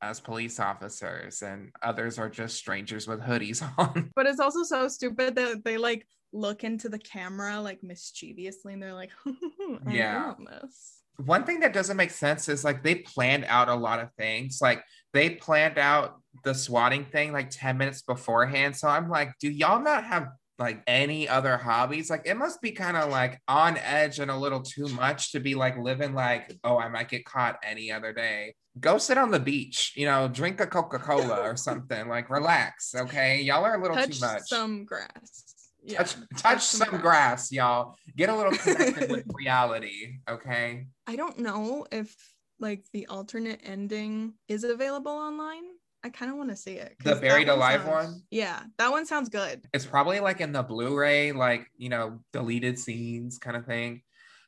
as 0.03 0.21
police 0.21 0.59
officers 0.59 1.43
and 1.43 1.71
others 1.83 2.19
are 2.19 2.31
just 2.31 2.57
strangers 2.57 3.07
with 3.07 3.21
hoodies 3.21 3.63
on. 3.79 4.11
but 4.17 4.27
it's 4.27 4.41
also 4.41 4.63
so 4.63 4.89
stupid 4.89 5.35
that 5.37 5.63
they 5.65 5.77
like 5.77 6.07
look 6.33 6.65
into 6.65 6.89
the 6.89 6.99
camera 6.99 7.61
like 7.61 7.83
mischievously 7.83 8.73
and 8.73 8.83
they're 8.83 8.95
like 8.95 9.11
Yeah. 9.91 10.35
this 10.39 11.01
one 11.27 11.45
thing 11.45 11.61
that 11.61 11.73
doesn't 11.73 11.97
make 11.97 12.11
sense 12.11 12.49
is 12.49 12.65
like 12.65 12.83
they 12.83 12.97
planned 12.97 13.45
out 13.47 13.69
a 13.69 13.75
lot 13.75 14.01
of 14.01 14.13
things. 14.15 14.59
Like 14.61 14.83
they 15.13 15.31
planned 15.31 15.79
out 15.79 16.20
the 16.45 16.55
swatting 16.55 17.05
thing 17.05 17.33
like 17.33 17.51
10 17.51 17.77
minutes 17.77 18.03
beforehand. 18.03 18.77
So 18.77 18.89
I'm 18.89 19.09
like, 19.09 19.33
do 19.41 19.51
y'all 19.51 19.83
not 19.83 20.05
have 20.05 20.29
like 20.59 20.83
any 20.87 21.29
other 21.29 21.57
hobbies? 21.57 22.11
Like 22.11 22.27
it 22.27 22.37
must 22.37 22.61
be 22.61 22.73
kind 22.73 22.97
of 22.97 23.11
like 23.11 23.41
on 23.49 23.77
edge 23.79 24.19
and 24.19 24.31
a 24.31 24.37
little 24.37 24.63
too 24.63 24.89
much 24.89 25.33
to 25.33 25.41
be 25.41 25.55
like 25.55 25.79
living 25.79 26.15
like, 26.15 26.57
oh, 26.65 26.79
I 26.79 26.89
might 26.89 27.09
get 27.09 27.25
caught 27.25 27.59
any 27.65 27.91
other 27.91 28.13
day. 28.13 28.55
Go 28.79 28.99
sit 28.99 29.19
on 29.19 29.31
the 29.31 29.41
beach, 29.41 29.95
you 29.97 30.07
know, 30.07 30.29
drink 30.29 30.61
a 30.61 30.67
Coca-Cola 30.67 31.41
or 31.41 31.57
something. 31.57 32.09
Like 32.09 32.31
relax. 32.31 32.95
Okay. 32.95 33.41
Y'all 33.43 33.65
are 33.65 33.75
a 33.75 33.83
little 33.83 33.97
touch 33.97 34.21
too 34.21 34.27
much. 34.27 34.43
some 34.47 34.85
grass 34.85 35.51
yeah 35.83 35.99
touch, 35.99 36.17
touch 36.37 36.63
some 36.63 37.01
grass, 37.01 37.51
y'all. 37.53 37.97
Get 38.17 38.29
a 38.29 38.37
little 38.37 38.53
connected 38.53 39.11
with 39.11 39.25
reality. 39.35 40.19
Okay. 40.29 40.87
I 41.07 41.17
don't 41.17 41.39
know 41.39 41.87
if 41.91 42.15
like 42.59 42.85
the 42.93 43.07
alternate 43.07 43.61
ending 43.65 44.35
is 44.49 44.65
available 44.65 45.13
online. 45.13 45.65
I 46.03 46.09
kind 46.09 46.31
of 46.31 46.37
want 46.39 46.49
to 46.51 46.57
see 46.57 46.73
it. 46.75 46.97
The 47.05 47.17
buried 47.17 47.49
alive 47.49 47.83
sounds- 47.83 47.91
one? 48.13 48.23
Yeah, 48.31 48.63
that 48.79 48.91
one 48.91 49.05
sounds 49.07 49.29
good. 49.29 49.67
it's 49.75 49.85
probably 49.87 50.21
like 50.21 50.41
in 50.41 50.53
the 50.53 50.63
blu-ray 50.63 51.33
like 51.33 51.67
you 51.77 51.89
know 51.89 52.21
deleted 52.33 52.79
scenes 52.79 53.39
kind 53.39 53.57
of 53.57 53.67
thing 53.67 54.03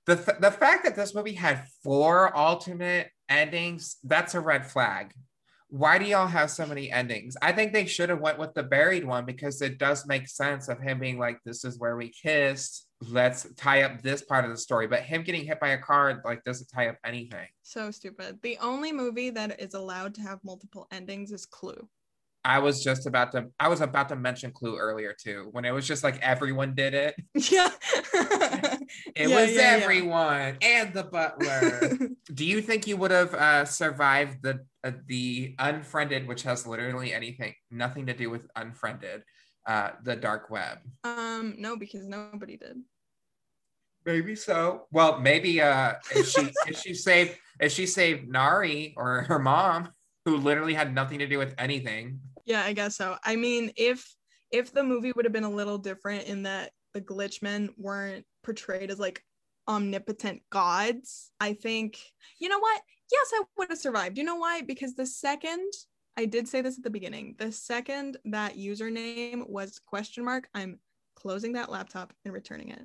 the, 0.07 0.17
th- 0.17 0.39
the 0.41 0.51
fact 0.51 0.85
that 0.85 0.97
this 0.97 1.15
movie 1.15 1.35
had 1.35 1.65
four 1.85 2.35
alternate 2.35 3.11
endings 3.29 3.97
that's 4.05 4.35
a 4.35 4.41
red 4.41 4.67
flag 4.67 5.13
why 5.69 5.97
do 5.99 6.05
y'all 6.05 6.27
have 6.27 6.51
so 6.51 6.67
many 6.67 6.91
endings 6.91 7.37
i 7.41 7.53
think 7.53 7.73
they 7.73 7.87
should 7.87 8.09
have 8.09 8.21
went 8.21 8.39
with 8.39 8.53
the 8.55 8.63
buried 8.63 9.05
one 9.07 9.25
because 9.25 9.63
it 9.63 9.79
does 9.79 10.07
make 10.07 10.27
sense 10.29 10.69
of 10.69 10.81
him 10.81 10.99
being 10.99 11.19
like 11.19 11.39
this 11.45 11.65
is 11.65 11.79
where 11.79 11.97
we 11.97 12.09
kissed 12.11 12.87
let's 13.11 13.47
tie 13.57 13.83
up 13.83 14.03
this 14.03 14.23
part 14.23 14.45
of 14.45 14.51
the 14.51 14.57
story 14.57 14.87
but 14.87 15.01
him 15.01 15.23
getting 15.23 15.45
hit 15.45 15.59
by 15.61 15.69
a 15.71 15.79
car 15.79 16.21
like 16.25 16.43
doesn't 16.45 16.67
tie 16.69 16.89
up 16.89 16.97
anything 17.05 17.47
So 17.63 17.91
stupid. 17.91 18.39
The 18.43 18.59
only 18.61 18.93
movie 18.93 19.31
that 19.31 19.61
is 19.61 19.75
allowed 19.75 20.15
to 20.17 20.21
have 20.23 20.39
multiple 20.45 20.87
endings 20.91 21.33
is 21.33 21.47
Clue. 21.47 21.89
i 22.45 22.59
was 22.59 22.83
just 22.83 23.07
about 23.07 23.33
to 23.33 23.47
i 23.61 23.69
was 23.69 23.81
about 23.81 24.09
to 24.09 24.17
mention 24.17 24.51
clue 24.53 24.77
earlier 24.77 25.15
too 25.25 25.49
when 25.53 25.65
it 25.65 25.71
was 25.73 25.87
just 25.87 26.03
like 26.05 26.19
everyone 26.21 26.75
did 26.75 26.93
it 26.95 27.15
yeah. 27.35 27.71
It 29.15 29.29
Yeah, 29.29 29.37
was 29.41 29.53
yeah, 29.55 29.77
yeah. 29.77 29.83
everyone 29.83 30.59
and 30.61 30.93
the 30.93 31.05
butler. 31.05 31.99
Do 32.35 32.45
you 32.45 32.61
think 32.61 32.87
you 32.87 32.97
would 32.99 33.11
have 33.11 33.33
uh, 33.35 33.65
survived 33.65 34.43
the 34.43 34.61
uh, 34.85 34.93
the 35.07 35.55
unfriended, 35.59 36.27
which 36.29 36.43
has 36.43 36.67
literally 36.67 37.13
anything, 37.15 37.55
nothing 37.71 38.07
to 38.07 38.15
do 38.15 38.29
with 38.31 38.47
unfriended, 38.57 39.23
uh, 39.67 39.91
the 40.03 40.17
dark 40.17 40.51
web? 40.51 40.79
um, 41.05 41.55
no, 41.59 41.77
because 41.77 42.07
nobody 42.07 42.57
did. 42.57 42.77
Maybe 44.05 44.35
so. 44.35 44.87
Well, 44.91 45.21
maybe 45.21 45.61
uh, 45.61 45.95
if 46.15 46.29
she 46.29 46.53
if 46.67 46.79
she 46.79 46.95
saved 46.95 47.37
if 47.61 47.73
she 47.73 47.87
saved 47.87 48.29
Nari 48.29 48.95
or 48.97 49.23
her 49.23 49.39
mom, 49.39 49.91
who 50.25 50.37
literally 50.37 50.75
had 50.75 50.95
nothing 50.95 51.19
to 51.21 51.27
do 51.27 51.39
with 51.39 51.55
anything. 51.59 52.21
Yeah, 52.45 52.63
I 52.65 52.73
guess 52.73 52.97
so. 52.97 53.17
I 53.25 53.37
mean, 53.37 53.73
if 53.77 54.05
if 54.51 54.73
the 54.73 54.83
movie 54.83 55.13
would 55.13 55.25
have 55.25 55.33
been 55.33 55.45
a 55.45 55.51
little 55.51 55.79
different 55.79 56.25
in 56.25 56.43
that 56.45 56.73
the 56.95 57.01
glitchmen 57.01 57.71
weren't 57.77 58.27
portrayed 58.43 58.91
as 58.91 58.99
like 58.99 59.23
omnipotent 59.69 60.43
gods, 60.51 61.31
I 61.41 61.55
think 61.55 61.99
you 62.39 62.49
know 62.49 62.59
what? 62.59 62.83
Yes, 63.11 63.31
I 63.35 63.43
would 63.59 63.69
have 63.71 63.79
survived. 63.79 64.19
You 64.19 64.25
know 64.25 64.37
why? 64.37 64.63
Because 64.63 64.95
the 64.95 65.07
second 65.07 65.73
I 66.17 66.27
did 66.27 66.47
say 66.47 66.61
this 66.61 66.77
at 66.77 66.85
the 66.85 66.91
beginning, 66.91 67.37
the 67.39 67.53
second 67.53 68.19
that 68.27 68.57
username 68.57 69.49
was 69.49 69.79
question 69.79 70.25
mark, 70.25 70.49
I'm 70.55 70.79
closing 71.17 71.53
that 71.55 71.71
laptop 71.71 72.13
and 72.25 72.35
returning 72.35 72.69
it. 72.69 72.83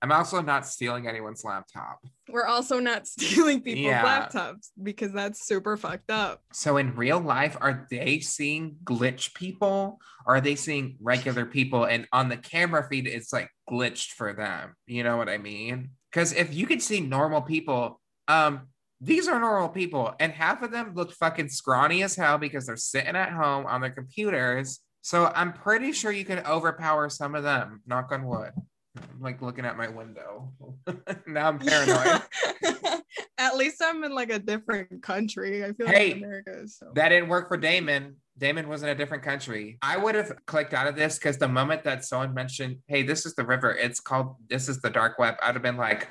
I'm 0.00 0.12
also 0.12 0.40
not 0.40 0.66
stealing 0.66 1.08
anyone's 1.08 1.42
laptop. 1.44 1.98
We're 2.28 2.46
also 2.46 2.78
not 2.78 3.06
stealing 3.14 3.60
people's 3.62 3.86
Yeah. 3.86 4.04
laptops 4.28 4.68
because 4.80 5.12
that's 5.12 5.44
super 5.46 5.76
fucked 5.76 6.10
up. 6.10 6.40
So 6.52 6.76
in 6.76 6.94
real 6.94 7.18
life, 7.20 7.56
are 7.60 7.86
they 7.90 8.20
seeing 8.20 8.76
glitch 8.84 9.34
people 9.34 9.98
or 10.26 10.36
are 10.36 10.40
they 10.40 10.54
seeing 10.54 10.96
regular 11.00 11.44
people? 11.44 11.84
And 11.84 12.06
on 12.12 12.28
the 12.28 12.36
camera 12.36 12.86
feed, 12.88 13.06
it's 13.08 13.32
like 13.32 13.50
glitched 13.68 14.12
for 14.12 14.32
them. 14.32 14.74
You 14.86 15.02
know 15.02 15.16
what 15.16 15.28
I 15.28 15.38
mean? 15.38 15.90
Because 16.12 16.32
if 16.32 16.54
you 16.54 16.66
could 16.66 16.80
see 16.82 17.00
normal 17.00 17.42
people, 17.42 18.00
um, 18.28 18.68
these 19.00 19.28
are 19.28 19.38
normal 19.40 19.68
people. 19.68 20.14
And 20.20 20.32
half 20.32 20.62
of 20.62 20.70
them 20.70 20.92
look 20.94 21.12
fucking 21.12 21.48
scrawny 21.48 22.02
as 22.02 22.14
hell 22.16 22.38
because 22.38 22.66
they're 22.66 22.76
sitting 22.76 23.16
at 23.16 23.32
home 23.32 23.66
on 23.66 23.80
their 23.80 23.90
computers. 23.90 24.80
So 25.02 25.26
I'm 25.34 25.52
pretty 25.52 25.92
sure 25.92 26.10
you 26.12 26.24
can 26.24 26.44
overpower 26.46 27.08
some 27.08 27.34
of 27.34 27.42
them. 27.42 27.82
Knock 27.86 28.10
on 28.12 28.24
wood. 28.26 28.50
I'm 28.96 29.20
like 29.20 29.42
looking 29.42 29.64
at 29.64 29.76
my 29.76 29.88
window. 29.88 30.52
now 31.26 31.48
I'm 31.48 31.58
paranoid. 31.60 32.22
At 33.38 33.56
least 33.56 33.80
I'm 33.84 34.02
in 34.02 34.12
like 34.14 34.30
a 34.30 34.38
different 34.38 35.02
country. 35.02 35.64
I 35.64 35.72
feel 35.72 35.86
Hey, 35.86 36.08
like 36.14 36.16
America 36.22 36.60
is 36.62 36.76
so. 36.78 36.90
that 36.94 37.10
didn't 37.10 37.28
work 37.28 37.48
for 37.48 37.56
Damon. 37.56 38.16
Damon 38.36 38.68
was 38.68 38.82
in 38.82 38.88
a 38.88 38.94
different 38.94 39.22
country. 39.22 39.78
I 39.82 39.96
would 39.96 40.14
have 40.14 40.32
clicked 40.46 40.74
out 40.74 40.86
of 40.86 40.96
this 40.96 41.18
because 41.18 41.38
the 41.38 41.48
moment 41.48 41.84
that 41.84 42.04
someone 42.04 42.34
mentioned, 42.34 42.78
hey, 42.86 43.02
this 43.02 43.26
is 43.26 43.34
the 43.34 43.44
river, 43.44 43.70
it's 43.72 44.00
called, 44.00 44.36
this 44.48 44.68
is 44.68 44.80
the 44.80 44.90
dark 44.90 45.18
web, 45.18 45.36
I'd 45.42 45.54
have 45.54 45.62
been 45.62 45.76
like, 45.76 46.08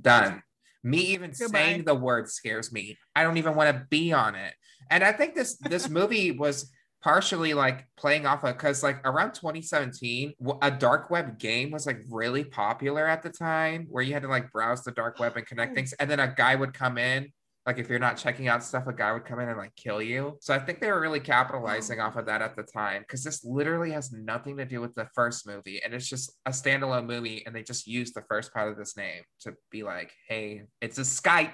done. 0.00 0.42
Me 0.82 0.98
even 0.98 1.30
Goodbye. 1.38 1.58
saying 1.58 1.84
the 1.84 1.94
word 1.94 2.28
scares 2.28 2.72
me. 2.72 2.98
I 3.14 3.22
don't 3.22 3.36
even 3.36 3.54
want 3.54 3.76
to 3.76 3.86
be 3.90 4.12
on 4.12 4.34
it. 4.34 4.54
And 4.90 5.04
I 5.04 5.12
think 5.12 5.34
this 5.34 5.56
this 5.58 5.88
movie 5.88 6.30
was 6.32 6.70
partially 7.02 7.54
like 7.54 7.86
playing 7.96 8.26
off 8.26 8.44
of 8.44 8.56
because 8.56 8.82
like 8.82 9.00
around 9.06 9.32
2017 9.32 10.34
a 10.62 10.70
dark 10.70 11.10
web 11.10 11.38
game 11.38 11.70
was 11.70 11.86
like 11.86 12.00
really 12.08 12.44
popular 12.44 13.06
at 13.06 13.22
the 13.22 13.30
time 13.30 13.86
where 13.88 14.02
you 14.02 14.12
had 14.12 14.22
to 14.22 14.28
like 14.28 14.52
browse 14.52 14.82
the 14.84 14.92
dark 14.92 15.18
web 15.18 15.36
and 15.36 15.46
connect 15.46 15.74
things 15.74 15.92
and 15.94 16.10
then 16.10 16.20
a 16.20 16.28
guy 16.36 16.54
would 16.54 16.74
come 16.74 16.98
in 16.98 17.30
like 17.66 17.78
if 17.78 17.88
you're 17.88 17.98
not 17.98 18.16
checking 18.16 18.48
out 18.48 18.64
stuff 18.64 18.86
a 18.86 18.92
guy 18.92 19.12
would 19.12 19.24
come 19.24 19.38
in 19.38 19.48
and 19.48 19.58
like 19.58 19.74
kill 19.76 20.00
you. 20.02 20.36
So 20.40 20.54
i 20.54 20.58
think 20.58 20.80
they 20.80 20.90
were 20.90 21.00
really 21.00 21.20
capitalizing 21.20 22.00
off 22.00 22.16
of 22.16 22.26
that 22.26 22.42
at 22.42 22.56
the 22.56 22.62
time 22.62 23.02
because 23.02 23.22
this 23.22 23.44
literally 23.44 23.92
has 23.92 24.12
nothing 24.12 24.56
to 24.58 24.64
do 24.64 24.80
with 24.80 24.94
the 24.94 25.06
first 25.14 25.46
movie 25.46 25.80
and 25.82 25.94
it's 25.94 26.08
just 26.08 26.32
a 26.46 26.50
standalone 26.50 27.06
movie 27.06 27.42
and 27.46 27.54
they 27.54 27.62
just 27.62 27.86
used 27.86 28.14
the 28.14 28.24
first 28.28 28.52
part 28.52 28.70
of 28.70 28.76
this 28.76 28.96
name 28.96 29.22
to 29.40 29.54
be 29.70 29.82
like 29.82 30.12
hey 30.28 30.62
it's 30.80 30.98
a 30.98 31.02
skype 31.02 31.52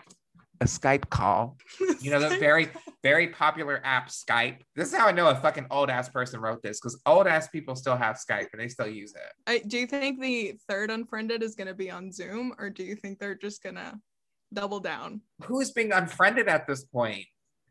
a 0.61 0.65
skype 0.65 1.09
call. 1.11 1.57
You 2.01 2.11
know 2.11 2.21
the 2.21 2.37
very 2.41 2.69
very 3.03 3.29
popular 3.29 3.81
app 3.85 4.09
skype. 4.09 4.59
This 4.75 4.89
is 4.89 4.95
how 4.95 5.07
i 5.07 5.13
know 5.13 5.29
a 5.29 5.35
fucking 5.35 5.67
old 5.71 5.91
ass 5.91 6.09
person 6.09 6.41
wrote 6.41 6.63
this 6.63 6.81
because 6.81 7.01
old 7.07 7.27
ass 7.27 7.49
people 7.49 7.77
still 7.77 7.97
have 7.97 8.17
skype 8.17 8.49
and 8.53 8.61
they 8.61 8.69
still 8.69 8.89
use 8.89 9.15
it. 9.15 9.33
I, 9.47 9.59
do 9.67 9.79
you 9.79 9.87
think 9.87 10.21
the 10.21 10.59
third 10.69 10.91
unfriended 10.91 11.43
is 11.43 11.55
gonna 11.55 11.75
be 11.75 11.91
on 11.91 12.13
Zoom, 12.13 12.55
or 12.59 12.71
do 12.71 12.83
you 12.83 12.97
think 12.97 13.19
they're 13.19 13.35
just 13.35 13.63
gonna 13.63 13.99
double 14.53 14.81
down? 14.81 15.21
who's 15.45 15.71
being 15.73 15.93
unfriended 15.93 16.49
at 16.49 16.67
this 16.67 16.85
point? 16.85 17.25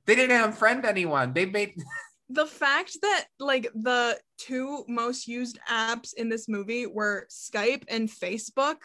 They 0.05 0.15
didn't 0.15 0.53
unfriend 0.53 0.85
anyone. 0.85 1.33
They 1.33 1.45
made 1.45 1.75
The 2.29 2.47
fact 2.47 2.97
that 3.03 3.25
like 3.39 3.67
the 3.75 4.17
two 4.39 4.83
most 4.87 5.27
used 5.27 5.59
apps 5.69 6.13
in 6.15 6.27
this 6.27 6.47
movie 6.47 6.87
were 6.87 7.27
Skype 7.29 7.83
and 7.87 8.09
Facebook, 8.09 8.77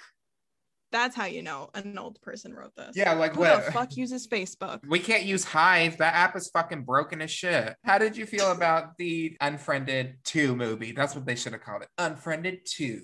that's 0.92 1.14
how 1.16 1.26
you 1.26 1.42
know 1.42 1.70
an 1.74 1.96
old 1.98 2.20
person 2.22 2.52
wrote 2.54 2.74
this. 2.76 2.96
yeah 2.96 3.12
like 3.14 3.34
Who 3.34 3.40
what 3.40 3.64
the 3.66 3.72
fuck 3.72 3.96
uses 3.96 4.26
Facebook? 4.26 4.80
We 4.88 4.98
can't 4.98 5.24
use 5.24 5.44
Hive. 5.44 5.98
That 5.98 6.14
app 6.14 6.36
is 6.36 6.48
fucking 6.48 6.82
broken 6.82 7.22
as 7.22 7.30
shit. 7.30 7.76
How 7.84 7.98
did 7.98 8.16
you 8.16 8.26
feel 8.26 8.50
about 8.52 8.96
the 8.98 9.36
Unfriended 9.40 10.16
2 10.24 10.56
movie? 10.56 10.92
That's 10.92 11.14
what 11.14 11.26
they 11.26 11.36
should 11.36 11.52
have 11.52 11.62
called 11.62 11.82
it. 11.82 11.88
Unfriended 11.98 12.60
2. 12.66 13.00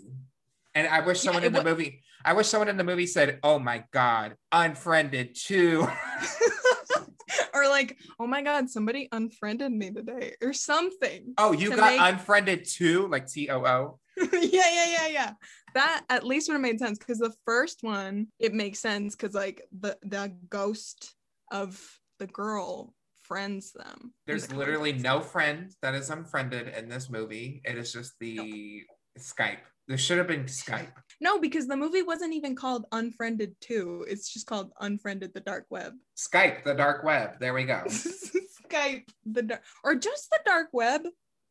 And 0.74 0.86
I 0.88 1.00
wish 1.00 1.20
someone 1.20 1.42
it 1.44 1.46
in 1.48 1.52
the 1.52 1.60
wa- 1.60 1.64
movie, 1.64 2.02
I 2.24 2.32
wish 2.34 2.48
someone 2.48 2.68
in 2.68 2.76
the 2.76 2.84
movie 2.84 3.06
said, 3.06 3.38
Oh 3.42 3.58
my 3.58 3.84
God, 3.92 4.34
Unfriended 4.52 5.34
2. 5.36 5.86
or 7.54 7.68
like, 7.68 7.96
oh 8.20 8.26
my 8.26 8.42
god, 8.42 8.68
somebody 8.70 9.08
unfriended 9.12 9.72
me 9.72 9.90
today, 9.90 10.34
or 10.42 10.52
something. 10.52 11.34
oh, 11.38 11.52
you 11.52 11.70
To 11.70 11.76
got 11.76 11.92
make- 11.92 12.00
Unfriended 12.00 12.66
2, 12.68 13.08
like 13.08 13.26
T 13.26 13.48
O 13.50 13.64
O. 13.64 13.98
yeah, 14.32 14.38
yeah, 14.40 14.86
yeah, 14.86 15.06
yeah. 15.08 15.32
That 15.74 16.04
at 16.08 16.24
least 16.24 16.48
would 16.48 16.54
have 16.54 16.62
made 16.62 16.78
sense 16.78 16.98
because 16.98 17.18
the 17.18 17.34
first 17.44 17.82
one 17.82 18.28
it 18.38 18.54
makes 18.54 18.78
sense 18.78 19.14
because 19.14 19.34
like 19.34 19.62
the 19.78 19.96
the 20.02 20.34
ghost 20.48 21.14
of 21.50 21.80
the 22.18 22.26
girl 22.26 22.94
friends 23.22 23.72
them. 23.72 24.12
There's 24.26 24.46
the 24.46 24.56
literally 24.56 24.92
no 24.92 25.20
friend 25.20 25.70
that 25.82 25.94
is 25.94 26.10
unfriended 26.10 26.68
in 26.68 26.88
this 26.88 27.10
movie. 27.10 27.60
It 27.64 27.76
is 27.76 27.92
just 27.92 28.14
the 28.20 28.84
Skype. 29.18 29.58
There 29.88 29.98
should 29.98 30.18
have 30.18 30.26
been 30.26 30.44
Skype. 30.44 30.92
no 31.20 31.38
because 31.38 31.66
the 31.66 31.76
movie 31.76 32.02
wasn't 32.02 32.34
even 32.34 32.56
called 32.56 32.86
Unfriended 32.92 33.54
Two. 33.60 34.04
It's 34.08 34.32
just 34.32 34.46
called 34.46 34.72
Unfriended 34.80 35.32
the 35.34 35.40
Dark 35.40 35.66
Web. 35.70 35.92
Skype, 36.16 36.64
the 36.64 36.74
dark 36.74 37.04
web. 37.04 37.38
There 37.38 37.54
we 37.54 37.64
go. 37.64 37.82
Skype 37.86 39.08
the 39.24 39.42
dark 39.42 39.62
or 39.84 39.94
just 39.94 40.30
the 40.30 40.40
dark 40.44 40.68
web. 40.72 41.02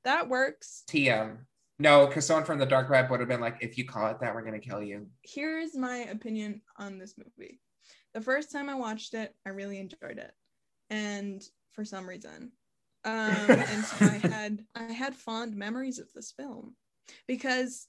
That 0.04 0.30
works. 0.30 0.84
TM. 0.90 1.38
No, 1.78 2.08
because 2.08 2.26
someone 2.26 2.46
from 2.46 2.60
the 2.60 2.66
dark 2.66 2.90
web 2.90 3.10
would 3.10 3.20
have 3.20 3.30
been 3.30 3.42
like, 3.42 3.58
if 3.62 3.78
you 3.78 3.86
call 3.86 4.10
it 4.10 4.20
that, 4.22 4.34
we're 4.34 4.44
gonna 4.44 4.60
kill 4.60 4.82
you. 4.82 5.08
here's 5.24 5.76
my 5.76 5.98
opinion 5.98 6.62
on 6.78 6.98
this 6.98 7.16
movie. 7.18 7.60
The 8.14 8.22
first 8.22 8.52
time 8.52 8.70
I 8.70 8.76
watched 8.76 9.14
it, 9.14 9.36
I 9.46 9.50
really 9.50 9.80
enjoyed 9.80 10.18
it, 10.18 10.32
and 10.90 11.44
for 11.74 11.84
some 11.84 12.08
reason, 12.08 12.54
um, 13.04 13.36
and 13.50 13.84
so 13.84 14.06
I 14.06 14.18
had 14.28 14.66
I 14.74 14.84
had 14.92 15.16
fond 15.16 15.56
memories 15.56 16.00
of 16.00 16.12
this 16.14 16.32
film 16.32 16.76
because, 17.28 17.88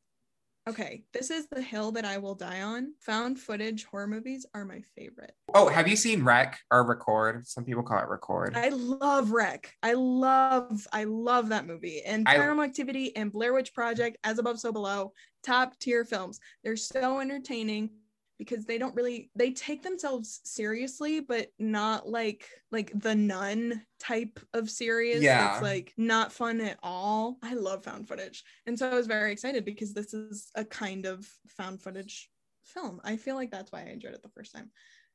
okay, 0.69 1.05
this 1.13 1.31
is 1.31 1.47
the 1.49 1.63
hill 1.63 1.93
that 1.93 2.05
I 2.05 2.19
will 2.19 2.35
die 2.35 2.63
on. 2.63 2.93
Found 3.01 3.39
footage 3.39 3.85
horror 3.85 4.07
movies 4.07 4.47
are 4.55 4.65
my 4.65 4.81
favorite. 4.97 5.33
Oh, 5.55 5.69
have 5.69 5.89
you 5.89 5.97
seen 5.97 6.25
Rec 6.25 6.59
or 6.71 6.85
Record? 6.85 7.47
Some 7.47 7.65
people 7.65 7.83
call 7.83 7.99
it 7.99 8.09
Record. 8.09 8.57
I 8.57 8.69
love 8.71 9.31
Rec. 9.31 9.73
I 9.83 9.93
love 9.95 10.87
I 10.93 11.05
love 11.05 11.51
that 11.51 11.67
movie 11.67 12.03
and 12.03 12.29
I- 12.29 12.37
Paranormal 12.37 12.65
Activity 12.65 13.15
and 13.17 13.33
Blair 13.33 13.53
Witch 13.53 13.73
Project, 13.75 14.17
As 14.25 14.39
Above 14.39 14.59
So 14.59 14.73
Below, 14.73 15.13
top 15.43 15.79
tier 15.79 16.05
films. 16.05 16.41
They're 16.65 16.77
so 16.77 17.21
entertaining 17.21 17.91
because 18.39 18.65
they 18.65 18.79
don't 18.79 18.95
really 18.95 19.31
they 19.35 19.53
take 19.53 19.83
themselves 19.83 20.41
seriously, 20.45 21.21
but 21.21 21.49
not 21.59 22.09
like 22.09 22.49
like 22.71 22.93
the 22.95 23.15
nun 23.15 23.83
type 23.99 24.41
of 24.55 24.71
serious. 24.71 25.23
Yeah. 25.23 25.55
It's 25.55 25.63
like 25.63 25.93
not 25.97 26.33
fun 26.33 26.61
at 26.61 26.79
all. 26.83 27.39
I 27.43 27.55
love 27.55 27.85
found 27.85 28.09
footage. 28.09 28.45
And 28.67 28.79
so 28.79 28.91
I 28.91 28.95
was 28.95 29.07
very 29.07 29.33
excited 29.33 29.65
because 29.65 29.95
this 29.95 30.13
is 30.15 30.51
a 30.55 30.65
kind 30.65 31.07
of 31.07 31.27
found 31.57 31.83
footage 31.83 32.31
film. 32.65 33.01
I 33.05 33.17
feel 33.17 33.35
like 33.37 33.51
that's 33.51 33.73
why 33.73 33.83
I 33.83 33.91
enjoyed 33.91 34.15
it 34.15 34.23
the 34.23 34.29
first 34.29 34.55
time. 34.55 34.71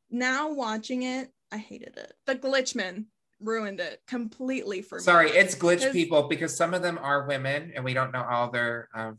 Now 0.10 0.52
watching 0.52 1.04
it, 1.04 1.32
I 1.52 1.58
hated 1.58 1.98
it. 1.98 2.14
The 2.26 2.36
Glitchman 2.36 3.06
ruined 3.40 3.80
it 3.80 4.02
completely 4.08 4.82
for 4.82 4.98
me. 4.98 5.04
Sorry, 5.04 5.32
it's 5.32 5.56
glitch 5.56 5.80
Because- 5.80 5.94
people 5.94 6.24
because 6.24 6.56
some 6.56 6.74
of 6.74 6.82
them 6.82 6.98
are 7.02 7.28
women 7.28 7.72
and 7.76 7.84
we 7.84 7.94
don't 7.94 8.12
know 8.12 8.24
all 8.24 8.52
their 8.52 8.90
um 8.94 9.18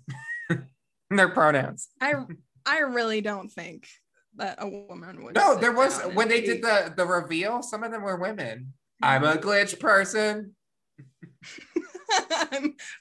their 1.11 1.29
pronouns. 1.29 1.89
I 2.01 2.15
I 2.67 2.81
really 2.81 3.21
don't 3.21 3.51
think 3.51 3.89
that 4.37 4.57
a 4.59 4.69
woman 4.69 5.25
would. 5.25 5.35
No, 5.35 5.57
there 5.57 5.73
was 5.73 6.01
when 6.15 6.29
they 6.29 6.41
did 6.41 6.63
the 6.63 6.93
the 6.97 7.07
reveal, 7.07 7.63
some 7.63 7.83
of 7.85 7.93
them 7.93 8.03
were 8.03 8.17
women. 8.17 8.75
I'm 9.03 9.25
a 9.25 9.37
glitch 9.37 9.79
person. 9.81 10.55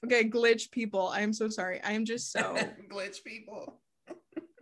Okay, 0.05 0.29
glitch 0.29 0.71
people. 0.71 1.09
I 1.09 1.19
am 1.21 1.33
so 1.33 1.49
sorry. 1.49 1.81
I 1.83 1.91
am 1.91 2.05
just 2.05 2.31
so 2.31 2.55
glitch 2.91 3.23
people. 3.25 3.81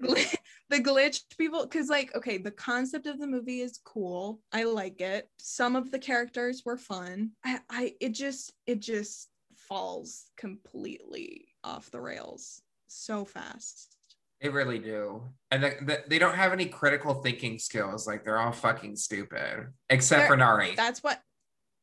the 0.01 0.79
glitch 0.79 1.21
people 1.37 1.63
because 1.63 1.89
like 1.89 2.15
okay 2.15 2.37
the 2.37 2.51
concept 2.51 3.05
of 3.05 3.19
the 3.19 3.27
movie 3.27 3.59
is 3.59 3.79
cool 3.83 4.39
i 4.53 4.63
like 4.63 5.01
it 5.01 5.27
some 5.37 5.75
of 5.75 5.91
the 5.91 5.99
characters 5.99 6.63
were 6.63 6.77
fun 6.77 7.31
i, 7.43 7.59
I 7.69 7.93
it 7.99 8.13
just 8.13 8.53
it 8.65 8.79
just 8.79 9.27
falls 9.57 10.27
completely 10.37 11.49
off 11.65 11.91
the 11.91 11.99
rails 11.99 12.61
so 12.87 13.25
fast 13.25 13.93
They 14.41 14.49
really 14.49 14.79
do. 14.79 15.23
And 15.51 15.63
the, 15.63 15.75
the, 15.81 16.03
they 16.07 16.19
don't 16.19 16.35
have 16.35 16.53
any 16.53 16.65
critical 16.65 17.15
thinking 17.15 17.59
skills. 17.59 18.07
Like 18.07 18.23
they're 18.23 18.39
all 18.39 18.51
fucking 18.51 18.95
stupid. 18.95 19.67
Except 19.89 20.21
They're- 20.21 20.27
for 20.27 20.37
Nari. 20.37 20.75
that's 20.75 21.03
what 21.03 21.21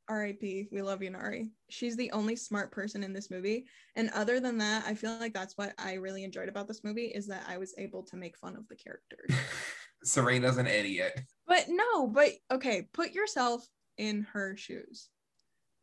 rip 0.08 0.40
we 0.40 0.82
love 0.82 1.02
you 1.02 1.10
nari 1.10 1.50
she's 1.68 1.96
the 1.96 2.12
only 2.12 2.36
smart 2.36 2.70
person 2.70 3.02
in 3.02 3.12
this 3.12 3.28
movie 3.28 3.66
and 3.96 4.08
other 4.10 4.38
than 4.38 4.56
that 4.56 4.84
i 4.86 4.94
feel 4.94 5.18
like 5.18 5.34
that's 5.34 5.58
what 5.58 5.72
i 5.78 5.94
really 5.94 6.22
enjoyed 6.22 6.48
about 6.48 6.68
this 6.68 6.84
movie 6.84 7.06
is 7.06 7.26
that 7.26 7.42
i 7.48 7.58
was 7.58 7.74
able 7.76 8.04
to 8.04 8.14
make 8.14 8.38
fun 8.38 8.54
of 8.54 8.68
the 8.68 8.76
characters 8.76 9.28
Serena's 10.04 10.58
an 10.58 10.66
idiot. 10.66 11.20
But 11.46 11.66
no, 11.68 12.06
but 12.06 12.30
okay, 12.50 12.88
put 12.92 13.12
yourself 13.12 13.66
in 13.98 14.26
her 14.32 14.56
shoes. 14.56 15.08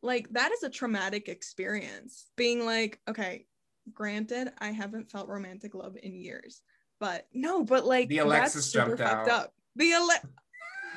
Like 0.02 0.28
that 0.32 0.52
is 0.52 0.62
a 0.62 0.70
traumatic 0.70 1.28
experience. 1.28 2.26
Being 2.36 2.64
like, 2.66 3.00
okay, 3.08 3.46
granted, 3.92 4.52
I 4.58 4.70
haven't 4.70 5.10
felt 5.10 5.28
romantic 5.28 5.74
love 5.74 5.96
in 6.02 6.14
years, 6.14 6.62
but 7.00 7.26
no, 7.32 7.64
but 7.64 7.84
like 7.84 8.08
The 8.08 8.18
Alexis 8.18 8.72
jumped 8.72 9.00
out. 9.00 9.28
up. 9.28 9.52
The 9.76 9.92
Ale- 9.92 10.30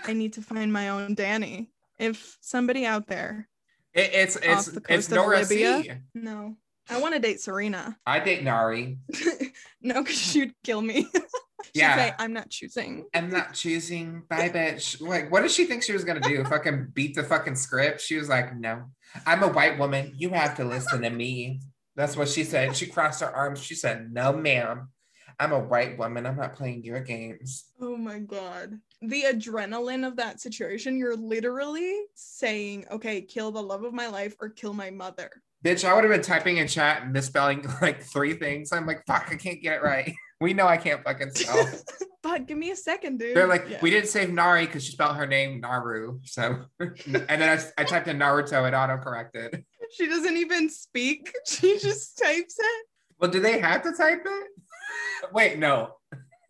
I 0.05 0.13
need 0.13 0.33
to 0.33 0.41
find 0.41 0.71
my 0.71 0.89
own 0.89 1.15
Danny. 1.15 1.71
If 1.99 2.38
somebody 2.41 2.85
out 2.85 3.07
there, 3.07 3.49
It, 3.93 4.11
it's 4.13 4.35
it's 4.41 4.67
the 4.67 4.81
it's 4.88 5.07
of 5.07 5.15
Nora 5.15 5.39
Libya? 5.41 5.83
C. 5.83 5.91
no, 6.13 6.55
I 6.89 6.99
want 7.01 7.15
to 7.15 7.19
date 7.19 7.41
Serena. 7.41 7.97
I 8.05 8.19
date 8.19 8.43
Nari. 8.43 8.99
no, 9.81 10.01
because 10.03 10.15
she'd 10.17 10.53
kill 10.63 10.81
me. 10.81 11.07
She'd 11.65 11.81
Yeah. 11.81 11.95
say, 11.97 12.13
I'm 12.19 12.33
not 12.33 12.49
choosing. 12.51 13.07
I'm 13.15 13.29
not 13.31 13.53
choosing. 13.53 14.21
Bye, 14.29 14.49
bitch. 14.49 15.01
Like, 15.01 15.31
what 15.31 15.41
did 15.41 15.49
she 15.51 15.65
think 15.65 15.81
she 15.83 15.91
was 15.91 16.03
gonna 16.05 16.19
do? 16.21 16.43
fucking 16.45 16.89
beat 16.93 17.15
the 17.15 17.23
fucking 17.23 17.55
script? 17.55 17.99
She 17.99 18.15
was 18.15 18.29
like, 18.29 18.55
no. 18.55 18.83
I'm 19.25 19.41
a 19.43 19.47
white 19.47 19.77
woman. 19.79 20.13
You 20.15 20.29
have 20.29 20.55
to 20.57 20.63
listen 20.63 21.01
to 21.01 21.09
me. 21.09 21.59
That's 21.98 22.16
what 22.16 22.30
she 22.30 22.43
said. 22.43 22.78
She 22.78 22.86
crossed 22.86 23.22
her 23.22 23.36
arms. 23.36 23.60
She 23.60 23.74
said, 23.74 24.14
no, 24.14 24.32
ma'am. 24.32 24.89
I'm 25.39 25.52
a 25.52 25.60
white 25.60 25.98
woman. 25.98 26.26
I'm 26.26 26.38
not 26.38 26.56
playing 26.56 26.84
your 26.84 27.00
games. 27.00 27.66
Oh 27.82 27.98
my 27.98 28.20
god. 28.20 28.80
The 29.02 29.24
adrenaline 29.24 30.08
of 30.08 30.16
that 30.18 30.39
situation, 30.39 30.98
you're 30.98 31.18
literally 31.18 31.95
saying, 32.14 32.86
okay, 32.91 33.22
kill 33.22 33.52
the 33.52 33.62
love 33.62 33.84
of 33.84 33.93
my 33.93 34.08
life 34.08 34.36
or 34.39 34.50
kill 34.50 34.74
my 34.74 34.91
mother. 34.91 35.30
Bitch, 35.66 35.88
I 35.88 35.93
would 35.93 36.04
have 36.04 36.14
been 36.14 36.22
typing 36.22 36.58
in 36.58 36.68
chat 36.68 37.02
and 37.04 37.14
misspelling 37.14 37.66
like 37.82 38.02
three 38.02 38.34
things. 38.34 38.72
I'm 38.72 38.86
like, 38.86 39.04
fuck, 39.06 39.30
I 39.32 39.36
can't 39.36 39.62
get 39.62 39.78
it 39.78 39.84
right. 39.84 40.14
We 40.39 40.53
know 40.53 40.67
I 40.67 40.77
can't 40.77 41.03
fucking 41.03 41.31
spell. 41.31 41.67
but 42.23 42.45
give 42.47 42.57
me 42.57 42.71
a 42.71 42.75
second, 42.75 43.19
dude. 43.19 43.35
They're 43.35 43.47
like, 43.47 43.65
Yeah. 43.69 43.79
we 43.81 43.89
didn't 43.89 44.09
save 44.09 44.31
Nari 44.31 44.65
because 44.65 44.85
she 44.85 44.91
spelled 44.91 45.15
her 45.15 45.25
name 45.25 45.59
Naru. 45.61 46.19
So, 46.23 46.65
and 46.79 46.95
then 47.27 47.57
I, 47.59 47.81
I 47.81 47.83
typed 47.83 48.07
in 48.07 48.19
Naruto 48.19 48.65
and 48.65 48.75
auto 48.75 48.97
corrected. 48.97 49.65
she 49.95 50.07
doesn't 50.07 50.38
even 50.38 50.69
speak. 50.69 51.31
She 51.47 51.79
just 51.79 52.17
types 52.17 52.55
it. 52.59 52.85
Well, 53.19 53.31
do 53.31 53.39
they 53.39 53.59
have 53.59 53.81
to 53.83 53.93
type 53.93 54.21
it? 54.25 54.47
Wait, 55.33 55.57
no. 55.57 55.93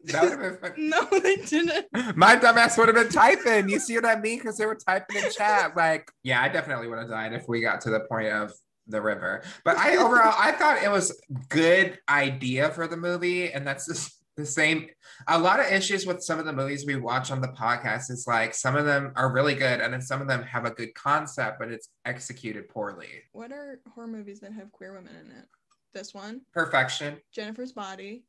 That 0.06 0.24
would 0.24 0.32
have 0.32 0.40
been 0.40 0.58
fun. 0.58 0.90
No, 0.90 1.20
they 1.20 1.36
didn't. 1.38 1.86
My 2.18 2.36
dumbass 2.36 2.78
would 2.78 2.88
have 2.88 2.96
been 2.96 3.10
typing. 3.10 3.70
You 3.70 3.80
see 3.80 3.96
what 3.96 4.06
I 4.06 4.20
mean? 4.20 4.40
Because 4.40 4.58
they 4.58 4.66
were 4.66 4.76
typing 4.76 5.18
in 5.18 5.32
chat. 5.32 5.76
Like, 5.76 6.10
yeah, 6.24 6.42
I 6.42 6.50
definitely 6.50 6.88
would 6.88 7.00
have 7.00 7.10
died 7.10 7.34
if 7.34 7.46
we 7.48 7.62
got 7.62 7.82
to 7.82 7.90
the 7.90 8.02
point 8.02 8.28
of 8.28 8.54
the 8.88 9.02
river. 9.02 9.44
But 9.64 9.78
I 9.78 9.98
overall, 9.98 10.34
I 10.38 10.52
thought 10.52 10.84
it 10.84 10.92
was 10.92 11.20
good 11.50 12.00
idea 12.10 12.70
for 12.72 12.88
the 12.88 12.98
movie, 12.98 13.52
and 13.52 13.66
that's 13.66 13.88
just 13.88 14.24
the 14.36 14.46
same. 14.46 14.88
A 15.28 15.38
lot 15.38 15.60
of 15.60 15.66
issues 15.72 16.06
with 16.06 16.22
some 16.22 16.40
of 16.40 16.46
the 16.46 16.54
movies 16.54 16.86
we 16.86 16.96
watch 16.96 17.32
on 17.32 17.42
the 17.42 17.48
podcast 17.50 18.12
is 18.12 18.26
like 18.28 18.54
some 18.54 18.76
of 18.76 18.86
them 18.86 19.12
are 19.16 19.32
really 19.32 19.56
good, 19.56 19.82
and 19.82 19.94
then 19.94 20.02
some 20.02 20.22
of 20.22 20.28
them 20.28 20.44
have 20.44 20.66
a 20.66 20.72
good 20.72 20.94
concept, 20.94 21.60
but 21.60 21.72
it's 21.72 21.90
executed 22.06 22.70
poorly. 22.70 23.10
What 23.32 23.52
are 23.52 23.80
horror 23.94 24.08
movies 24.08 24.40
that 24.42 24.54
have 24.54 24.72
queer 24.72 24.94
women 24.94 25.16
in 25.16 25.32
it? 25.32 25.46
This 25.94 26.14
one, 26.14 26.42
Perfection. 26.54 27.18
Jennifer's 27.34 27.72
Body, 27.72 28.24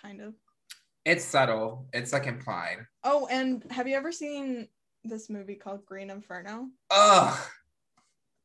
kind 0.00 0.20
of. 0.20 0.34
It's 1.04 1.24
subtle. 1.24 1.86
It's 1.92 2.14
like 2.14 2.26
implied. 2.26 2.78
Oh, 3.02 3.28
and 3.30 3.62
have 3.70 3.86
you 3.86 3.94
ever 3.94 4.10
seen 4.10 4.68
this 5.04 5.28
movie 5.28 5.56
called 5.56 5.84
Green 5.84 6.08
Inferno? 6.08 6.68
Ugh. 6.90 7.38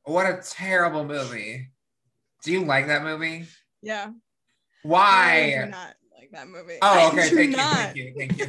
What 0.03 0.25
a 0.25 0.41
terrible 0.41 1.05
movie. 1.05 1.69
Do 2.43 2.51
you 2.51 2.65
like 2.65 2.87
that 2.87 3.03
movie? 3.03 3.45
Yeah. 3.81 4.03
I 4.03 4.07
do 4.07 4.13
Why? 4.83 5.67
not 5.69 5.93
like 6.17 6.31
that 6.31 6.47
movie. 6.47 6.77
Oh, 6.81 7.09
okay. 7.09 7.29
Thank 7.29 7.51
you. 7.51 7.57
Thank 7.57 7.95
you. 7.95 8.13
Thank 8.17 8.39
you. 8.39 8.47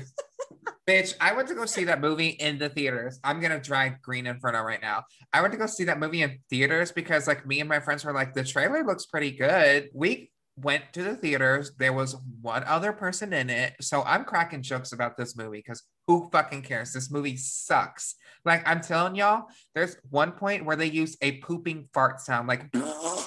Bitch, 0.89 1.15
I 1.21 1.35
went 1.35 1.49
to 1.49 1.55
go 1.55 1.67
see 1.67 1.85
that 1.85 2.01
movie 2.01 2.29
in 2.29 2.59
the 2.59 2.69
theaters. 2.69 3.21
I'm 3.23 3.41
gonna 3.41 3.61
drag 3.61 4.03
Green 4.03 4.27
Inferno 4.27 4.63
right 4.63 4.81
now. 4.81 5.05
I 5.33 5.41
went 5.41 5.53
to 5.53 5.59
go 5.59 5.67
see 5.67 5.85
that 5.85 6.01
movie 6.01 6.23
in 6.23 6.39
theaters 6.49 6.91
because, 6.91 7.27
like, 7.29 7.47
me 7.47 7.61
and 7.61 7.69
my 7.69 7.81
friends 7.81 8.05
were 8.05 8.13
like, 8.13 8.35
the 8.35 8.43
trailer 8.43 8.83
looks 8.85 9.07
pretty 9.07 9.33
good. 9.33 9.91
We 9.95 10.31
went 10.63 10.93
to 10.93 11.03
the 11.03 11.17
theaters. 11.17 11.73
There 11.79 11.93
was 11.93 12.17
one 12.41 12.65
other 12.65 12.93
person 12.93 13.33
in 13.33 13.51
it, 13.51 13.75
so 13.81 14.03
I'm 14.03 14.25
cracking 14.25 14.63
jokes 14.63 14.93
about 14.93 15.17
this 15.17 15.37
movie 15.37 15.59
because 15.59 15.83
who 16.07 16.29
fucking 16.31 16.63
cares? 16.63 16.93
This 16.93 17.11
movie 17.11 17.37
sucks. 17.37 18.15
Like, 18.45 18.67
I'm 18.67 18.81
telling 18.81 19.15
y'all, 19.15 19.45
there's 19.75 19.97
one 20.09 20.33
point 20.33 20.65
where 20.65 20.77
they 20.77 20.87
use 20.87 21.17
a 21.21 21.39
pooping 21.39 21.89
fart 21.93 22.21
sound, 22.21 22.49
like, 22.49 22.67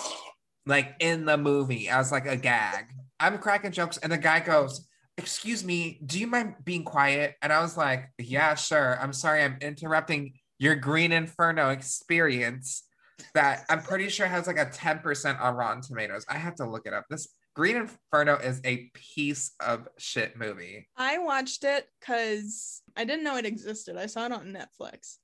like 0.66 0.96
in 1.00 1.26
the 1.26 1.38
movie 1.38 1.90
as 1.90 2.12
like 2.12 2.26
a 2.26 2.38
gag. 2.38 2.86
I'm 3.20 3.38
cracking 3.38 3.72
jokes, 3.72 3.98
and 3.98 4.12
the 4.12 4.18
guy 4.18 4.40
goes 4.40 4.88
excuse 5.18 5.64
me, 5.64 6.00
do 6.06 6.20
you 6.20 6.28
mind 6.28 6.56
being 6.64 6.84
quiet? 6.84 7.36
And 7.42 7.54
I 7.54 7.62
was 7.62 7.78
like, 7.78 8.10
yeah, 8.18 8.56
sure. 8.56 8.98
I'm 9.00 9.14
sorry, 9.14 9.44
I'm 9.44 9.58
interrupting 9.62 10.34
your 10.58 10.76
Green 10.76 11.12
Inferno 11.12 11.70
experience 11.70 12.84
that 13.34 13.66
I'm 13.70 13.82
pretty 13.82 14.10
sure 14.10 14.28
has 14.28 14.48
like 14.48 14.58
a 14.58 14.66
10% 14.66 15.42
on 15.42 15.56
Rotten 15.56 15.82
Tomatoes. 15.82 16.26
I 16.30 16.38
have 16.38 16.56
to 16.56 16.70
look 16.70 16.86
it 16.86 16.94
up. 16.94 17.06
This 17.10 17.28
Green 17.56 17.76
Inferno 17.76 18.38
is 18.38 18.60
a 18.66 18.90
piece 18.94 19.52
of 19.60 19.88
shit 19.98 20.38
movie. 20.38 20.88
I 20.98 21.20
watched 21.20 21.64
it 21.64 21.88
because 22.00 22.82
I 22.96 23.06
didn't 23.06 23.24
know 23.24 23.38
it 23.38 23.46
existed. 23.46 23.96
I 23.96 24.08
saw 24.08 24.26
it 24.26 24.32
on 24.32 24.56
Netflix. 24.56 25.18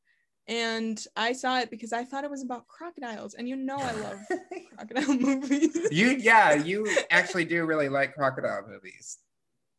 And 0.47 1.03
I 1.15 1.33
saw 1.33 1.59
it 1.59 1.69
because 1.69 1.93
I 1.93 2.03
thought 2.03 2.23
it 2.23 2.31
was 2.31 2.43
about 2.43 2.67
crocodiles. 2.67 3.35
And 3.35 3.47
you 3.47 3.55
know 3.55 3.77
I 3.77 3.91
love 3.91 4.19
crocodile 4.75 5.15
movies. 5.19 5.77
you, 5.91 6.09
yeah, 6.09 6.53
you 6.53 6.87
actually 7.11 7.45
do 7.45 7.65
really 7.65 7.89
like 7.89 8.15
crocodile 8.15 8.63
movies. 8.67 9.17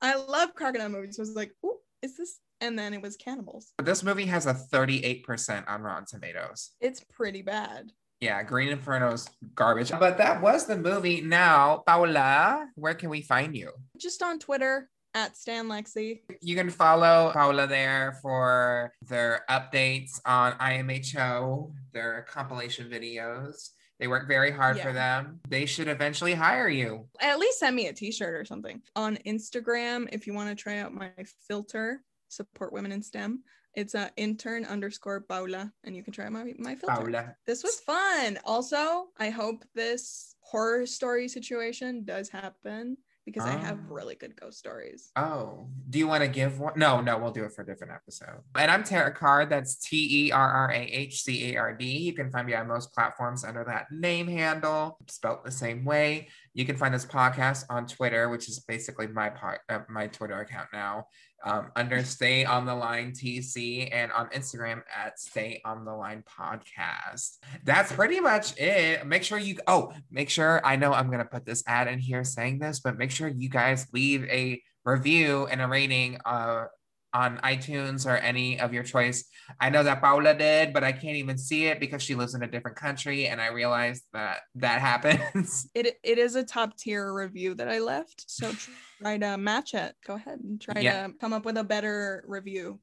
I 0.01 0.15
love 0.15 0.55
crocodile 0.55 0.89
movies. 0.89 1.17
So 1.17 1.23
I 1.23 1.25
was 1.25 1.35
like, 1.37 1.53
ooh, 1.65 1.77
is 2.03 2.17
this? 2.17 2.39
And 2.61 2.79
then 2.79 2.95
it 2.95 3.03
was 3.03 3.17
cannibals. 3.17 3.73
This 3.83 4.03
movie 4.03 4.27
has 4.27 4.47
a 4.47 4.55
38% 4.55 5.69
on 5.69 5.83
Rotten 5.83 6.05
Tomatoes. 6.07 6.71
It's 6.81 7.01
pretty 7.01 7.43
bad. 7.43 7.91
Yeah, 8.21 8.43
Green 8.43 8.69
Inferno's 8.69 9.29
garbage. 9.55 9.91
But 9.91 10.19
that 10.19 10.43
was 10.43 10.67
the 10.67 10.77
movie. 10.77 11.23
Now, 11.23 11.83
Paula, 11.87 12.69
where 12.75 12.95
can 12.95 13.09
we 13.09 13.23
find 13.23 13.57
you? 13.57 13.71
Just 13.97 14.23
on 14.23 14.39
Twitter 14.39 14.91
at 15.15 15.37
Stan 15.37 15.69
Lexie. 15.69 16.21
You 16.43 16.55
can 16.55 16.69
follow 16.69 17.31
Paula 17.33 17.67
there 17.67 18.19
for 18.21 18.93
their 19.09 19.45
updates 19.49 20.21
on 20.27 20.53
IMHO, 20.53 21.73
their 21.93 22.27
compilation 22.29 22.91
videos. 22.91 23.71
They 23.99 24.07
work 24.07 24.29
very 24.29 24.51
hard 24.51 24.79
for 24.81 24.93
them. 24.93 25.41
They 25.49 25.67
should 25.67 25.89
eventually 25.89 26.35
hire 26.35 26.69
you. 26.69 27.07
At 27.21 27.39
least 27.39 27.59
send 27.59 27.75
me 27.75 27.89
a 27.89 27.93
t-shirt 27.93 28.35
or 28.35 28.45
something. 28.45 28.81
On 28.97 29.17
Instagram, 29.27 30.09
if 30.13 30.27
you 30.27 30.35
want 30.35 30.49
to 30.51 30.63
try 30.63 30.79
out 30.79 30.95
my 30.95 31.11
filter, 31.49 32.03
support 32.29 32.73
women 32.73 32.93
in 32.93 33.03
STEM. 33.03 33.43
It's 33.75 33.95
uh, 33.95 34.09
intern 34.17 34.65
underscore 34.65 35.21
Paula, 35.21 35.73
and 35.85 35.95
you 35.95 36.03
can 36.03 36.13
try 36.13 36.29
my, 36.29 36.53
my 36.59 36.75
filter. 36.75 36.95
Paula. 37.03 37.37
This 37.47 37.63
was 37.63 37.81
fun. 37.81 38.39
Also, 38.45 39.07
I 39.19 39.31
hope 39.31 39.65
this 39.75 40.35
horror 40.41 40.87
story 40.87 41.29
situation 41.29 42.05
does 42.05 42.29
happen 42.29 42.97
because 43.25 43.45
I 43.45 43.53
have 43.53 43.79
Oh. 43.89 43.95
really 43.95 44.17
good 44.17 44.35
ghost 44.35 44.59
stories. 44.59 45.13
Oh, 45.15 45.69
do 45.89 46.01
you 46.01 46.09
want 46.09 46.25
to 46.25 46.29
give 46.29 46.59
one? 46.59 46.73
No, 46.75 47.01
no, 47.01 47.17
we'll 47.19 47.31
do 47.31 47.45
it 47.45 47.53
for 47.53 47.63
a 47.63 47.67
different 47.67 47.93
episode. 47.93 48.41
And 48.57 48.71
I'm 48.71 48.83
Terrah 48.83 49.15
Card. 49.15 49.51
That's 49.51 49.77
T 49.77 50.27
E 50.27 50.33
R 50.33 50.51
R 50.53 50.73
A 50.73 50.81
H 50.81 51.23
C 51.23 51.53
A 51.55 51.59
R 51.59 51.73
D. 51.77 51.85
You 51.85 52.13
can 52.13 52.33
find 52.33 52.47
me 52.47 52.55
on 52.55 52.67
most 52.67 52.93
platforms 52.93 53.45
under 53.45 53.63
that 53.65 53.87
name 53.93 54.27
handle, 54.27 54.99
spelt 55.07 55.45
the 55.45 55.51
same 55.53 55.85
way. 55.85 56.29
You 56.55 56.65
can 56.65 56.77
find 56.77 56.93
this 56.93 57.07
podcast 57.07 57.67
on 57.71 57.87
Twitter, 57.87 58.29
which 58.31 58.49
is 58.49 58.59
basically 58.61 59.07
my 59.07 59.29
part, 59.31 59.61
uh, 59.69 59.81
my 59.89 60.09
Twitter 60.09 60.41
account 60.41 60.69
now, 60.73 61.07
um, 61.45 61.71
under 61.77 62.05
Stay 62.05 62.45
on 62.45 62.67
the 62.67 62.75
Line 62.75 63.13
TC, 63.13 63.89
and 63.93 64.13
on 64.13 64.29
Instagram 64.29 64.83
at 64.95 65.19
Stay 65.19 65.61
on 65.65 65.85
the 65.85 65.93
Line 65.93 66.23
Podcast. 66.29 67.39
That's 67.65 67.93
pretty 67.93 68.21
much 68.21 68.59
it. 68.59 69.07
Make 69.07 69.23
sure 69.23 69.39
you 69.39 69.59
oh, 69.67 69.93
make 70.11 70.31
sure 70.31 70.61
I 70.65 70.77
know 70.77 70.93
I'm 70.93 71.11
gonna 71.11 71.25
put 71.25 71.47
this 71.47 71.63
ad 71.67 71.89
in 71.89 71.99
here 71.99 72.25
saying 72.25 72.59
this, 72.59 72.81
but 72.81 72.99
make 72.99 73.11
sure 73.11 73.29
you 73.29 73.49
guys 73.49 73.87
leave 73.93 74.25
a 74.25 74.63
review 74.85 75.47
and 75.51 75.61
a 75.61 75.69
rating 75.69 76.19
uh 76.25 76.65
on 77.13 77.39
iTunes 77.39 78.07
or 78.07 78.17
any 78.17 78.61
of 78.61 78.73
your 78.73 78.83
choice. 78.83 79.25
I 79.61 79.71
know 79.71 79.83
that 79.83 80.01
Paula 80.01 80.35
did, 80.35 80.73
but 80.73 80.85
I 80.85 80.93
can't 80.93 81.17
even 81.17 81.37
see 81.39 81.67
it 81.67 81.81
because 81.81 82.03
she 82.03 82.15
lives 82.15 82.35
in 82.35 82.43
a 82.43 82.47
different 82.47 82.77
country, 82.77 83.27
and 83.27 83.41
I 83.41 83.49
realized 83.49 84.05
that 84.13 84.39
that 84.57 84.81
happens. 84.91 85.69
It 85.75 85.99
it 86.03 86.19
is 86.19 86.35
a 86.37 86.45
top 86.45 86.77
tier 86.77 87.13
review 87.13 87.55
that 87.55 87.69
I 87.69 87.79
left, 87.81 88.25
so 88.31 88.53
try 89.01 89.19
to 89.19 89.37
match 89.39 89.75
it. 89.75 89.95
Go 90.07 90.15
ahead 90.15 90.41
and 90.41 90.61
try 90.61 90.81
Yeah. 90.81 91.07
to 91.09 91.13
come 91.15 91.33
up 91.33 91.45
with 91.45 91.57
a 91.57 91.65
better 91.65 92.25
review. 92.27 92.81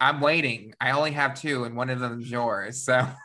I'm 0.00 0.20
waiting. 0.20 0.74
I 0.80 0.90
only 0.92 1.12
have 1.12 1.40
two, 1.40 1.64
and 1.64 1.76
one 1.76 1.90
of 1.90 2.00
them 2.00 2.20
is 2.20 2.30
yours. 2.30 2.82
So 2.84 3.06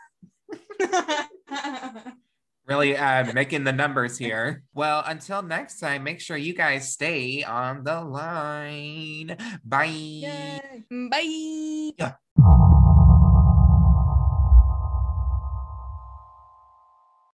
really 2.65 2.95
uh, 2.97 3.31
making 3.33 3.63
the 3.63 3.73
numbers 3.73 4.17
here. 4.17 4.63
Well, 4.73 5.03
until 5.05 5.41
next 5.41 5.79
time, 5.79 6.03
make 6.03 6.19
sure 6.19 6.37
you 6.37 6.53
guys 6.53 6.91
stay 6.91 7.43
on 7.43 7.83
the 7.83 8.01
line. 8.01 9.37
Bye. 9.63 9.85
Yay. 9.85 10.83
Bye. 10.89 11.91
Yeah. 11.97 12.69